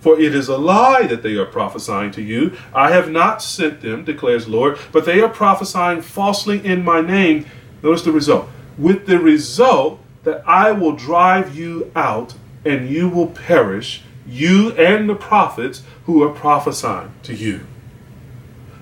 For 0.00 0.18
it 0.18 0.34
is 0.34 0.48
a 0.48 0.56
lie 0.56 1.06
that 1.06 1.22
they 1.22 1.34
are 1.34 1.44
prophesying 1.44 2.12
to 2.12 2.22
you. 2.22 2.56
I 2.72 2.92
have 2.92 3.10
not 3.10 3.42
sent 3.42 3.80
them, 3.80 4.04
declares 4.04 4.44
the 4.44 4.52
Lord, 4.52 4.78
but 4.92 5.04
they 5.04 5.20
are 5.20 5.28
prophesying 5.28 6.02
falsely 6.02 6.64
in 6.64 6.84
my 6.84 7.00
name. 7.00 7.46
Notice 7.82 8.02
the 8.02 8.12
result. 8.12 8.48
With 8.76 9.06
the 9.06 9.18
result 9.18 10.00
that 10.22 10.42
I 10.46 10.70
will 10.72 10.92
drive 10.92 11.56
you 11.56 11.90
out 11.96 12.34
and 12.64 12.88
you 12.88 13.08
will 13.08 13.26
perish, 13.26 14.02
you 14.28 14.72
and 14.72 15.08
the 15.08 15.14
prophets 15.14 15.82
who 16.04 16.22
are 16.22 16.32
prophesying 16.32 17.12
to 17.22 17.34
you. 17.34 17.66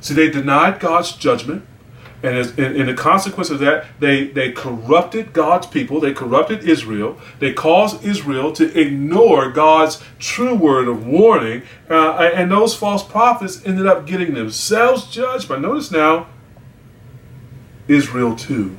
See, 0.00 0.14
they 0.14 0.30
denied 0.30 0.80
God's 0.80 1.12
judgment. 1.12 1.64
And 2.22 2.36
as, 2.36 2.58
in, 2.58 2.74
in, 2.76 2.86
the 2.86 2.94
consequence 2.94 3.50
of 3.50 3.58
that, 3.60 3.86
they, 4.00 4.28
they 4.28 4.50
corrupted 4.50 5.32
God's 5.32 5.66
people. 5.66 6.00
They 6.00 6.14
corrupted 6.14 6.64
Israel. 6.64 7.20
They 7.40 7.52
caused 7.52 8.04
Israel 8.04 8.52
to 8.52 8.78
ignore 8.78 9.50
God's 9.50 10.02
true 10.18 10.54
word 10.54 10.88
of 10.88 11.06
warning. 11.06 11.62
Uh, 11.90 12.12
and 12.34 12.50
those 12.50 12.74
false 12.74 13.04
prophets 13.04 13.64
ended 13.66 13.86
up 13.86 14.06
getting 14.06 14.34
themselves 14.34 15.10
judged. 15.10 15.48
But 15.48 15.60
notice 15.60 15.90
now, 15.90 16.28
Israel 17.86 18.34
too. 18.34 18.76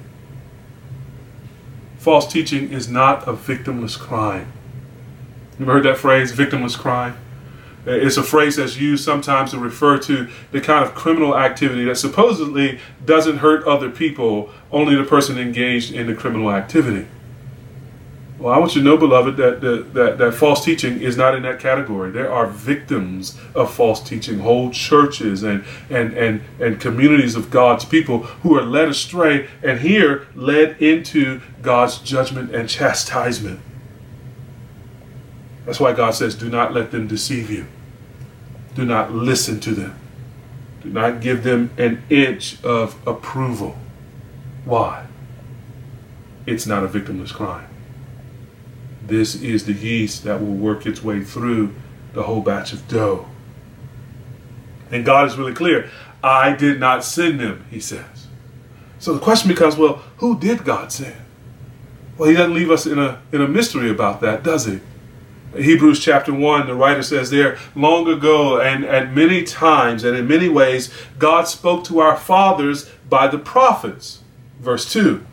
False 1.97 2.31
teaching 2.31 2.71
is 2.71 2.89
not 2.89 3.27
a 3.27 3.33
victimless 3.33 3.97
crime. 3.97 4.51
You 5.57 5.65
ever 5.65 5.73
heard 5.73 5.85
that 5.85 5.97
phrase, 5.97 6.31
victimless 6.31 6.77
crime? 6.77 7.17
Uh, 7.85 7.91
it's 7.91 8.17
a 8.17 8.23
phrase 8.23 8.57
that's 8.57 8.77
used 8.77 9.03
sometimes 9.03 9.51
to 9.51 9.57
refer 9.57 9.97
to 9.97 10.27
the 10.51 10.61
kind 10.61 10.85
of 10.85 10.93
criminal 10.93 11.35
activity 11.35 11.85
that 11.85 11.95
supposedly 11.95 12.79
doesn't 13.05 13.37
hurt 13.37 13.65
other 13.65 13.89
people, 13.89 14.51
only 14.71 14.93
the 14.95 15.03
person 15.03 15.39
engaged 15.39 15.93
in 15.93 16.05
the 16.05 16.13
criminal 16.13 16.51
activity. 16.51 17.07
Well, 18.37 18.53
I 18.53 18.59
want 18.59 18.75
you 18.75 18.81
to 18.81 18.85
know, 18.85 18.97
beloved, 18.97 19.35
that, 19.37 19.61
that, 19.61 19.93
that, 19.95 20.17
that 20.19 20.33
false 20.35 20.63
teaching 20.63 21.01
is 21.01 21.17
not 21.17 21.33
in 21.33 21.41
that 21.41 21.59
category. 21.59 22.11
There 22.11 22.31
are 22.31 22.45
victims 22.45 23.35
of 23.55 23.73
false 23.73 23.99
teaching, 23.99 24.39
whole 24.39 24.69
churches 24.69 25.41
and, 25.41 25.63
and, 25.89 26.13
and, 26.13 26.41
and 26.59 26.79
communities 26.79 27.33
of 27.33 27.49
God's 27.49 27.83
people 27.83 28.19
who 28.43 28.55
are 28.55 28.61
led 28.61 28.89
astray 28.89 29.49
and 29.63 29.79
here 29.79 30.27
led 30.35 30.79
into 30.79 31.41
God's 31.63 31.97
judgment 31.97 32.53
and 32.53 32.69
chastisement. 32.69 33.59
That's 35.67 35.81
why 35.81 35.91
God 35.91 36.11
says, 36.11 36.33
do 36.33 36.49
not 36.49 36.73
let 36.73 36.91
them 36.91 37.07
deceive 37.07 37.51
you. 37.51 37.67
Do 38.73 38.85
not 38.85 39.11
listen 39.11 39.59
to 39.59 39.71
them. 39.71 39.99
Do 40.81 40.89
not 40.89 41.19
give 41.19 41.43
them 41.43 41.71
an 41.77 42.03
inch 42.09 42.63
of 42.63 42.95
approval. 43.05 43.77
Why? 44.63 45.07
It's 46.45 46.65
not 46.65 46.85
a 46.85 46.87
victimless 46.87 47.33
crime. 47.33 47.67
This 49.05 49.35
is 49.35 49.65
the 49.65 49.73
yeast 49.73 50.23
that 50.23 50.39
will 50.39 50.53
work 50.53 50.85
its 50.85 51.03
way 51.03 51.21
through 51.21 51.75
the 52.13 52.23
whole 52.23 52.41
batch 52.41 52.71
of 52.71 52.87
dough. 52.87 53.27
And 54.89 55.03
God 55.03 55.27
is 55.27 55.37
really 55.37 55.53
clear. 55.53 55.89
I 56.23 56.55
did 56.55 56.79
not 56.79 57.03
send 57.03 57.41
them, 57.41 57.65
he 57.69 57.81
says. 57.81 58.27
So 58.99 59.13
the 59.13 59.19
question 59.19 59.49
becomes, 59.49 59.75
well, 59.75 60.01
who 60.17 60.39
did 60.39 60.63
God 60.63 60.93
send? 60.93 61.17
Well, 62.17 62.29
he 62.29 62.35
doesn't 62.35 62.53
leave 62.53 62.71
us 62.71 62.85
in 62.85 62.97
a, 62.97 63.21
in 63.33 63.41
a 63.41 63.49
mystery 63.49 63.89
about 63.89 64.21
that, 64.21 64.43
does 64.43 64.65
he? 64.65 64.79
Hebrews 65.55 65.99
chapter 65.99 66.33
1, 66.33 66.67
the 66.67 66.75
writer 66.75 67.03
says 67.03 67.29
there, 67.29 67.57
long 67.75 68.07
ago 68.07 68.59
and 68.59 68.83
at 68.83 69.13
many 69.13 69.43
times 69.43 70.03
and 70.03 70.17
in 70.17 70.27
many 70.27 70.49
ways, 70.49 70.91
God 71.17 71.47
spoke 71.47 71.83
to 71.85 71.99
our 71.99 72.17
fathers 72.17 72.89
by 73.09 73.27
the 73.27 73.39
prophets. 73.39 74.23
Verse 74.59 74.91
2. 74.91 75.25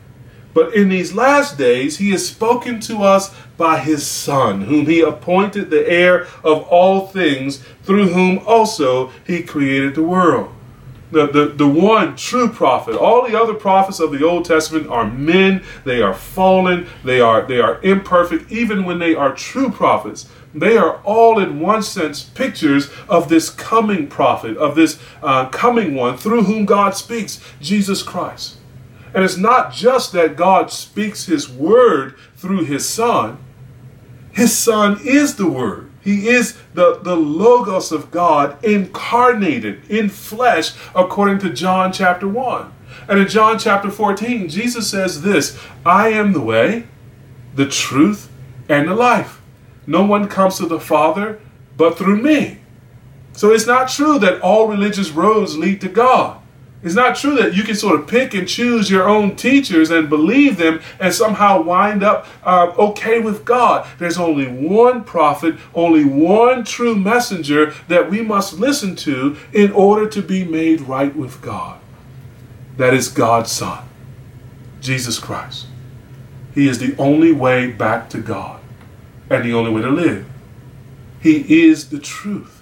But 0.53 0.73
in 0.73 0.87
these 0.87 1.13
last 1.13 1.57
days, 1.57 1.97
he 1.97 2.11
has 2.11 2.27
spoken 2.27 2.79
to 2.81 2.99
us 2.99 3.35
by 3.57 3.79
his 3.79 4.07
Son, 4.07 4.61
whom 4.61 4.85
he 4.85 5.01
appointed 5.01 5.69
the 5.69 5.87
heir 5.89 6.27
of 6.43 6.63
all 6.63 7.07
things, 7.07 7.57
through 7.83 8.09
whom 8.09 8.39
also 8.45 9.11
he 9.25 9.43
created 9.43 9.95
the 9.95 10.03
world 10.03 10.55
the, 11.11 11.27
the, 11.27 11.45
the 11.47 11.67
one 11.67 12.15
true 12.15 12.49
prophet. 12.49 12.95
All 12.95 13.27
the 13.27 13.39
other 13.39 13.53
prophets 13.53 13.99
of 13.99 14.11
the 14.11 14.25
Old 14.25 14.45
Testament 14.45 14.87
are 14.87 15.09
men. 15.09 15.63
They 15.83 16.01
are 16.01 16.13
fallen. 16.13 16.87
They 17.03 17.21
are, 17.21 17.45
they 17.45 17.59
are 17.59 17.81
imperfect. 17.81 18.51
Even 18.51 18.85
when 18.85 18.99
they 18.99 19.15
are 19.15 19.33
true 19.33 19.69
prophets, 19.69 20.27
they 20.53 20.77
are 20.77 20.97
all 21.03 21.37
in 21.37 21.59
one 21.59 21.83
sense 21.83 22.23
pictures 22.23 22.89
of 23.09 23.29
this 23.29 23.49
coming 23.49 24.07
prophet, 24.07 24.57
of 24.57 24.75
this 24.75 24.99
uh, 25.21 25.49
coming 25.49 25.95
one 25.95 26.17
through 26.17 26.43
whom 26.43 26.65
God 26.65 26.95
speaks, 26.95 27.41
Jesus 27.59 28.01
Christ. 28.01 28.57
And 29.13 29.23
it's 29.23 29.37
not 29.37 29.73
just 29.73 30.11
that 30.13 30.35
God 30.35 30.71
speaks 30.71 31.25
his 31.25 31.49
word 31.49 32.15
through 32.35 32.65
his 32.65 32.87
son. 32.87 33.37
His 34.31 34.57
son 34.57 34.99
is 35.03 35.35
the 35.35 35.47
word. 35.47 35.89
He 36.05 36.29
is 36.29 36.55
the, 36.75 36.99
the 37.01 37.15
Logos 37.15 37.91
of 37.91 38.11
God 38.11 38.63
incarnated 38.63 39.89
in 39.89 40.07
flesh, 40.07 40.73
according 40.93 41.39
to 41.39 41.49
John 41.49 41.91
chapter 41.91 42.27
1. 42.27 42.71
And 43.09 43.19
in 43.19 43.27
John 43.27 43.57
chapter 43.57 43.89
14, 43.89 44.47
Jesus 44.47 44.87
says 44.87 45.23
this 45.23 45.59
I 45.83 46.09
am 46.09 46.33
the 46.33 46.41
way, 46.41 46.85
the 47.55 47.67
truth, 47.67 48.29
and 48.69 48.87
the 48.87 48.93
life. 48.93 49.41
No 49.87 50.05
one 50.05 50.27
comes 50.27 50.57
to 50.57 50.67
the 50.67 50.79
Father 50.79 51.39
but 51.75 51.97
through 51.97 52.21
me. 52.21 52.59
So 53.33 53.51
it's 53.51 53.67
not 53.67 53.89
true 53.89 54.19
that 54.19 54.41
all 54.41 54.67
religious 54.67 55.09
roads 55.09 55.57
lead 55.57 55.81
to 55.81 55.89
God. 55.89 56.39
It's 56.85 56.93
not 56.93 57.15
true 57.15 57.35
that 57.37 57.55
you 57.55 57.63
can 57.63 57.73
sort 57.73 57.99
of 57.99 58.07
pick 58.07 58.35
and 58.35 58.47
choose 58.47 58.91
your 58.91 59.09
own 59.09 59.35
teachers 59.35 59.89
and 59.89 60.07
believe 60.07 60.57
them 60.57 60.81
and 60.99 61.11
somehow 61.11 61.63
wind 61.63 62.03
up 62.03 62.27
uh, 62.43 62.71
okay 62.77 63.17
with 63.17 63.43
God. 63.43 63.87
There's 63.97 64.19
only 64.19 64.45
one 64.45 65.03
prophet, 65.03 65.55
only 65.73 66.05
one 66.05 66.63
true 66.63 66.95
messenger 66.95 67.73
that 67.87 68.11
we 68.11 68.21
must 68.21 68.59
listen 68.59 68.95
to 68.97 69.35
in 69.51 69.71
order 69.71 70.07
to 70.07 70.21
be 70.21 70.43
made 70.43 70.81
right 70.81 71.13
with 71.15 71.41
God. 71.41 71.79
That 72.77 72.93
is 72.93 73.07
God's 73.07 73.51
Son, 73.51 73.83
Jesus 74.79 75.17
Christ. 75.17 75.65
He 76.53 76.67
is 76.67 76.77
the 76.77 76.95
only 76.99 77.31
way 77.31 77.71
back 77.71 78.11
to 78.11 78.19
God 78.19 78.61
and 79.31 79.43
the 79.43 79.55
only 79.55 79.71
way 79.71 79.81
to 79.81 79.89
live. 79.89 80.27
He 81.19 81.65
is 81.67 81.89
the 81.89 81.99
truth, 81.99 82.61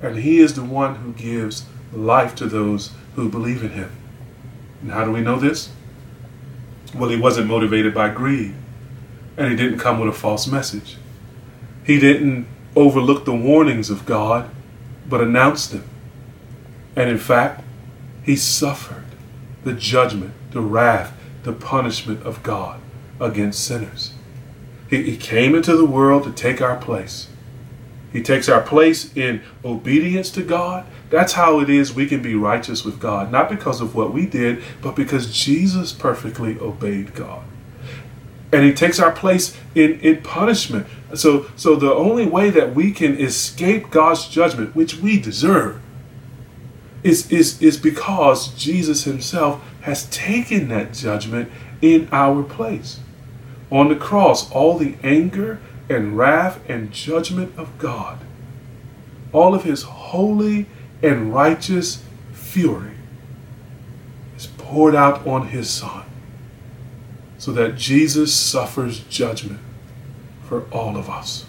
and 0.00 0.16
He 0.16 0.38
is 0.38 0.54
the 0.54 0.64
one 0.64 0.94
who 0.94 1.12
gives 1.12 1.66
life 1.92 2.34
to 2.36 2.46
those 2.46 2.92
who 3.14 3.28
believe 3.28 3.62
in 3.62 3.70
him. 3.70 3.90
And 4.82 4.90
how 4.90 5.04
do 5.04 5.10
we 5.10 5.20
know 5.20 5.38
this? 5.38 5.70
Well, 6.94 7.10
he 7.10 7.16
wasn't 7.16 7.48
motivated 7.48 7.94
by 7.94 8.10
greed, 8.10 8.54
and 9.36 9.50
he 9.50 9.56
didn't 9.56 9.78
come 9.78 9.98
with 9.98 10.08
a 10.08 10.12
false 10.12 10.46
message. 10.46 10.96
He 11.84 11.98
didn't 11.98 12.46
overlook 12.76 13.24
the 13.24 13.34
warnings 13.34 13.90
of 13.90 14.06
God, 14.06 14.50
but 15.08 15.20
announced 15.20 15.72
them. 15.72 15.88
And 16.96 17.10
in 17.10 17.18
fact, 17.18 17.62
he 18.22 18.36
suffered 18.36 19.04
the 19.64 19.72
judgment, 19.72 20.32
the 20.52 20.60
wrath, 20.60 21.12
the 21.42 21.52
punishment 21.52 22.22
of 22.22 22.42
God 22.42 22.80
against 23.20 23.64
sinners. 23.64 24.14
He, 24.88 25.02
he 25.02 25.16
came 25.16 25.54
into 25.54 25.76
the 25.76 25.84
world 25.84 26.24
to 26.24 26.32
take 26.32 26.60
our 26.60 26.76
place. 26.76 27.28
He 28.12 28.22
takes 28.22 28.48
our 28.48 28.60
place 28.60 29.14
in 29.16 29.42
obedience 29.64 30.30
to 30.32 30.42
God 30.42 30.86
that's 31.14 31.34
how 31.34 31.60
it 31.60 31.70
is 31.70 31.94
we 31.94 32.06
can 32.06 32.22
be 32.22 32.34
righteous 32.34 32.84
with 32.84 32.98
God, 32.98 33.30
not 33.30 33.48
because 33.48 33.80
of 33.80 33.94
what 33.94 34.12
we 34.12 34.26
did, 34.26 34.62
but 34.82 34.96
because 34.96 35.32
Jesus 35.32 35.92
perfectly 35.92 36.58
obeyed 36.58 37.14
God. 37.14 37.44
And 38.52 38.64
he 38.64 38.72
takes 38.72 38.98
our 38.98 39.10
place 39.10 39.56
in, 39.74 40.00
in 40.00 40.22
punishment. 40.22 40.86
So, 41.14 41.46
so 41.56 41.76
the 41.76 41.92
only 41.92 42.26
way 42.26 42.50
that 42.50 42.74
we 42.74 42.92
can 42.92 43.18
escape 43.20 43.90
God's 43.90 44.28
judgment, 44.28 44.74
which 44.74 44.96
we 44.96 45.20
deserve, 45.20 45.80
is, 47.02 47.30
is, 47.30 47.60
is 47.60 47.76
because 47.76 48.48
Jesus 48.54 49.04
himself 49.04 49.62
has 49.82 50.06
taken 50.06 50.68
that 50.68 50.94
judgment 50.94 51.50
in 51.82 52.08
our 52.10 52.42
place. 52.42 53.00
On 53.70 53.88
the 53.88 53.96
cross, 53.96 54.50
all 54.50 54.78
the 54.78 54.96
anger 55.02 55.60
and 55.88 56.16
wrath 56.16 56.58
and 56.68 56.92
judgment 56.92 57.56
of 57.58 57.76
God, 57.78 58.18
all 59.32 59.54
of 59.54 59.64
his 59.64 59.82
holy 59.82 60.66
and 61.02 61.34
righteous 61.34 62.02
fury 62.32 62.92
is 64.36 64.46
poured 64.46 64.94
out 64.94 65.26
on 65.26 65.48
his 65.48 65.70
son 65.70 66.04
so 67.38 67.52
that 67.52 67.76
Jesus 67.76 68.34
suffers 68.34 69.00
judgment 69.00 69.60
for 70.48 70.64
all 70.70 70.96
of 70.96 71.10
us. 71.10 71.46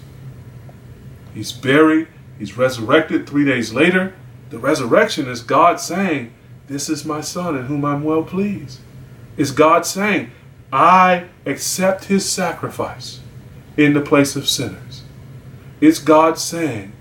He's 1.33 1.51
buried, 1.51 2.07
he's 2.37 2.57
resurrected 2.57 3.27
three 3.27 3.45
days 3.45 3.73
later. 3.73 4.13
The 4.49 4.59
resurrection 4.59 5.27
is 5.27 5.41
God 5.41 5.79
saying, 5.79 6.33
This 6.67 6.89
is 6.89 7.05
my 7.05 7.21
son 7.21 7.57
in 7.57 7.65
whom 7.65 7.85
I'm 7.85 8.03
well 8.03 8.23
pleased. 8.23 8.79
Is 9.37 9.51
God 9.51 9.85
saying, 9.85 10.31
I 10.71 11.27
accept 11.45 12.05
his 12.05 12.29
sacrifice 12.29 13.19
in 13.77 13.93
the 13.93 14.01
place 14.01 14.35
of 14.35 14.47
sinners. 14.47 15.03
It's 15.81 15.99
God 15.99 16.39
saying, 16.39 16.93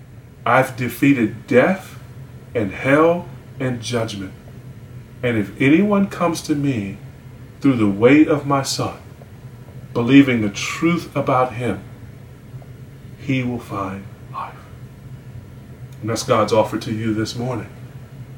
I've 0.45 0.75
defeated 0.75 1.47
death 1.47 1.94
and 2.55 2.71
hell 2.71 3.27
and 3.59 3.81
judgment. 3.81 4.33
And 5.21 5.37
if 5.37 5.59
anyone 5.61 6.07
comes 6.07 6.41
to 6.43 6.55
me 6.55 6.97
through 7.61 7.75
the 7.75 7.89
way 7.89 8.25
of 8.25 8.47
my 8.47 8.63
son, 8.63 8.99
believing 9.93 10.41
the 10.41 10.49
truth 10.49 11.15
about 11.15 11.53
him, 11.53 11.83
he 13.19 13.43
will 13.43 13.59
find 13.59 14.05
life. 14.31 14.55
And 16.01 16.09
that's 16.09 16.23
God's 16.23 16.53
offer 16.53 16.77
to 16.79 16.93
you 16.93 17.13
this 17.13 17.35
morning. 17.35 17.69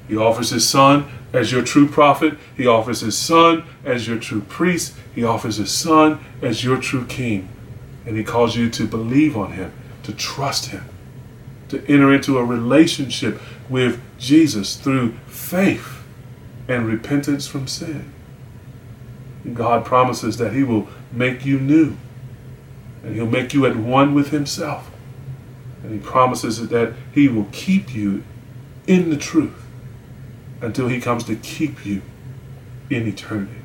He 0.08 0.16
offers 0.16 0.52
his 0.52 0.68
son 0.68 1.10
as 1.34 1.52
your 1.52 1.62
true 1.62 1.88
prophet. 1.88 2.38
He 2.56 2.66
offers 2.66 3.02
his 3.02 3.18
son 3.18 3.66
as 3.84 4.08
your 4.08 4.18
true 4.18 4.42
priest. 4.42 4.96
He 5.14 5.24
offers 5.24 5.58
his 5.58 5.72
son 5.72 6.24
as 6.42 6.64
your 6.64 6.78
true 6.78 7.06
king. 7.06 7.50
And 8.06 8.16
he 8.16 8.24
calls 8.24 8.56
you 8.56 8.70
to 8.70 8.88
believe 8.88 9.36
on 9.36 9.52
him, 9.52 9.74
to 10.04 10.14
trust 10.14 10.68
him, 10.68 10.86
to 11.68 11.86
enter 11.90 12.14
into 12.14 12.38
a 12.38 12.46
relationship 12.46 13.42
with 13.70 14.02
Jesus 14.18 14.76
through 14.76 15.14
faith 15.28 16.04
and 16.68 16.88
repentance 16.88 17.48
from 17.48 17.68
sin. 17.68 18.14
God 19.54 19.86
promises 19.86 20.38
that 20.38 20.54
he 20.54 20.64
will 20.64 20.88
make 21.12 21.46
you 21.46 21.60
new 21.60 21.96
and 23.04 23.16
he'll 23.16 23.26
make 23.26 23.54
you 23.54 23.66
at 23.66 23.76
one 23.76 24.14
with 24.14 24.32
himself. 24.32 24.92
And 25.84 25.94
he 25.94 26.00
promises 26.00 26.68
that 26.68 26.94
he 27.14 27.28
will 27.28 27.48
keep 27.52 27.94
you 27.94 28.24
in 28.88 29.10
the 29.10 29.18
truth 29.18 29.64
until 30.60 30.88
he 30.88 31.00
comes 31.00 31.24
to 31.26 31.36
keep 31.36 31.86
you 31.86 32.02
in 32.90 33.08
eternity. 33.08 33.62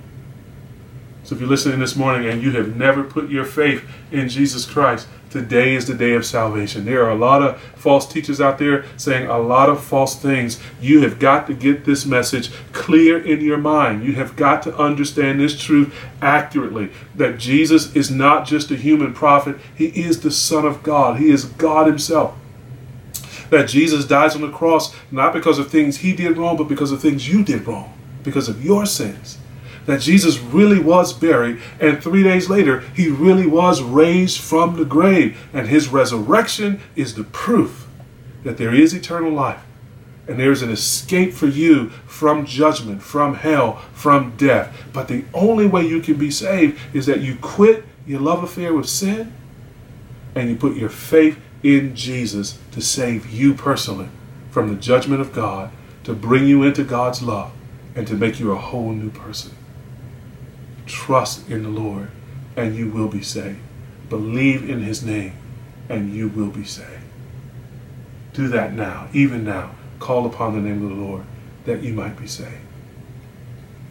So 1.24 1.34
if 1.34 1.40
you're 1.40 1.50
listening 1.50 1.80
this 1.80 1.96
morning 1.96 2.28
and 2.28 2.42
you 2.42 2.52
have 2.52 2.76
never 2.76 3.02
put 3.02 3.30
your 3.30 3.44
faith 3.44 3.84
in 4.10 4.28
Jesus 4.28 4.66
Christ, 4.66 5.08
today 5.32 5.74
is 5.74 5.86
the 5.86 5.94
day 5.94 6.12
of 6.12 6.24
salvation. 6.24 6.84
There 6.84 7.04
are 7.04 7.10
a 7.10 7.16
lot 7.16 7.42
of 7.42 7.60
false 7.60 8.06
teachers 8.06 8.40
out 8.40 8.58
there 8.58 8.84
saying 8.96 9.26
a 9.26 9.38
lot 9.38 9.68
of 9.68 9.82
false 9.82 10.14
things. 10.14 10.60
You 10.80 11.00
have 11.00 11.18
got 11.18 11.46
to 11.48 11.54
get 11.54 11.84
this 11.84 12.06
message 12.06 12.52
clear 12.72 13.18
in 13.22 13.40
your 13.40 13.58
mind. 13.58 14.04
You 14.04 14.12
have 14.14 14.36
got 14.36 14.62
to 14.64 14.76
understand 14.76 15.40
this 15.40 15.60
truth 15.60 15.94
accurately 16.20 16.90
that 17.14 17.38
Jesus 17.38 17.96
is 17.96 18.10
not 18.10 18.46
just 18.46 18.70
a 18.70 18.76
human 18.76 19.14
prophet, 19.14 19.58
he 19.74 19.86
is 19.86 20.20
the 20.20 20.30
Son 20.30 20.64
of 20.64 20.82
God, 20.82 21.18
he 21.18 21.30
is 21.30 21.44
God 21.44 21.86
himself 21.86 22.36
that 23.50 23.68
Jesus 23.68 24.06
dies 24.06 24.34
on 24.34 24.40
the 24.40 24.50
cross 24.50 24.96
not 25.10 25.34
because 25.34 25.58
of 25.58 25.70
things 25.70 25.98
he 25.98 26.14
did 26.14 26.38
wrong, 26.38 26.56
but 26.56 26.68
because 26.68 26.90
of 26.90 27.02
things 27.02 27.28
you 27.28 27.44
did 27.44 27.66
wrong, 27.66 27.92
because 28.22 28.48
of 28.48 28.64
your 28.64 28.86
sins. 28.86 29.36
That 29.86 30.00
Jesus 30.00 30.38
really 30.38 30.78
was 30.78 31.12
buried, 31.12 31.60
and 31.80 32.00
three 32.00 32.22
days 32.22 32.48
later, 32.48 32.80
he 32.94 33.08
really 33.08 33.46
was 33.46 33.82
raised 33.82 34.40
from 34.40 34.76
the 34.76 34.84
grave. 34.84 35.38
And 35.52 35.68
his 35.68 35.88
resurrection 35.88 36.80
is 36.94 37.14
the 37.14 37.24
proof 37.24 37.88
that 38.44 38.58
there 38.58 38.74
is 38.74 38.94
eternal 38.94 39.32
life. 39.32 39.62
And 40.28 40.38
there's 40.38 40.62
an 40.62 40.70
escape 40.70 41.32
for 41.32 41.48
you 41.48 41.90
from 42.06 42.46
judgment, 42.46 43.02
from 43.02 43.34
hell, 43.34 43.82
from 43.92 44.36
death. 44.36 44.86
But 44.92 45.08
the 45.08 45.24
only 45.34 45.66
way 45.66 45.84
you 45.86 46.00
can 46.00 46.14
be 46.14 46.30
saved 46.30 46.78
is 46.94 47.06
that 47.06 47.20
you 47.20 47.36
quit 47.36 47.84
your 48.06 48.20
love 48.20 48.42
affair 48.44 48.72
with 48.72 48.88
sin 48.88 49.32
and 50.34 50.48
you 50.48 50.56
put 50.56 50.76
your 50.76 50.88
faith 50.88 51.38
in 51.62 51.94
Jesus 51.94 52.58
to 52.72 52.80
save 52.80 53.30
you 53.30 53.54
personally 53.54 54.08
from 54.50 54.68
the 54.68 54.80
judgment 54.80 55.20
of 55.20 55.32
God, 55.32 55.70
to 56.04 56.14
bring 56.14 56.46
you 56.46 56.62
into 56.62 56.84
God's 56.84 57.22
love, 57.22 57.52
and 57.94 58.06
to 58.06 58.14
make 58.14 58.40
you 58.40 58.52
a 58.52 58.56
whole 58.56 58.92
new 58.92 59.10
person. 59.10 59.54
Trust 60.86 61.48
in 61.48 61.62
the 61.62 61.68
Lord, 61.68 62.10
and 62.56 62.76
you 62.76 62.88
will 62.88 63.08
be 63.08 63.22
saved. 63.22 63.60
Believe 64.08 64.68
in 64.68 64.80
his 64.80 65.02
name, 65.02 65.34
and 65.88 66.12
you 66.12 66.28
will 66.28 66.50
be 66.50 66.64
saved. 66.64 67.02
Do 68.32 68.48
that 68.48 68.72
now, 68.72 69.08
even 69.12 69.44
now. 69.44 69.74
Call 69.98 70.26
upon 70.26 70.54
the 70.54 70.60
name 70.60 70.82
of 70.82 70.90
the 70.90 71.02
Lord 71.02 71.24
that 71.64 71.82
you 71.82 71.92
might 71.92 72.18
be 72.18 72.26
saved. 72.26 72.56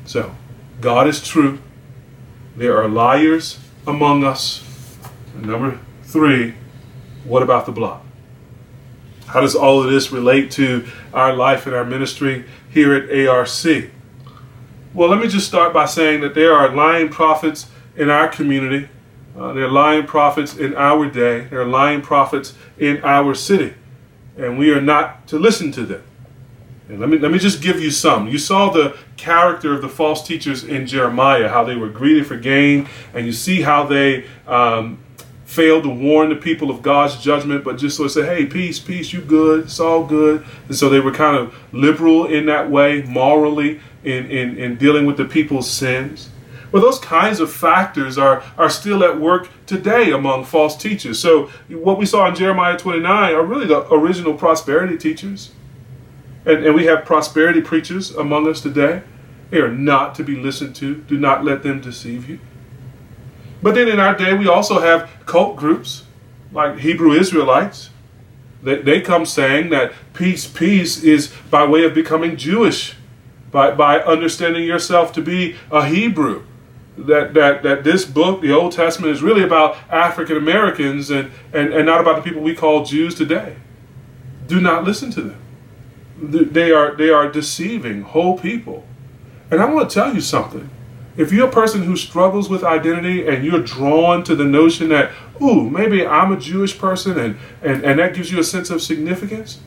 So, 0.06 0.36
God 0.82 1.08
is 1.08 1.26
true. 1.26 1.60
There 2.56 2.82
are 2.82 2.88
liars 2.88 3.60
among 3.88 4.24
us. 4.24 4.64
number 5.36 5.80
three, 6.04 6.56
what 7.24 7.44
about 7.44 7.66
the 7.66 7.72
block? 7.72 8.04
How 9.28 9.40
does 9.40 9.56
all 9.56 9.82
of 9.82 9.90
this 9.90 10.12
relate 10.12 10.52
to 10.52 10.86
our 11.14 11.34
life 11.34 11.66
and 11.66 11.74
our 11.74 11.86
ministry 11.86 12.46
here 12.70 12.94
at 12.94 13.28
ARC? 13.28 13.92
Well, 14.94 15.08
let 15.08 15.22
me 15.22 15.30
just 15.30 15.48
start 15.48 15.72
by 15.74 15.86
saying 15.86 16.20
that 16.20 16.36
there 16.36 16.54
are 16.54 16.68
lying 16.68 17.08
prophets 17.08 17.68
in 17.96 18.10
our 18.10 18.28
community. 18.28 18.90
Uh, 19.38 19.54
there 19.54 19.64
are 19.64 19.72
lying 19.72 20.06
prophets 20.06 20.58
in 20.58 20.76
our 20.76 21.10
day. 21.10 21.46
There 21.46 21.62
are 21.62 21.66
lying 21.66 22.02
prophets 22.02 22.56
in 22.78 23.02
our 23.02 23.34
city. 23.34 23.74
And 24.38 24.60
we 24.60 24.72
are 24.72 24.82
not 24.82 25.28
to 25.28 25.40
listen 25.40 25.72
to 25.74 25.86
them. 25.86 26.04
And 26.90 27.00
let 27.00 27.08
me, 27.08 27.18
let 27.18 27.32
me 27.32 27.40
just 27.40 27.62
give 27.62 27.80
you 27.80 27.90
some. 27.90 28.28
You 28.28 28.38
saw 28.38 28.70
the 28.70 28.98
character 29.16 29.74
of 29.74 29.82
the 29.82 29.88
false 29.88 30.28
teachers 30.28 30.66
in 30.66 30.86
Jeremiah, 30.86 31.48
how 31.48 31.64
they 31.64 31.78
were 31.78 31.88
greedy 31.88 32.22
for 32.22 32.36
gain, 32.36 32.90
and 33.14 33.26
you 33.26 33.32
see 33.32 33.62
how 33.62 33.86
they 33.86 34.26
um, 34.46 35.02
failed 35.46 35.84
to 35.84 35.90
warn 35.90 36.28
the 36.28 36.36
people 36.36 36.70
of 36.70 36.82
God's 36.82 37.16
judgment, 37.16 37.64
but 37.64 37.78
just 37.78 37.96
sort 37.96 38.08
of 38.08 38.12
say, 38.12 38.26
hey, 38.26 38.46
peace, 38.46 38.78
peace, 38.78 39.14
you 39.14 39.22
good, 39.22 39.62
it's 39.62 39.80
all 39.80 40.06
good. 40.06 40.46
And 40.68 40.76
so 40.76 40.90
they 40.90 41.00
were 41.00 41.14
kind 41.14 41.38
of 41.38 41.56
liberal 41.72 42.26
in 42.26 42.48
that 42.48 42.70
way, 42.70 43.04
morally, 43.04 43.80
in, 44.04 44.26
in, 44.30 44.58
in 44.58 44.76
dealing 44.78 45.06
with 45.06 45.18
the 45.18 45.26
people's 45.26 45.70
sins. 45.70 46.30
Well, 46.72 46.82
those 46.82 47.00
kinds 47.00 47.40
of 47.40 47.52
factors 47.52 48.18
are, 48.18 48.44
are 48.58 48.70
still 48.70 49.04
at 49.04 49.20
work 49.20 49.50
today 49.66 50.12
among 50.12 50.46
false 50.46 50.78
teachers. 50.78 51.20
So, 51.20 51.48
what 51.68 51.98
we 51.98 52.06
saw 52.06 52.28
in 52.30 52.36
Jeremiah 52.36 52.78
29 52.78 53.34
are 53.34 53.44
really 53.44 53.68
the 53.68 53.92
original 53.94 54.34
prosperity 54.34 54.98
teachers. 54.98 55.52
And, 56.46 56.66
and 56.66 56.74
we 56.74 56.86
have 56.86 57.06
prosperity 57.06 57.62
preachers 57.62 58.12
among 58.12 58.48
us 58.48 58.62
today. 58.62 59.04
They 59.50 59.60
are 59.60 59.72
not 59.72 60.16
to 60.16 60.24
be 60.24 60.36
listened 60.36 60.76
to. 60.78 60.96
Do 60.96 61.18
not 61.18 61.44
let 61.44 61.62
them 61.62 61.82
deceive 61.82 62.30
you. 62.30 62.40
But 63.62 63.76
then 63.76 63.88
in 63.88 64.00
our 64.00 64.16
day, 64.16 64.34
we 64.34 64.48
also 64.48 64.80
have 64.80 65.10
cult 65.26 65.58
groups 65.58 66.06
like 66.52 66.80
Hebrew 66.80 67.12
Israelites. 67.12 67.90
They, 68.64 68.82
they 68.82 69.02
come 69.02 69.26
saying 69.26 69.70
that 69.70 69.94
peace, 70.14 70.48
peace 70.48 71.04
is 71.04 71.34
by 71.50 71.66
way 71.66 71.84
of 71.84 71.94
becoming 71.94 72.38
Jewish, 72.38 72.96
by, 73.52 73.72
by 73.72 74.00
understanding 74.00 74.64
yourself 74.64 75.14
to 75.14 75.22
be 75.22 75.56
a 75.72 75.86
Hebrew. 75.86 76.44
That, 76.98 77.34
that, 77.34 77.64
that 77.64 77.84
this 77.84 78.04
book, 78.06 78.42
the 78.42 78.52
Old 78.52 78.74
Testament, 78.74 79.14
is 79.14 79.24
really 79.24 79.44
about 79.44 79.78
African 79.90 80.36
Americans 80.38 81.10
and, 81.10 81.32
and, 81.54 81.74
and 81.74 81.86
not 81.86 82.02
about 82.02 82.18
the 82.18 82.22
people 82.22 82.42
we 82.42 82.54
call 82.54 82.84
Jews 82.84 83.16
today. 83.16 83.56
Do 84.48 84.60
not 84.60 84.84
listen 84.84 85.10
to 85.12 85.22
them. 85.22 85.42
They 86.22 86.72
are, 86.72 86.96
they 86.96 87.10
are 87.10 87.30
deceiving 87.30 88.02
whole 88.02 88.38
people. 88.38 88.86
And 89.50 89.62
I 89.62 89.66
want 89.66 89.90
to 89.90 89.94
tell 89.94 90.14
you 90.14 90.22
something 90.22 90.70
if 91.18 91.32
you're 91.32 91.48
a 91.48 91.52
person 91.52 91.84
who 91.84 91.96
struggles 91.98 92.50
with 92.50 92.64
identity 92.64 93.28
and 93.28 93.44
you're 93.44 93.62
drawn 93.62 94.24
to 94.24 94.36
the 94.36 94.46
notion 94.46 94.90
that, 94.90 95.12
ooh, 95.42 95.70
maybe 95.70 96.06
I'm 96.06 96.32
a 96.32 96.38
Jewish 96.38 96.78
person 96.78 97.20
and, 97.20 97.38
and, 97.62 97.84
and 97.84 98.00
that 98.00 98.14
gives 98.14 98.32
you 98.32 98.40
a 98.40 98.44
sense 98.44 98.70
of 98.70 98.82
significance, 98.82 99.60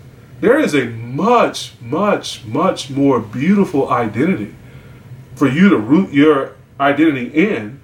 there 0.45 0.59
is 0.59 0.75
a 0.75 0.85
much, 0.85 1.73
much, 1.81 2.45
much 2.45 2.91
more 2.91 3.19
beautiful 3.19 3.89
identity 3.89 4.55
for 5.35 5.49
you 5.49 5.71
to 5.71 5.77
root 5.79 6.13
your 6.13 6.55
identity 6.79 7.29
in 7.29 7.81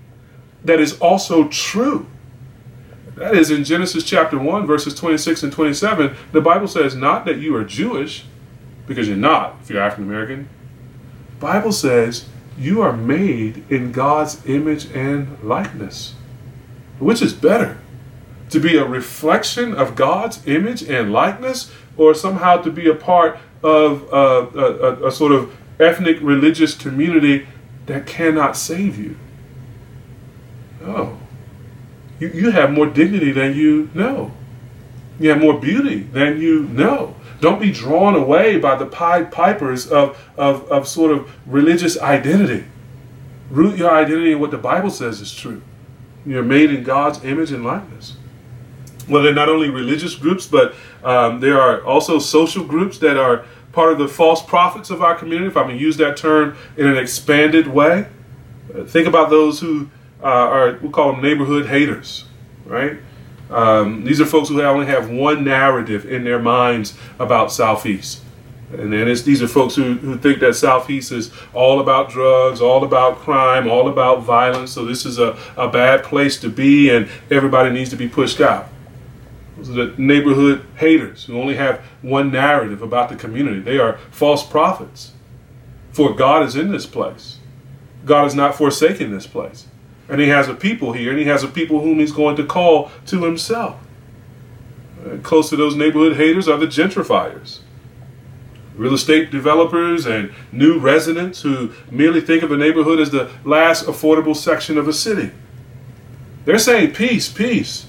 that 0.65 0.79
is 0.79 0.99
also 0.99 1.49
true. 1.49 2.07
That 3.17 3.35
is 3.35 3.51
in 3.51 3.65
Genesis 3.65 4.05
chapter 4.05 4.39
1, 4.39 4.67
verses 4.67 4.95
26 4.95 5.45
and 5.45 5.53
27. 5.53 6.15
The 6.33 6.41
Bible 6.43 6.69
says 6.69 6.95
not 6.95 7.25
that 7.25 7.39
you 7.39 7.57
are 7.57 7.65
Jewish, 7.65 8.27
because 8.87 9.09
you're 9.09 9.17
not, 9.17 9.57
if 9.63 9.71
you're 9.71 9.81
African 9.81 10.05
American. 10.05 10.47
Bible 11.39 11.73
says 11.73 12.29
you 12.59 12.83
are 12.83 12.93
made 12.93 13.65
in 13.71 13.91
God's 13.91 14.47
image 14.47 14.85
and 14.93 15.43
likeness. 15.43 16.15
Which 16.99 17.23
is 17.23 17.33
better? 17.33 17.79
To 18.51 18.61
be 18.61 18.77
a 18.77 18.85
reflection 18.85 19.75
of 19.75 19.97
God's 19.97 20.47
image 20.47 20.83
and 20.83 21.11
likeness, 21.11 21.73
or 22.01 22.15
somehow 22.15 22.57
to 22.57 22.71
be 22.71 22.89
a 22.89 22.95
part 22.95 23.39
of 23.63 24.11
a, 24.11 24.59
a, 24.59 25.09
a 25.09 25.13
sort 25.13 25.33
of 25.33 25.55
ethnic 25.79 26.19
religious 26.23 26.75
community 26.75 27.47
that 27.85 28.07
cannot 28.07 28.57
save 28.57 28.99
you? 28.99 29.17
Oh, 30.83 31.19
you, 32.19 32.29
you 32.29 32.51
have 32.53 32.73
more 32.73 32.87
dignity 32.87 33.33
than 33.33 33.55
you 33.55 33.91
know. 33.93 34.33
You 35.19 35.29
have 35.29 35.41
more 35.41 35.61
beauty 35.61 36.05
than 36.05 36.41
you 36.41 36.63
know. 36.69 37.17
Don't 37.41 37.61
be 37.61 37.71
drawn 37.71 38.15
away 38.15 38.59
by 38.59 38.77
the 38.77 38.87
Pied 38.87 39.31
Pipers 39.31 39.87
of, 39.87 40.19
of, 40.39 40.71
of 40.73 40.89
sort 40.89 41.13
of 41.13 41.31
religious 41.47 42.01
identity. 42.01 42.65
Root 43.51 43.77
your 43.77 43.91
identity 43.91 44.33
in 44.33 44.41
what 44.41 44.53
the 44.53 44.59
Bible 44.59 44.91
says 44.91 45.21
is 45.21 45.35
true. 45.35 45.61
You're 46.25 46.43
made 46.43 46.71
in 46.71 46.83
God's 46.83 47.23
image 47.25 47.53
and 47.53 47.63
likeness. 47.63 48.17
Well, 49.11 49.23
they're 49.23 49.35
not 49.35 49.49
only 49.49 49.69
religious 49.69 50.15
groups, 50.15 50.47
but 50.47 50.75
um, 51.03 51.41
there 51.41 51.61
are 51.61 51.85
also 51.85 52.19
social 52.19 52.65
groups 52.65 52.99
that 52.99 53.17
are 53.17 53.45
part 53.73 53.93
of 53.93 53.99
the 53.99 54.09
false 54.09 54.43
prophets 54.43 54.91
of 54.91 55.03
our 55.03 55.15
community, 55.15 55.49
if 55.49 55.57
I 55.57 55.67
can 55.67 55.77
use 55.77 55.97
that 55.97 56.17
term 56.17 56.57
in 56.77 56.87
an 56.87 56.97
expanded 56.97 57.67
way. 57.67 58.07
Uh, 58.75 58.85
think 58.85 59.07
about 59.09 59.31
those 59.31 59.61
who 59.61 59.91
uh, 60.23 60.27
are, 60.27 60.79
we 60.81 60.91
call 60.91 61.13
them 61.13 61.23
neighborhood 61.23 61.67
haters, 61.67 62.25
right? 62.65 62.99
Um, 63.51 64.05
these 64.05 64.21
are 64.21 64.27
folks 64.27 64.49
who 64.49 64.63
only 64.63 64.87
have 64.87 65.11
one 65.11 65.45
narrative 65.45 66.07
in 66.07 66.23
their 66.23 66.39
minds 66.39 66.97
about 67.19 67.51
Southeast. 67.51 68.23
And 68.73 68.93
then 68.93 69.07
these 69.07 69.43
are 69.43 69.49
folks 69.49 69.75
who, 69.75 69.95
who 69.95 70.17
think 70.17 70.39
that 70.41 70.55
Southeast 70.55 71.11
is 71.11 71.33
all 71.53 71.81
about 71.81 72.11
drugs, 72.11 72.61
all 72.61 72.85
about 72.85 73.17
crime, 73.19 73.69
all 73.69 73.89
about 73.89 74.23
violence. 74.23 74.71
So 74.71 74.85
this 74.85 75.05
is 75.05 75.19
a, 75.19 75.37
a 75.57 75.69
bad 75.69 76.05
place 76.05 76.39
to 76.41 76.49
be, 76.49 76.91
and 76.91 77.09
everybody 77.33 77.71
needs 77.71 77.91
to 77.91 77.97
be 77.97 78.09
pushed 78.09 78.41
out. 78.41 78.69
The 79.69 79.95
neighborhood 79.97 80.67
haters 80.77 81.25
who 81.25 81.39
only 81.39 81.57
have 81.57 81.85
one 82.03 82.31
narrative 82.31 82.83
about 82.83 83.09
the 83.09 83.17
community. 83.17 83.61
They 83.61 83.79
are 83.79 83.99
false 84.11 84.47
prophets. 84.47 85.13
For 85.93 86.15
God 86.15 86.45
is 86.45 86.57
in 86.57 86.71
this 86.71 86.87
place. 86.87 87.39
God 88.05 88.27
is 88.27 88.35
not 88.35 88.55
forsaken 88.55 89.13
this 89.13 89.27
place. 89.27 89.67
And 90.09 90.21
He 90.21 90.29
has 90.29 90.49
a 90.49 90.55
people 90.55 90.93
here, 90.93 91.11
and 91.11 91.19
He 91.19 91.27
has 91.27 91.43
a 91.43 91.49
people 91.49 91.81
whom 91.81 91.99
He's 91.99 92.13
going 92.13 92.37
to 92.37 92.45
call 92.45 92.91
to 93.07 93.25
Himself. 93.25 93.79
Uh, 95.05 95.17
close 95.19 95.51
to 95.51 95.57
those 95.57 95.77
neighborhood 95.77 96.17
haters 96.17 96.49
are 96.49 96.59
the 96.59 96.67
gentrifiers 96.67 97.61
real 98.81 98.95
estate 98.95 99.31
developers 99.31 100.07
and 100.07 100.33
new 100.53 100.79
residents 100.79 101.43
who 101.43 101.71
merely 101.91 102.21
think 102.21 102.43
of 102.43 102.51
a 102.51 102.57
neighborhood 102.57 102.99
as 102.99 103.11
the 103.11 103.31
last 103.45 103.85
affordable 103.85 104.35
section 104.35 104.79
of 104.79 104.89
a 104.89 104.93
city. 104.93 105.31
They're 106.47 106.59
saying 106.59 106.95
peace, 106.95 107.31
peace. 107.31 107.87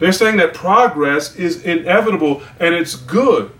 They're 0.00 0.12
saying 0.12 0.38
that 0.38 0.52
progress 0.54 1.36
is 1.36 1.62
inevitable 1.62 2.42
and 2.58 2.74
it's 2.74 2.96
good. 2.96 3.52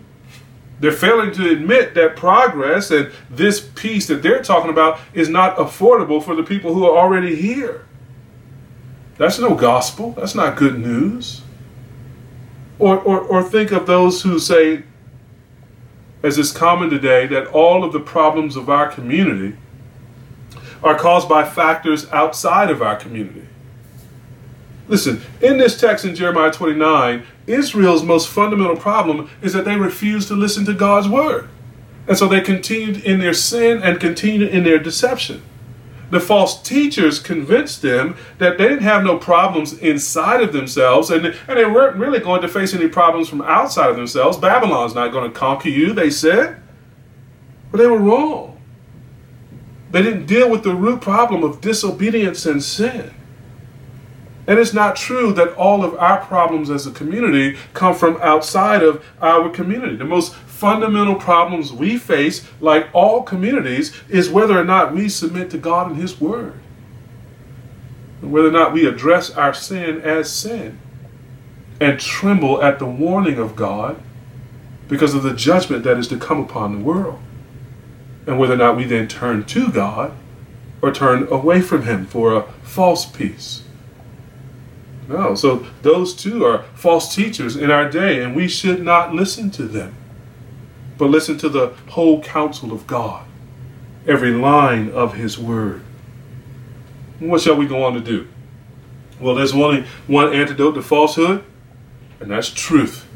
They're 0.81 0.91
failing 0.91 1.31
to 1.33 1.49
admit 1.49 1.93
that 1.93 2.17
progress 2.17 2.91
and 2.91 3.11
this 3.29 3.61
peace 3.75 4.07
that 4.07 4.21
they're 4.21 4.43
talking 4.43 4.71
about 4.71 4.99
is 5.13 5.29
not 5.29 5.55
affordable 5.55 6.21
for 6.21 6.35
the 6.35 6.43
people 6.43 6.73
who 6.73 6.85
are 6.85 6.97
already 6.97 7.35
here. 7.35 7.85
That's 9.17 9.39
no 9.39 9.55
gospel. 9.55 10.11
That's 10.11 10.35
not 10.35 10.57
good 10.57 10.79
news. 10.79 11.41
Or, 12.79 12.99
or, 12.99 13.19
or 13.21 13.43
think 13.43 13.71
of 13.71 13.85
those 13.85 14.23
who 14.23 14.39
say 14.39 14.83
as 16.23 16.37
is 16.37 16.51
common 16.51 16.89
today, 16.89 17.25
that 17.27 17.47
all 17.47 17.83
of 17.83 17.93
the 17.93 17.99
problems 17.99 18.55
of 18.55 18.69
our 18.69 18.87
community 18.87 19.57
are 20.83 20.97
caused 20.97 21.27
by 21.27 21.47
factors 21.47 22.07
outside 22.11 22.69
of 22.69 22.81
our 22.81 22.95
community. 22.95 23.47
Listen, 24.91 25.21
in 25.41 25.57
this 25.57 25.79
text 25.79 26.05
in 26.05 26.13
Jeremiah 26.13 26.51
29, 26.51 27.25
Israel's 27.47 28.03
most 28.03 28.29
fundamental 28.29 28.75
problem 28.75 29.29
is 29.41 29.53
that 29.53 29.65
they 29.65 29.75
refuse 29.75 30.27
to 30.27 30.35
listen 30.35 30.65
to 30.65 30.73
God's 30.73 31.09
word. 31.09 31.49
And 32.07 32.17
so 32.17 32.27
they 32.27 32.41
continued 32.41 33.03
in 33.03 33.19
their 33.19 33.33
sin 33.33 33.81
and 33.81 33.99
continued 33.99 34.49
in 34.49 34.63
their 34.63 34.77
deception 34.77 35.41
the 36.11 36.19
false 36.19 36.61
teachers 36.61 37.19
convinced 37.19 37.81
them 37.81 38.15
that 38.37 38.57
they 38.57 38.67
didn't 38.67 38.83
have 38.83 39.03
no 39.03 39.17
problems 39.17 39.73
inside 39.79 40.43
of 40.43 40.51
themselves 40.51 41.09
and, 41.09 41.25
and 41.25 41.57
they 41.57 41.65
weren't 41.65 41.95
really 41.95 42.19
going 42.19 42.41
to 42.41 42.47
face 42.49 42.73
any 42.73 42.89
problems 42.89 43.29
from 43.29 43.41
outside 43.41 43.89
of 43.89 43.95
themselves. 43.95 44.37
Babylon's 44.37 44.93
not 44.93 45.13
going 45.13 45.31
to 45.31 45.37
conquer 45.37 45.69
you, 45.69 45.93
they 45.93 46.09
said. 46.09 46.61
But 47.71 47.77
they 47.77 47.87
were 47.87 47.97
wrong. 47.97 48.61
They 49.91 50.01
didn't 50.01 50.25
deal 50.25 50.49
with 50.49 50.63
the 50.63 50.75
root 50.75 50.99
problem 50.99 51.43
of 51.43 51.61
disobedience 51.61 52.45
and 52.45 52.61
sin. 52.61 53.13
And 54.51 54.59
it's 54.59 54.73
not 54.73 54.97
true 54.97 55.31
that 55.35 55.53
all 55.53 55.81
of 55.81 55.95
our 55.95 56.25
problems 56.25 56.69
as 56.69 56.85
a 56.85 56.91
community 56.91 57.57
come 57.73 57.95
from 57.95 58.17
outside 58.17 58.83
of 58.83 59.01
our 59.21 59.49
community. 59.49 59.95
The 59.95 60.03
most 60.03 60.35
fundamental 60.35 61.15
problems 61.15 61.71
we 61.71 61.97
face, 61.97 62.45
like 62.59 62.89
all 62.91 63.23
communities, 63.23 63.95
is 64.09 64.29
whether 64.29 64.59
or 64.59 64.65
not 64.65 64.93
we 64.93 65.07
submit 65.07 65.51
to 65.51 65.57
God 65.57 65.91
and 65.91 65.95
His 65.95 66.19
Word. 66.19 66.59
And 68.21 68.33
whether 68.33 68.49
or 68.49 68.51
not 68.51 68.73
we 68.73 68.85
address 68.85 69.29
our 69.31 69.53
sin 69.53 70.01
as 70.01 70.29
sin 70.29 70.77
and 71.79 71.97
tremble 71.97 72.61
at 72.61 72.77
the 72.77 72.85
warning 72.85 73.37
of 73.37 73.55
God 73.55 74.03
because 74.89 75.13
of 75.13 75.23
the 75.23 75.33
judgment 75.33 75.85
that 75.85 75.97
is 75.97 76.09
to 76.09 76.17
come 76.17 76.41
upon 76.41 76.73
the 76.73 76.83
world. 76.83 77.21
And 78.27 78.37
whether 78.37 78.55
or 78.55 78.57
not 78.57 78.75
we 78.75 78.83
then 78.83 79.07
turn 79.07 79.45
to 79.45 79.71
God 79.71 80.11
or 80.81 80.91
turn 80.91 81.29
away 81.29 81.61
from 81.61 81.83
Him 81.83 82.05
for 82.05 82.35
a 82.35 82.41
false 82.63 83.05
peace. 83.05 83.60
No, 85.11 85.35
so 85.35 85.65
those 85.81 86.15
two 86.15 86.45
are 86.45 86.63
false 86.73 87.13
teachers 87.13 87.55
in 87.55 87.69
our 87.69 87.89
day, 87.89 88.23
and 88.23 88.35
we 88.35 88.47
should 88.47 88.81
not 88.83 89.13
listen 89.13 89.51
to 89.51 89.63
them 89.63 89.95
but 91.01 91.09
listen 91.09 91.35
to 91.35 91.49
the 91.49 91.73
whole 91.89 92.21
counsel 92.21 92.71
of 92.71 92.85
God, 92.85 93.25
every 94.05 94.29
line 94.29 94.91
of 94.91 95.15
His 95.15 95.35
word. 95.35 95.81
What 97.17 97.41
shall 97.41 97.55
we 97.55 97.65
go 97.65 97.83
on 97.83 97.95
to 97.95 97.99
do? 97.99 98.27
Well, 99.19 99.33
there's 99.33 99.51
only 99.51 99.83
one 100.05 100.31
antidote 100.31 100.75
to 100.75 100.83
falsehood, 100.83 101.43
and 102.19 102.29
that's 102.29 102.51
truth. 102.51 103.07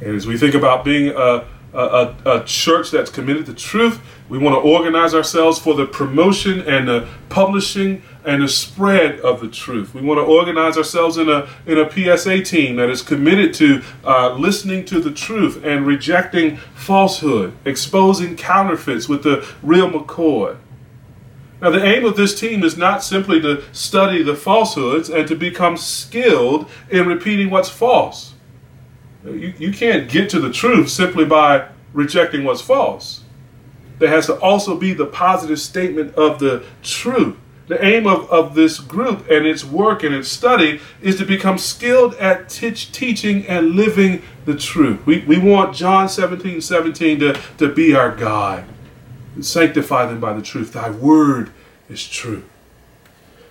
And 0.00 0.16
as 0.16 0.26
we 0.26 0.36
think 0.36 0.56
about 0.56 0.84
being 0.84 1.14
a, 1.16 1.46
a, 1.72 2.16
a, 2.26 2.44
church 2.44 2.90
that's 2.90 3.10
committed 3.10 3.46
to 3.46 3.54
truth, 3.54 4.00
we 4.28 4.38
want 4.38 4.54
to 4.54 4.60
organize 4.60 5.14
ourselves 5.14 5.58
for 5.58 5.74
the 5.74 5.86
promotion 5.86 6.60
and 6.60 6.88
the 6.88 7.08
publishing 7.28 8.02
and 8.24 8.42
the 8.42 8.48
spread 8.48 9.20
of 9.20 9.40
the 9.40 9.48
truth. 9.48 9.94
We 9.94 10.02
want 10.02 10.18
to 10.18 10.24
organize 10.24 10.76
ourselves 10.76 11.16
in 11.16 11.28
a 11.28 11.48
in 11.66 11.78
a 11.78 11.90
PSA 11.90 12.42
team 12.42 12.76
that 12.76 12.90
is 12.90 13.02
committed 13.02 13.54
to 13.54 13.82
uh, 14.04 14.34
listening 14.34 14.84
to 14.86 15.00
the 15.00 15.12
truth 15.12 15.64
and 15.64 15.86
rejecting 15.86 16.56
falsehood, 16.74 17.54
exposing 17.64 18.36
counterfeits 18.36 19.08
with 19.08 19.22
the 19.22 19.46
real 19.62 19.90
McCoy. 19.90 20.56
Now, 21.60 21.70
the 21.70 21.84
aim 21.84 22.06
of 22.06 22.16
this 22.16 22.38
team 22.38 22.64
is 22.64 22.76
not 22.76 23.04
simply 23.04 23.40
to 23.42 23.62
study 23.72 24.22
the 24.22 24.34
falsehoods 24.34 25.10
and 25.10 25.28
to 25.28 25.36
become 25.36 25.76
skilled 25.76 26.70
in 26.90 27.06
repeating 27.06 27.50
what's 27.50 27.68
false. 27.68 28.29
You, 29.24 29.52
you 29.58 29.72
can't 29.72 30.10
get 30.10 30.30
to 30.30 30.40
the 30.40 30.52
truth 30.52 30.88
simply 30.88 31.24
by 31.24 31.68
rejecting 31.92 32.44
what's 32.44 32.60
false. 32.60 33.22
There 33.98 34.08
has 34.08 34.26
to 34.26 34.38
also 34.40 34.76
be 34.76 34.94
the 34.94 35.06
positive 35.06 35.60
statement 35.60 36.14
of 36.14 36.38
the 36.38 36.64
truth. 36.82 37.36
The 37.68 37.84
aim 37.84 38.06
of, 38.06 38.28
of 38.30 38.54
this 38.54 38.80
group 38.80 39.30
and 39.30 39.46
its 39.46 39.64
work 39.64 40.02
and 40.02 40.14
its 40.14 40.28
study 40.28 40.80
is 41.00 41.18
to 41.18 41.24
become 41.24 41.56
skilled 41.58 42.14
at 42.14 42.48
teach, 42.48 42.90
teaching 42.90 43.46
and 43.46 43.76
living 43.76 44.22
the 44.44 44.56
truth. 44.56 45.06
We, 45.06 45.20
we 45.20 45.38
want 45.38 45.76
John 45.76 46.08
17 46.08 46.60
17 46.60 47.20
to, 47.20 47.40
to 47.58 47.72
be 47.72 47.94
our 47.94 48.14
guide. 48.16 48.64
Sanctify 49.40 50.06
them 50.06 50.18
by 50.18 50.32
the 50.32 50.42
truth. 50.42 50.72
Thy 50.72 50.90
word 50.90 51.50
is 51.88 52.08
true. 52.08 52.42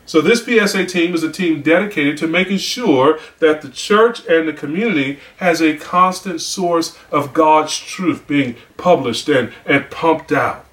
So, 0.09 0.21
this 0.21 0.43
PSA 0.43 0.87
team 0.87 1.13
is 1.13 1.21
a 1.21 1.31
team 1.31 1.61
dedicated 1.61 2.17
to 2.17 2.27
making 2.27 2.57
sure 2.57 3.19
that 3.37 3.61
the 3.61 3.69
church 3.69 4.25
and 4.25 4.47
the 4.47 4.53
community 4.53 5.19
has 5.37 5.61
a 5.61 5.77
constant 5.77 6.41
source 6.41 6.97
of 7.11 7.31
God's 7.31 7.77
truth 7.77 8.25
being 8.25 8.55
published 8.75 9.29
and, 9.29 9.53
and 9.67 9.87
pumped 9.91 10.31
out. 10.31 10.65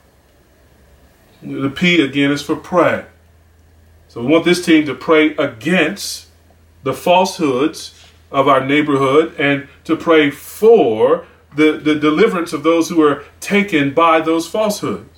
The 1.43 1.69
P 1.69 2.01
again 2.01 2.31
is 2.31 2.41
for 2.41 2.57
pray. 2.57 3.05
So 4.09 4.23
we 4.23 4.29
want 4.29 4.47
this 4.47 4.65
team 4.65 4.87
to 4.87 4.95
pray 4.95 5.37
against 5.37 6.29
the 6.83 6.95
falsehoods 6.95 8.07
of 8.33 8.49
our 8.49 8.65
neighborhood 8.65 9.39
and 9.39 9.69
to 9.85 9.97
pray 9.97 10.31
for 10.31 11.27
the, 11.55 11.73
the 11.73 11.97
deliverance 11.97 12.55
of 12.55 12.63
those 12.63 12.89
who 12.89 13.03
are 13.03 13.23
taken 13.41 13.93
by 13.93 14.19
those 14.19 14.49
falsehoods. 14.49 15.16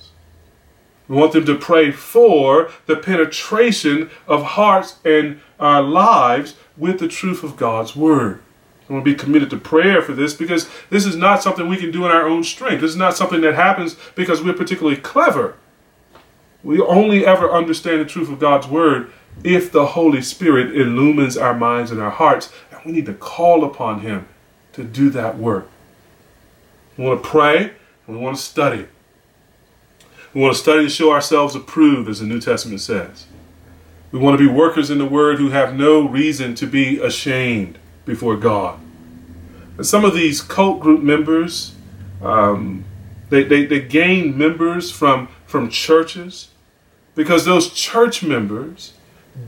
We 1.09 1.15
want 1.15 1.33
them 1.33 1.45
to 1.47 1.55
pray 1.55 1.91
for 1.91 2.69
the 2.85 2.95
penetration 2.95 4.11
of 4.27 4.43
hearts 4.43 4.99
and 5.03 5.41
our 5.59 5.81
lives 5.81 6.55
with 6.77 6.99
the 6.99 7.07
truth 7.07 7.43
of 7.43 7.57
God's 7.57 7.95
Word. 7.95 8.41
I 8.87 8.93
want 8.93 9.03
to 9.05 9.11
be 9.11 9.17
committed 9.17 9.49
to 9.49 9.57
prayer 9.57 10.01
for 10.03 10.13
this 10.13 10.35
because 10.35 10.69
this 10.91 11.05
is 11.05 11.15
not 11.15 11.41
something 11.41 11.67
we 11.67 11.77
can 11.77 11.91
do 11.91 12.05
in 12.05 12.11
our 12.11 12.27
own 12.27 12.43
strength. 12.43 12.81
This 12.81 12.91
is 12.91 12.97
not 12.97 13.17
something 13.17 13.41
that 13.41 13.55
happens 13.55 13.95
because 14.15 14.43
we're 14.43 14.53
particularly 14.53 14.97
clever. 14.97 15.55
We 16.63 16.79
only 16.79 17.25
ever 17.25 17.51
understand 17.51 18.01
the 18.01 18.05
truth 18.05 18.29
of 18.29 18.39
God's 18.39 18.67
word 18.67 19.11
if 19.43 19.71
the 19.71 19.87
Holy 19.87 20.21
Spirit 20.21 20.75
illumines 20.75 21.37
our 21.37 21.55
minds 21.55 21.91
and 21.91 21.99
our 21.99 22.09
hearts, 22.09 22.51
and 22.71 22.81
we 22.85 22.91
need 22.91 23.05
to 23.07 23.13
call 23.13 23.63
upon 23.63 24.01
Him 24.01 24.27
to 24.73 24.83
do 24.83 25.09
that 25.11 25.37
work. 25.37 25.69
We 26.97 27.05
want 27.05 27.23
to 27.23 27.29
pray 27.29 27.73
and 28.05 28.17
we 28.17 28.17
want 28.17 28.37
to 28.37 28.41
study. 28.41 28.87
We 30.33 30.41
want 30.41 30.55
to 30.55 30.61
study 30.61 30.83
to 30.83 30.89
show 30.89 31.11
ourselves 31.11 31.55
approved, 31.55 32.09
as 32.09 32.19
the 32.19 32.25
New 32.25 32.39
Testament 32.39 32.81
says. 32.81 33.25
We 34.11 34.19
want 34.19 34.39
to 34.39 34.47
be 34.47 34.51
workers 34.51 34.89
in 34.89 34.97
the 34.97 35.05
Word 35.05 35.37
who 35.37 35.49
have 35.49 35.75
no 35.75 36.07
reason 36.07 36.55
to 36.55 36.67
be 36.67 36.99
ashamed 36.99 37.77
before 38.05 38.35
God. 38.37 38.79
And 39.77 39.85
some 39.85 40.05
of 40.05 40.13
these 40.13 40.41
cult 40.41 40.79
group 40.79 41.01
members, 41.01 41.75
um, 42.21 42.85
they, 43.29 43.43
they, 43.43 43.65
they 43.65 43.79
gain 43.79 44.37
members 44.37 44.91
from, 44.91 45.29
from 45.45 45.69
churches 45.69 46.49
because 47.15 47.45
those 47.45 47.71
church 47.73 48.23
members 48.23 48.93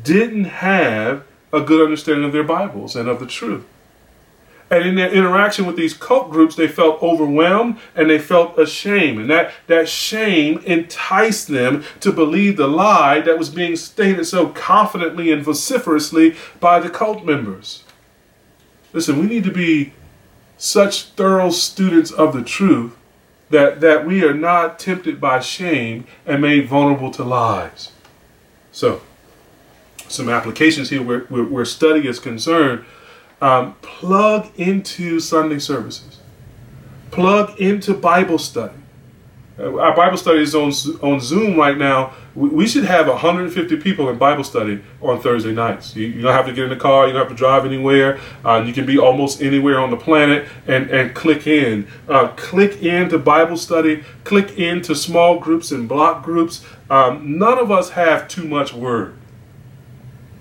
didn't 0.03 0.45
have 0.45 1.25
a 1.53 1.61
good 1.61 1.83
understanding 1.83 2.23
of 2.23 2.31
their 2.31 2.43
Bibles 2.43 2.95
and 2.95 3.09
of 3.09 3.19
the 3.19 3.25
truth. 3.25 3.65
And 4.71 4.85
in 4.85 4.95
their 4.95 5.11
interaction 5.11 5.65
with 5.65 5.75
these 5.75 5.93
cult 5.93 6.31
groups, 6.31 6.55
they 6.55 6.69
felt 6.69 7.03
overwhelmed 7.03 7.77
and 7.93 8.09
they 8.09 8.17
felt 8.17 8.57
ashamed. 8.57 9.19
And 9.19 9.29
that, 9.29 9.51
that 9.67 9.89
shame 9.89 10.59
enticed 10.59 11.49
them 11.49 11.83
to 11.99 12.13
believe 12.13 12.55
the 12.55 12.67
lie 12.67 13.19
that 13.19 13.37
was 13.37 13.49
being 13.49 13.75
stated 13.75 14.25
so 14.25 14.47
confidently 14.47 15.29
and 15.29 15.43
vociferously 15.43 16.37
by 16.61 16.79
the 16.79 16.89
cult 16.89 17.25
members. 17.25 17.83
Listen, 18.93 19.19
we 19.19 19.25
need 19.25 19.43
to 19.43 19.51
be 19.51 19.93
such 20.57 21.03
thorough 21.03 21.49
students 21.49 22.11
of 22.11 22.33
the 22.33 22.43
truth 22.43 22.95
that, 23.49 23.81
that 23.81 24.05
we 24.05 24.23
are 24.23 24.33
not 24.33 24.79
tempted 24.79 25.19
by 25.19 25.41
shame 25.41 26.05
and 26.25 26.41
made 26.41 26.69
vulnerable 26.69 27.11
to 27.11 27.23
lies. 27.25 27.91
So, 28.71 29.01
some 30.07 30.29
applications 30.29 30.89
here 30.91 31.01
where, 31.01 31.21
where, 31.21 31.43
where 31.43 31.65
study 31.65 32.07
is 32.07 32.19
concerned. 32.19 32.85
Um, 33.41 33.73
plug 33.81 34.47
into 34.59 35.19
Sunday 35.19 35.57
services, 35.57 36.19
plug 37.09 37.59
into 37.59 37.95
Bible 37.95 38.37
study. 38.37 38.75
Uh, 39.61 39.77
our 39.79 39.95
Bible 39.95 40.17
study 40.17 40.41
is 40.41 40.55
on, 40.55 40.71
on 41.01 41.19
Zoom 41.19 41.57
right 41.57 41.77
now. 41.77 42.13
We, 42.33 42.65
should 42.67 42.85
have 42.85 43.07
150 43.07 43.77
people 43.77 44.09
in 44.09 44.17
Bible 44.17 44.43
study 44.43 44.81
on 45.01 45.19
Thursday 45.21 45.51
nights. 45.51 45.95
You, 45.95 46.07
you, 46.07 46.21
don't 46.21 46.33
have 46.33 46.45
to 46.45 46.53
get 46.53 46.63
in 46.63 46.69
the 46.69 46.77
car, 46.77 47.07
you 47.07 47.13
don't 47.13 47.21
have 47.21 47.29
to 47.29 47.35
drive 47.35 47.65
anywhere. 47.65 48.19
Uh, 48.45 48.63
you 48.65 48.73
can 48.73 48.85
be 48.85 48.97
almost 48.97 49.41
anywhere 49.41 49.79
on 49.79 49.91
the 49.91 49.97
planet 49.97 50.47
and, 50.67 50.89
and 50.89 51.13
click 51.13 51.47
in. 51.47 51.87
Uh, 52.07 52.29
click 52.29 52.81
into 52.81 53.19
Bible 53.19 53.57
study, 53.57 54.03
click 54.23 54.57
into 54.57 54.95
small 54.95 55.39
groups 55.39 55.71
and 55.71 55.89
block 55.89 56.23
groups. 56.23 56.65
Um, 56.89 57.37
none 57.37 57.59
of 57.59 57.69
us 57.69 57.89
have 57.91 58.27
too 58.27 58.47
much 58.47 58.73
word. 58.73 59.17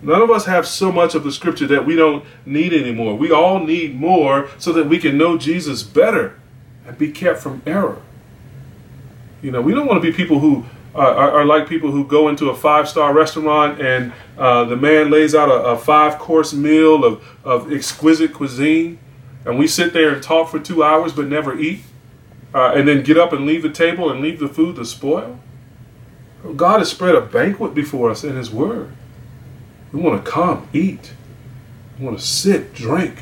None 0.03 0.23
of 0.23 0.31
us 0.31 0.47
have 0.47 0.67
so 0.67 0.91
much 0.91 1.15
of 1.15 1.25
the 1.25 1.33
scripture 1.33 1.67
that 1.67 1.85
we 1.85 1.95
don't 1.95 2.25
need 2.47 2.73
anymore. 2.73 3.17
We 3.17 3.31
all 3.31 3.59
need 3.59 3.99
more 3.99 4.49
so 4.59 4.73
that 4.73 4.89
we 4.89 4.99
can 4.99 5.19
know 5.19 5.37
Jesus 5.37 5.83
better 5.83 6.41
and 6.87 6.97
be 6.97 7.11
kept 7.11 7.41
from 7.41 7.63
error. 7.67 8.01
You 9.43 9.51
know, 9.51 9.61
we 9.61 9.73
don't 9.73 9.87
want 9.87 10.03
to 10.03 10.11
be 10.11 10.15
people 10.15 10.39
who 10.39 10.65
are, 10.95 11.31
are, 11.31 11.45
like 11.45 11.69
people 11.69 11.91
who 11.91 12.05
go 12.05 12.29
into 12.29 12.51
a 12.51 12.57
five 12.57 12.89
star 12.89 13.13
restaurant 13.15 13.81
and 13.81 14.13
uh, 14.39 14.65
the 14.65 14.77
man 14.77 15.11
lays 15.11 15.35
out 15.35 15.49
a, 15.49 15.71
a 15.71 15.79
five 15.79 16.19
course 16.19 16.53
meal 16.53 17.05
of, 17.05 17.25
of 17.45 17.73
exquisite 17.73 18.33
cuisine, 18.35 18.99
and 19.45 19.59
we 19.59 19.67
sit 19.67 19.93
there 19.93 20.13
and 20.13 20.23
talk 20.23 20.51
for 20.51 20.59
two 20.59 20.83
hours 20.83 21.13
but 21.13 21.27
never 21.27 21.59
eat, 21.59 21.81
uh, 22.55 22.73
and 22.75 22.89
then 22.89 23.03
get 23.03 23.17
up 23.17 23.33
and 23.33 23.47
leave 23.47 23.63
the 23.63 23.71
table 23.71 24.11
and 24.11 24.21
leave 24.21 24.41
the 24.41 24.49
food 24.49 24.77
to 24.77 24.85
spoil. 24.85 25.39
God 26.57 26.79
has 26.81 26.91
spread 26.91 27.15
a 27.15 27.21
banquet 27.21 27.75
before 27.75 28.11
us 28.11 28.25
in 28.25 28.35
His 28.35 28.51
Word. 28.51 28.91
We 29.93 30.01
want 30.01 30.25
to 30.25 30.31
come, 30.31 30.69
eat. 30.73 31.13
We 31.99 32.07
want 32.07 32.19
to 32.19 32.25
sit, 32.25 32.75
drink. 32.75 33.17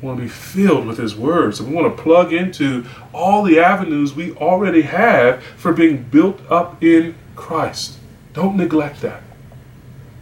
We 0.00 0.06
want 0.06 0.18
to 0.18 0.24
be 0.24 0.28
filled 0.28 0.86
with 0.86 0.98
His 0.98 1.14
words. 1.14 1.60
And 1.60 1.68
we 1.68 1.74
want 1.74 1.96
to 1.96 2.02
plug 2.02 2.32
into 2.32 2.84
all 3.12 3.42
the 3.42 3.58
avenues 3.58 4.14
we 4.14 4.34
already 4.34 4.82
have 4.82 5.42
for 5.56 5.72
being 5.72 6.02
built 6.02 6.40
up 6.50 6.82
in 6.82 7.14
Christ. 7.36 7.98
Don't 8.32 8.56
neglect 8.56 9.00
that. 9.02 9.22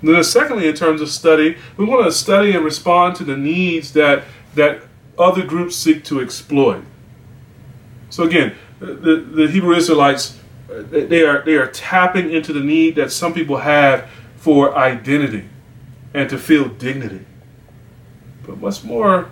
And 0.01 0.15
then, 0.15 0.25
secondly, 0.25 0.69
in 0.69 0.75
terms 0.75 1.01
of 1.01 1.09
study, 1.09 1.57
we 1.77 1.85
want 1.85 2.05
to 2.05 2.13
study 2.13 2.53
and 2.53 2.65
respond 2.65 3.17
to 3.17 3.25
the 3.25 3.37
needs 3.37 3.93
that 3.93 4.25
that 4.55 4.83
other 5.19 5.45
groups 5.45 5.77
seek 5.77 6.05
to 6.05 6.21
exploit. 6.21 6.83
So 8.11 8.25
again, 8.25 8.55
the, 8.79 9.17
the 9.17 9.49
Hebrew 9.49 9.75
Israelites 9.75 10.39
uh, 10.71 10.83
they 10.89 11.23
are 11.23 11.43
they 11.45 11.55
are 11.55 11.69
tapping 11.69 12.33
into 12.33 12.53
the 12.53 12.61
need 12.61 12.97
that 12.97 13.13
some 13.13 13.33
people 13.33 13.59
have 13.59 14.11
for 14.47 14.79
identity 14.79 15.45
and 16.15 16.31
to 16.31 16.39
feel 16.39 16.69
dignity. 16.69 17.27
But 18.47 18.59
what's 18.59 18.85
more 18.85 19.29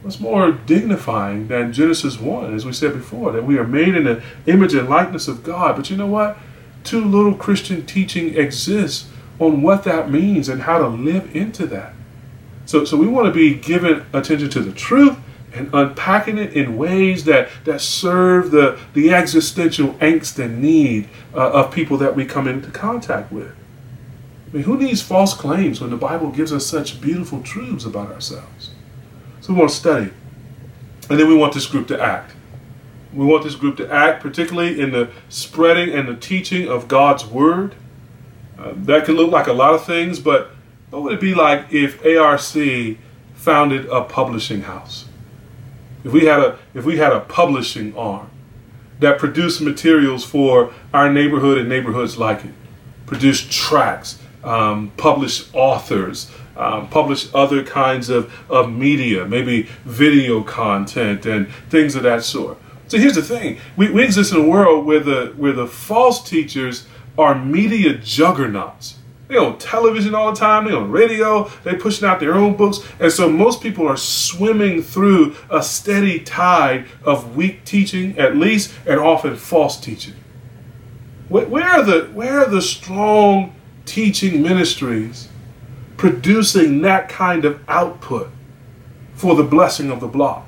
What's 0.00 0.20
more 0.20 0.52
dignifying 0.52 1.48
than 1.48 1.72
Genesis 1.72 2.20
1, 2.20 2.54
as 2.54 2.64
we 2.64 2.72
said 2.72 2.92
before, 2.92 3.32
that 3.32 3.44
we 3.44 3.58
are 3.58 3.66
made 3.66 3.94
in 3.96 4.04
the 4.04 4.22
image 4.46 4.72
and 4.72 4.88
likeness 4.88 5.26
of 5.26 5.42
God. 5.42 5.76
But 5.76 5.90
you 5.90 5.96
know 5.96 6.06
what? 6.06 6.38
Too 6.84 7.04
little 7.04 7.34
Christian 7.34 7.84
teaching 7.84 8.36
exists 8.36 9.10
on 9.38 9.60
what 9.60 9.82
that 9.84 10.08
means 10.08 10.48
and 10.48 10.62
how 10.62 10.78
to 10.78 10.86
live 10.86 11.34
into 11.34 11.66
that. 11.66 11.92
So, 12.64 12.84
so 12.84 12.96
we 12.96 13.08
want 13.08 13.26
to 13.26 13.32
be 13.32 13.54
giving 13.54 14.06
attention 14.12 14.48
to 14.50 14.60
the 14.60 14.72
truth 14.72 15.18
and 15.52 15.68
unpacking 15.74 16.38
it 16.38 16.52
in 16.52 16.78
ways 16.78 17.24
that, 17.24 17.48
that 17.64 17.80
serve 17.80 18.52
the, 18.52 18.78
the 18.94 19.12
existential 19.12 19.94
angst 19.94 20.42
and 20.42 20.62
need 20.62 21.08
uh, 21.34 21.50
of 21.50 21.72
people 21.72 21.98
that 21.98 22.14
we 22.14 22.24
come 22.24 22.46
into 22.46 22.70
contact 22.70 23.32
with. 23.32 23.52
I 24.48 24.56
mean, 24.56 24.62
who 24.64 24.78
needs 24.78 25.02
false 25.02 25.34
claims 25.34 25.80
when 25.80 25.90
the 25.90 25.96
Bible 25.96 26.30
gives 26.30 26.52
us 26.52 26.66
such 26.66 27.00
beautiful 27.00 27.42
truths 27.42 27.84
about 27.84 28.10
ourselves? 28.10 28.70
So 29.40 29.52
we 29.52 29.58
want 29.58 29.70
to 29.70 29.76
study. 29.76 30.10
And 31.10 31.18
then 31.18 31.28
we 31.28 31.34
want 31.34 31.52
this 31.52 31.66
group 31.66 31.86
to 31.88 32.00
act. 32.00 32.32
We 33.12 33.26
want 33.26 33.44
this 33.44 33.54
group 33.54 33.76
to 33.78 33.92
act, 33.92 34.22
particularly 34.22 34.80
in 34.80 34.92
the 34.92 35.10
spreading 35.28 35.94
and 35.94 36.08
the 36.08 36.16
teaching 36.16 36.68
of 36.68 36.88
God's 36.88 37.26
Word. 37.26 37.74
Uh, 38.58 38.72
that 38.74 39.04
can 39.04 39.16
look 39.16 39.30
like 39.30 39.46
a 39.46 39.52
lot 39.52 39.74
of 39.74 39.84
things, 39.84 40.18
but 40.18 40.50
what 40.90 41.02
would 41.02 41.12
it 41.14 41.20
be 41.20 41.34
like 41.34 41.72
if 41.72 42.04
ARC 42.04 42.96
founded 43.34 43.86
a 43.86 44.02
publishing 44.02 44.62
house? 44.62 45.06
If 46.04 46.12
we 46.12 46.24
had 46.24 46.40
a 46.40 46.58
if 46.74 46.84
we 46.84 46.96
had 46.96 47.12
a 47.12 47.20
publishing 47.20 47.96
arm 47.96 48.30
that 49.00 49.18
produced 49.18 49.60
materials 49.60 50.24
for 50.24 50.72
our 50.92 51.12
neighborhood 51.12 51.58
and 51.58 51.68
neighborhoods 51.68 52.18
like 52.18 52.44
it, 52.44 52.52
produced 53.06 53.50
tracts, 53.50 54.17
um, 54.48 54.92
authors, 55.52 56.30
um, 56.56 56.88
publish 56.88 57.28
other 57.34 57.62
kinds 57.62 58.08
of, 58.08 58.32
of 58.50 58.72
media, 58.72 59.26
maybe 59.26 59.68
video 59.84 60.42
content 60.42 61.26
and 61.26 61.48
things 61.68 61.94
of 61.94 62.02
that 62.04 62.24
sort. 62.24 62.58
So 62.88 62.98
here's 62.98 63.14
the 63.14 63.22
thing: 63.22 63.58
we, 63.76 63.90
we 63.90 64.02
exist 64.02 64.32
in 64.32 64.40
a 64.40 64.48
world 64.48 64.86
where 64.86 65.00
the 65.00 65.34
where 65.36 65.52
the 65.52 65.66
false 65.66 66.26
teachers 66.28 66.86
are 67.18 67.34
media 67.34 67.98
juggernauts. 67.98 68.94
They 69.28 69.36
on 69.36 69.58
television 69.58 70.14
all 70.14 70.32
the 70.32 70.38
time. 70.38 70.64
They 70.64 70.72
on 70.72 70.90
radio. 70.90 71.50
they're 71.62 71.78
pushing 71.78 72.08
out 72.08 72.18
their 72.18 72.34
own 72.34 72.56
books, 72.56 72.80
and 72.98 73.12
so 73.12 73.28
most 73.28 73.60
people 73.60 73.86
are 73.86 73.98
swimming 73.98 74.82
through 74.82 75.36
a 75.50 75.62
steady 75.62 76.20
tide 76.20 76.86
of 77.04 77.36
weak 77.36 77.66
teaching, 77.66 78.18
at 78.18 78.36
least, 78.36 78.72
and 78.86 78.98
often 78.98 79.36
false 79.36 79.78
teaching. 79.78 80.14
Where, 81.28 81.46
where 81.46 81.68
are 81.68 81.82
the 81.82 82.04
where 82.14 82.40
are 82.40 82.48
the 82.48 82.62
strong 82.62 83.54
teaching 83.88 84.42
ministries 84.42 85.28
producing 85.96 86.80
that 86.82 87.08
kind 87.08 87.44
of 87.44 87.60
output 87.68 88.30
for 89.14 89.34
the 89.34 89.42
blessing 89.42 89.90
of 89.90 90.00
the 90.00 90.06
block 90.06 90.46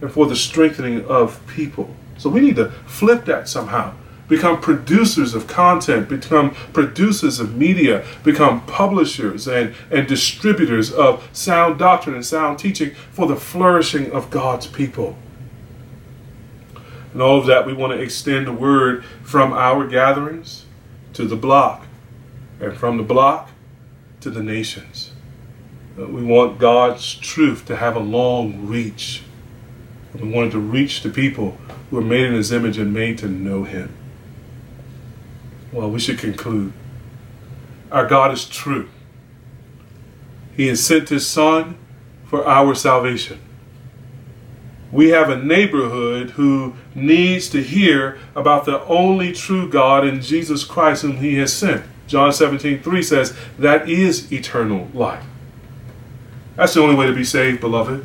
and 0.00 0.10
for 0.10 0.26
the 0.26 0.36
strengthening 0.36 1.04
of 1.06 1.44
people. 1.48 1.94
So 2.16 2.30
we 2.30 2.40
need 2.40 2.56
to 2.56 2.70
flip 2.86 3.24
that 3.24 3.48
somehow. 3.48 3.94
Become 4.28 4.60
producers 4.60 5.34
of 5.34 5.46
content, 5.46 6.08
become 6.08 6.54
producers 6.72 7.40
of 7.40 7.56
media, 7.56 8.06
become 8.22 8.64
publishers 8.66 9.46
and, 9.46 9.74
and 9.90 10.08
distributors 10.08 10.90
of 10.90 11.28
sound 11.32 11.78
doctrine 11.78 12.14
and 12.14 12.24
sound 12.24 12.58
teaching 12.58 12.94
for 13.10 13.26
the 13.26 13.36
flourishing 13.36 14.10
of 14.12 14.30
God's 14.30 14.66
people. 14.66 15.18
And 17.12 17.20
all 17.20 17.38
of 17.38 17.46
that, 17.46 17.66
we 17.66 17.74
want 17.74 17.92
to 17.92 18.00
extend 18.00 18.46
the 18.46 18.52
word 18.52 19.04
from 19.22 19.52
our 19.52 19.86
gatherings 19.86 20.64
to 21.12 21.26
the 21.26 21.36
block, 21.36 21.83
and 22.64 22.76
from 22.76 22.96
the 22.96 23.02
block 23.02 23.50
to 24.20 24.30
the 24.30 24.42
nations. 24.42 25.12
We 25.96 26.24
want 26.24 26.58
God's 26.58 27.14
truth 27.14 27.66
to 27.66 27.76
have 27.76 27.94
a 27.94 28.00
long 28.00 28.66
reach. 28.66 29.22
We 30.14 30.28
want 30.28 30.48
it 30.48 30.50
to 30.52 30.58
reach 30.58 31.02
the 31.02 31.10
people 31.10 31.56
who 31.90 31.98
are 31.98 32.02
made 32.02 32.26
in 32.26 32.34
His 32.34 32.52
image 32.52 32.78
and 32.78 32.92
made 32.92 33.18
to 33.18 33.28
know 33.28 33.64
Him. 33.64 33.94
Well, 35.72 35.90
we 35.90 36.00
should 36.00 36.18
conclude. 36.18 36.72
Our 37.92 38.06
God 38.06 38.32
is 38.32 38.48
true. 38.48 38.88
He 40.56 40.68
has 40.68 40.84
sent 40.84 41.08
His 41.08 41.26
Son 41.26 41.76
for 42.24 42.46
our 42.46 42.74
salvation. 42.74 43.40
We 44.90 45.08
have 45.08 45.28
a 45.28 45.36
neighborhood 45.36 46.30
who 46.30 46.74
needs 46.94 47.48
to 47.50 47.62
hear 47.62 48.18
about 48.36 48.64
the 48.64 48.84
only 48.84 49.32
true 49.32 49.68
God 49.68 50.06
in 50.06 50.20
Jesus 50.20 50.64
Christ 50.64 51.02
whom 51.02 51.16
He 51.16 51.34
has 51.36 51.52
sent. 51.52 51.84
John 52.06 52.32
17, 52.32 52.82
3 52.82 53.02
says, 53.02 53.36
that 53.58 53.88
is 53.88 54.32
eternal 54.32 54.88
life. 54.92 55.24
That's 56.56 56.74
the 56.74 56.82
only 56.82 56.94
way 56.94 57.06
to 57.06 57.14
be 57.14 57.24
saved, 57.24 57.60
beloved. 57.60 58.04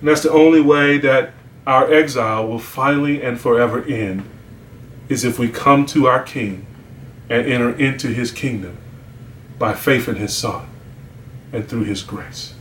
And 0.00 0.08
that's 0.08 0.22
the 0.22 0.32
only 0.32 0.60
way 0.60 0.98
that 0.98 1.32
our 1.66 1.92
exile 1.92 2.46
will 2.48 2.58
finally 2.58 3.22
and 3.22 3.40
forever 3.40 3.84
end, 3.84 4.28
is 5.08 5.24
if 5.24 5.38
we 5.38 5.48
come 5.48 5.86
to 5.86 6.06
our 6.06 6.22
King 6.22 6.66
and 7.30 7.46
enter 7.46 7.70
into 7.70 8.08
his 8.08 8.32
kingdom 8.32 8.76
by 9.58 9.72
faith 9.72 10.08
in 10.08 10.16
his 10.16 10.36
Son 10.36 10.66
and 11.52 11.68
through 11.68 11.84
his 11.84 12.02
grace. 12.02 12.54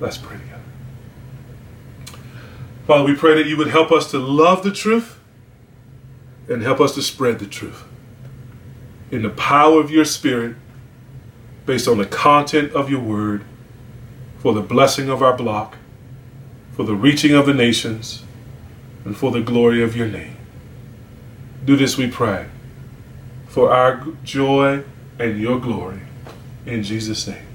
Let's 0.00 0.16
pray 0.16 0.38
together. 0.38 0.62
Father, 2.86 3.04
we 3.04 3.14
pray 3.14 3.34
that 3.34 3.46
you 3.46 3.56
would 3.56 3.68
help 3.68 3.92
us 3.92 4.10
to 4.10 4.18
love 4.18 4.64
the 4.64 4.72
truth 4.72 5.18
and 6.48 6.62
help 6.62 6.80
us 6.80 6.94
to 6.94 7.02
spread 7.02 7.38
the 7.38 7.46
truth 7.46 7.84
in 9.12 9.22
the 9.22 9.30
power 9.30 9.78
of 9.78 9.90
your 9.90 10.06
Spirit, 10.06 10.56
based 11.66 11.86
on 11.86 11.98
the 11.98 12.06
content 12.06 12.72
of 12.72 12.90
your 12.90 13.00
word, 13.00 13.44
for 14.38 14.52
the 14.54 14.62
blessing 14.62 15.08
of 15.08 15.22
our 15.22 15.36
block, 15.36 15.76
for 16.72 16.82
the 16.82 16.94
reaching 16.94 17.34
of 17.34 17.46
the 17.46 17.54
nations, 17.54 18.24
and 19.04 19.16
for 19.16 19.30
the 19.30 19.42
glory 19.42 19.82
of 19.82 19.94
your 19.94 20.08
name. 20.08 20.36
Do 21.64 21.76
this, 21.76 21.96
we 21.96 22.10
pray, 22.10 22.46
for 23.46 23.72
our 23.72 24.04
joy 24.24 24.82
and 25.18 25.38
your 25.38 25.60
glory. 25.60 26.00
In 26.66 26.82
Jesus' 26.82 27.28
name. 27.28 27.51